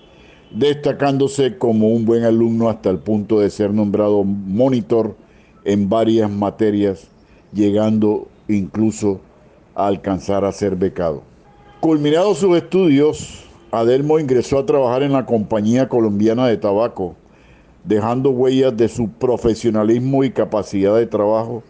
destacándose 0.54 1.58
como 1.58 1.88
un 1.88 2.04
buen 2.04 2.22
alumno 2.22 2.68
hasta 2.68 2.90
el 2.90 2.98
punto 2.98 3.40
de 3.40 3.50
ser 3.50 3.74
nombrado 3.74 4.22
monitor 4.22 5.16
en 5.64 5.88
varias 5.88 6.30
materias, 6.30 7.08
llegando 7.52 8.28
incluso 8.48 9.20
a 9.74 9.86
alcanzar 9.86 10.44
a 10.44 10.52
ser 10.52 10.76
becado. 10.76 11.22
Culminados 11.80 12.38
sus 12.38 12.56
estudios, 12.56 13.44
Adelmo 13.70 14.18
ingresó 14.18 14.58
a 14.58 14.66
trabajar 14.66 15.02
en 15.02 15.12
la 15.12 15.26
Compañía 15.26 15.88
Colombiana 15.88 16.46
de 16.46 16.56
Tabaco, 16.56 17.14
dejando 17.84 18.30
huellas 18.30 18.76
de 18.76 18.88
su 18.88 19.08
profesionalismo 19.08 20.24
y 20.24 20.30
capacidad 20.30 20.96
de 20.96 21.06
trabajo 21.06 21.62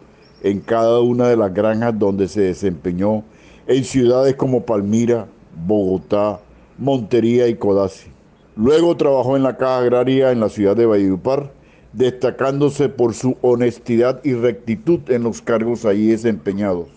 en 0.43 0.59
cada 0.59 1.01
una 1.01 1.27
de 1.27 1.37
las 1.37 1.53
granjas 1.53 1.97
donde 1.97 2.27
se 2.27 2.41
desempeñó 2.41 3.23
en 3.67 3.83
ciudades 3.83 4.35
como 4.35 4.63
Palmira, 4.63 5.27
Bogotá, 5.65 6.39
Montería 6.77 7.47
y 7.47 7.55
Codazzi. 7.55 8.09
Luego 8.55 8.95
trabajó 8.95 9.35
en 9.35 9.43
la 9.43 9.57
Caja 9.57 9.79
Agraria 9.79 10.31
en 10.31 10.39
la 10.39 10.49
ciudad 10.49 10.75
de 10.75 10.85
Valledupar, 10.85 11.51
destacándose 11.93 12.89
por 12.89 13.13
su 13.13 13.37
honestidad 13.41 14.21
y 14.23 14.33
rectitud 14.33 14.99
en 15.09 15.23
los 15.23 15.41
cargos 15.41 15.85
allí 15.85 16.07
desempeñados. 16.07 16.87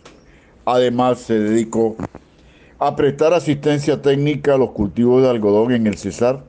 Además, 0.65 1.21
se 1.21 1.39
dedicó 1.39 1.97
a 2.79 2.97
prestar 2.97 3.33
asistencia 3.35 4.01
técnica 4.03 4.55
a 4.55 4.59
los 4.59 4.71
cultivos 4.71 5.23
de 5.23 5.31
algodón 5.31 5.73
en 5.73 5.87
el 5.87 5.97
Cesar, 5.97 6.45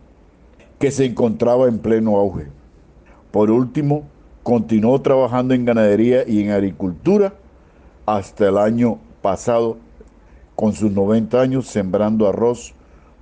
que 0.79 0.91
se 0.91 1.05
encontraba 1.05 1.67
en 1.67 1.79
pleno 1.79 2.17
auge. 2.17 2.47
Por 3.31 3.51
último, 3.51 4.07
continuó 4.43 5.01
trabajando 5.01 5.53
en 5.53 5.65
ganadería 5.65 6.27
y 6.27 6.41
en 6.41 6.51
agricultura 6.51 7.33
hasta 8.05 8.49
el 8.49 8.57
año 8.57 8.99
pasado, 9.21 9.77
con 10.55 10.73
sus 10.73 10.91
90 10.91 11.39
años, 11.39 11.67
sembrando 11.67 12.27
arroz, 12.27 12.73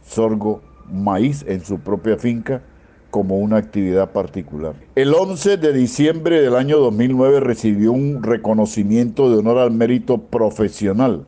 sorgo, 0.03 0.61
maíz 0.91 1.45
en 1.47 1.63
su 1.63 1.79
propia 1.79 2.17
finca 2.17 2.63
como 3.09 3.37
una 3.37 3.57
actividad 3.57 4.11
particular. 4.11 4.73
El 4.95 5.13
11 5.13 5.57
de 5.57 5.73
diciembre 5.73 6.41
del 6.41 6.55
año 6.55 6.77
2009 6.79 7.39
recibió 7.39 7.91
un 7.91 8.23
reconocimiento 8.23 9.29
de 9.29 9.37
honor 9.37 9.57
al 9.57 9.71
mérito 9.71 10.19
profesional 10.19 11.25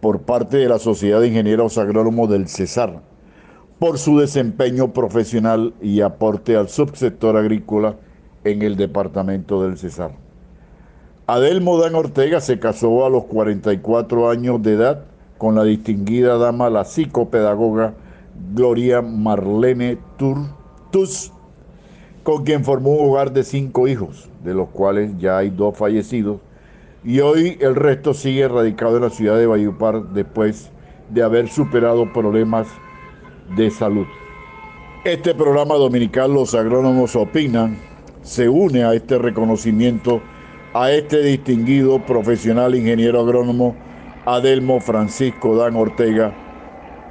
por 0.00 0.22
parte 0.22 0.58
de 0.58 0.68
la 0.68 0.78
Sociedad 0.78 1.20
de 1.20 1.28
Ingenieros 1.28 1.78
Agrónomos 1.78 2.28
del 2.28 2.48
Cesar 2.48 3.00
por 3.78 3.98
su 3.98 4.18
desempeño 4.18 4.92
profesional 4.92 5.74
y 5.80 6.02
aporte 6.02 6.56
al 6.56 6.68
subsector 6.68 7.36
agrícola 7.36 7.96
en 8.44 8.62
el 8.62 8.76
departamento 8.76 9.62
del 9.62 9.78
Cesar. 9.78 10.12
Adelmo 11.26 11.78
Dan 11.78 11.94
Ortega 11.94 12.40
se 12.40 12.58
casó 12.58 13.06
a 13.06 13.10
los 13.10 13.24
44 13.24 14.30
años 14.30 14.62
de 14.62 14.74
edad 14.74 15.04
con 15.38 15.54
la 15.54 15.64
distinguida 15.64 16.36
dama, 16.36 16.70
la 16.70 16.84
psicopedagoga 16.84 17.94
Gloria 18.54 19.02
Marlene 19.02 19.98
Tur 20.16 20.61
Con 22.22 22.44
quien 22.44 22.64
formó 22.64 22.90
un 22.90 23.08
hogar 23.08 23.32
de 23.32 23.44
cinco 23.44 23.88
hijos, 23.88 24.28
de 24.44 24.52
los 24.52 24.68
cuales 24.68 25.10
ya 25.18 25.38
hay 25.38 25.48
dos 25.48 25.76
fallecidos, 25.76 26.40
y 27.02 27.20
hoy 27.20 27.56
el 27.60 27.74
resto 27.74 28.12
sigue 28.12 28.46
radicado 28.46 28.96
en 28.96 29.02
la 29.02 29.10
ciudad 29.10 29.38
de 29.38 29.46
Bayupar 29.46 30.02
después 30.10 30.70
de 31.08 31.22
haber 31.22 31.48
superado 31.48 32.12
problemas 32.12 32.68
de 33.56 33.70
salud. 33.70 34.06
Este 35.04 35.34
programa 35.34 35.76
dominical 35.76 36.32
Los 36.32 36.54
Agrónomos 36.54 37.16
Opinan 37.16 37.78
se 38.22 38.48
une 38.48 38.84
a 38.84 38.94
este 38.94 39.18
reconocimiento 39.18 40.20
a 40.74 40.90
este 40.92 41.22
distinguido 41.22 42.04
profesional 42.04 42.74
ingeniero 42.74 43.20
agrónomo 43.20 43.74
Adelmo 44.26 44.78
Francisco 44.78 45.56
Dan 45.56 45.74
Ortega, 45.74 46.32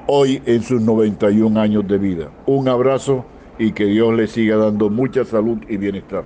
hoy 0.07 0.41
en 0.45 0.61
sus 0.63 0.81
91 0.81 1.59
años 1.59 1.87
de 1.87 1.97
vida. 1.97 2.29
Un 2.45 2.69
abrazo 2.69 3.25
y 3.61 3.73
que 3.73 3.85
Dios 3.85 4.13
le 4.15 4.27
siga 4.27 4.57
dando 4.57 4.89
mucha 4.89 5.23
salud 5.23 5.59
y 5.69 5.77
bienestar. 5.77 6.25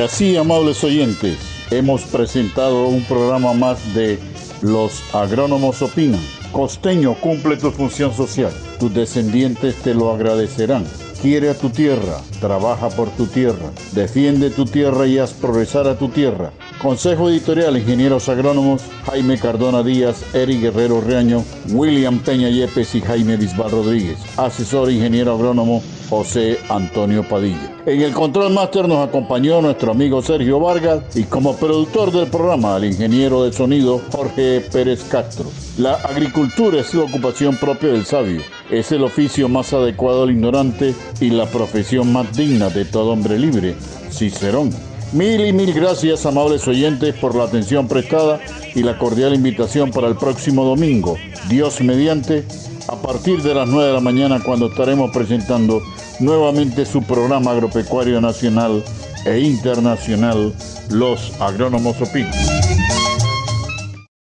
Así, 0.00 0.36
amables 0.36 0.82
oyentes, 0.82 1.38
hemos 1.70 2.02
presentado 2.02 2.88
un 2.88 3.04
programa 3.04 3.52
más 3.52 3.94
de 3.94 4.18
Los 4.62 5.14
Agrónomos 5.14 5.80
Opinan. 5.80 6.20
Costeño 6.50 7.14
cumple 7.14 7.56
tu 7.56 7.70
función 7.70 8.12
social. 8.12 8.52
Tus 8.80 8.92
descendientes 8.92 9.76
te 9.76 9.94
lo 9.94 10.12
agradecerán. 10.12 10.84
Quiere 11.24 11.48
a 11.48 11.54
tu 11.54 11.70
tierra, 11.70 12.20
trabaja 12.38 12.90
por 12.90 13.08
tu 13.08 13.26
tierra, 13.26 13.72
defiende 13.92 14.50
tu 14.50 14.66
tierra 14.66 15.06
y 15.06 15.18
haz 15.18 15.32
progresar 15.32 15.88
a 15.88 15.98
tu 15.98 16.10
tierra. 16.10 16.52
Consejo 16.82 17.30
Editorial 17.30 17.78
Ingenieros 17.78 18.28
Agrónomos 18.28 18.82
Jaime 19.06 19.38
Cardona 19.38 19.82
Díaz, 19.82 20.22
Eric 20.34 20.60
Guerrero 20.60 21.00
Reaño, 21.00 21.42
William 21.70 22.18
Peña 22.18 22.50
Yepes 22.50 22.94
y 22.94 23.00
Jaime 23.00 23.38
Bisbal 23.38 23.70
Rodríguez. 23.70 24.18
Asesor 24.36 24.90
Ingeniero 24.90 25.32
Agrónomo 25.32 25.82
José 26.08 26.58
Antonio 26.68 27.22
Padilla. 27.28 27.72
En 27.86 28.00
el 28.00 28.12
control 28.12 28.52
máster 28.52 28.88
nos 28.88 29.06
acompañó 29.06 29.60
nuestro 29.60 29.92
amigo 29.92 30.22
Sergio 30.22 30.60
Vargas 30.60 31.16
y 31.16 31.24
como 31.24 31.56
productor 31.56 32.12
del 32.12 32.28
programa 32.28 32.76
el 32.76 32.86
ingeniero 32.86 33.44
de 33.44 33.52
sonido 33.52 34.00
Jorge 34.10 34.60
Pérez 34.72 35.04
Castro. 35.04 35.46
La 35.78 35.94
agricultura 35.94 36.80
es 36.80 36.94
la 36.94 37.04
ocupación 37.04 37.56
propia 37.56 37.90
del 37.90 38.04
sabio, 38.04 38.40
es 38.70 38.92
el 38.92 39.04
oficio 39.04 39.48
más 39.48 39.72
adecuado 39.72 40.22
al 40.22 40.30
ignorante 40.30 40.94
y 41.20 41.30
la 41.30 41.46
profesión 41.46 42.12
más 42.12 42.36
digna 42.36 42.70
de 42.70 42.84
todo 42.84 43.12
hombre 43.12 43.38
libre, 43.38 43.74
Cicerón. 44.10 44.70
Mil 45.12 45.46
y 45.46 45.52
mil 45.52 45.72
gracias, 45.72 46.26
amables 46.26 46.66
oyentes, 46.66 47.14
por 47.14 47.36
la 47.36 47.44
atención 47.44 47.86
prestada 47.86 48.40
y 48.74 48.82
la 48.82 48.98
cordial 48.98 49.32
invitación 49.32 49.92
para 49.92 50.08
el 50.08 50.16
próximo 50.16 50.64
domingo, 50.64 51.16
Dios 51.48 51.80
mediante, 51.80 52.44
a 52.88 52.96
partir 52.96 53.42
de 53.42 53.54
las 53.54 53.68
9 53.68 53.88
de 53.88 53.94
la 53.94 54.00
mañana, 54.00 54.40
cuando 54.44 54.66
estaremos 54.66 55.10
presentando 55.10 55.82
nuevamente 56.20 56.84
su 56.84 57.02
programa 57.02 57.52
agropecuario 57.52 58.20
nacional 58.20 58.84
e 59.24 59.40
internacional, 59.40 60.54
Los 60.90 61.40
Agrónomos 61.40 62.00
Opinan. 62.00 62.63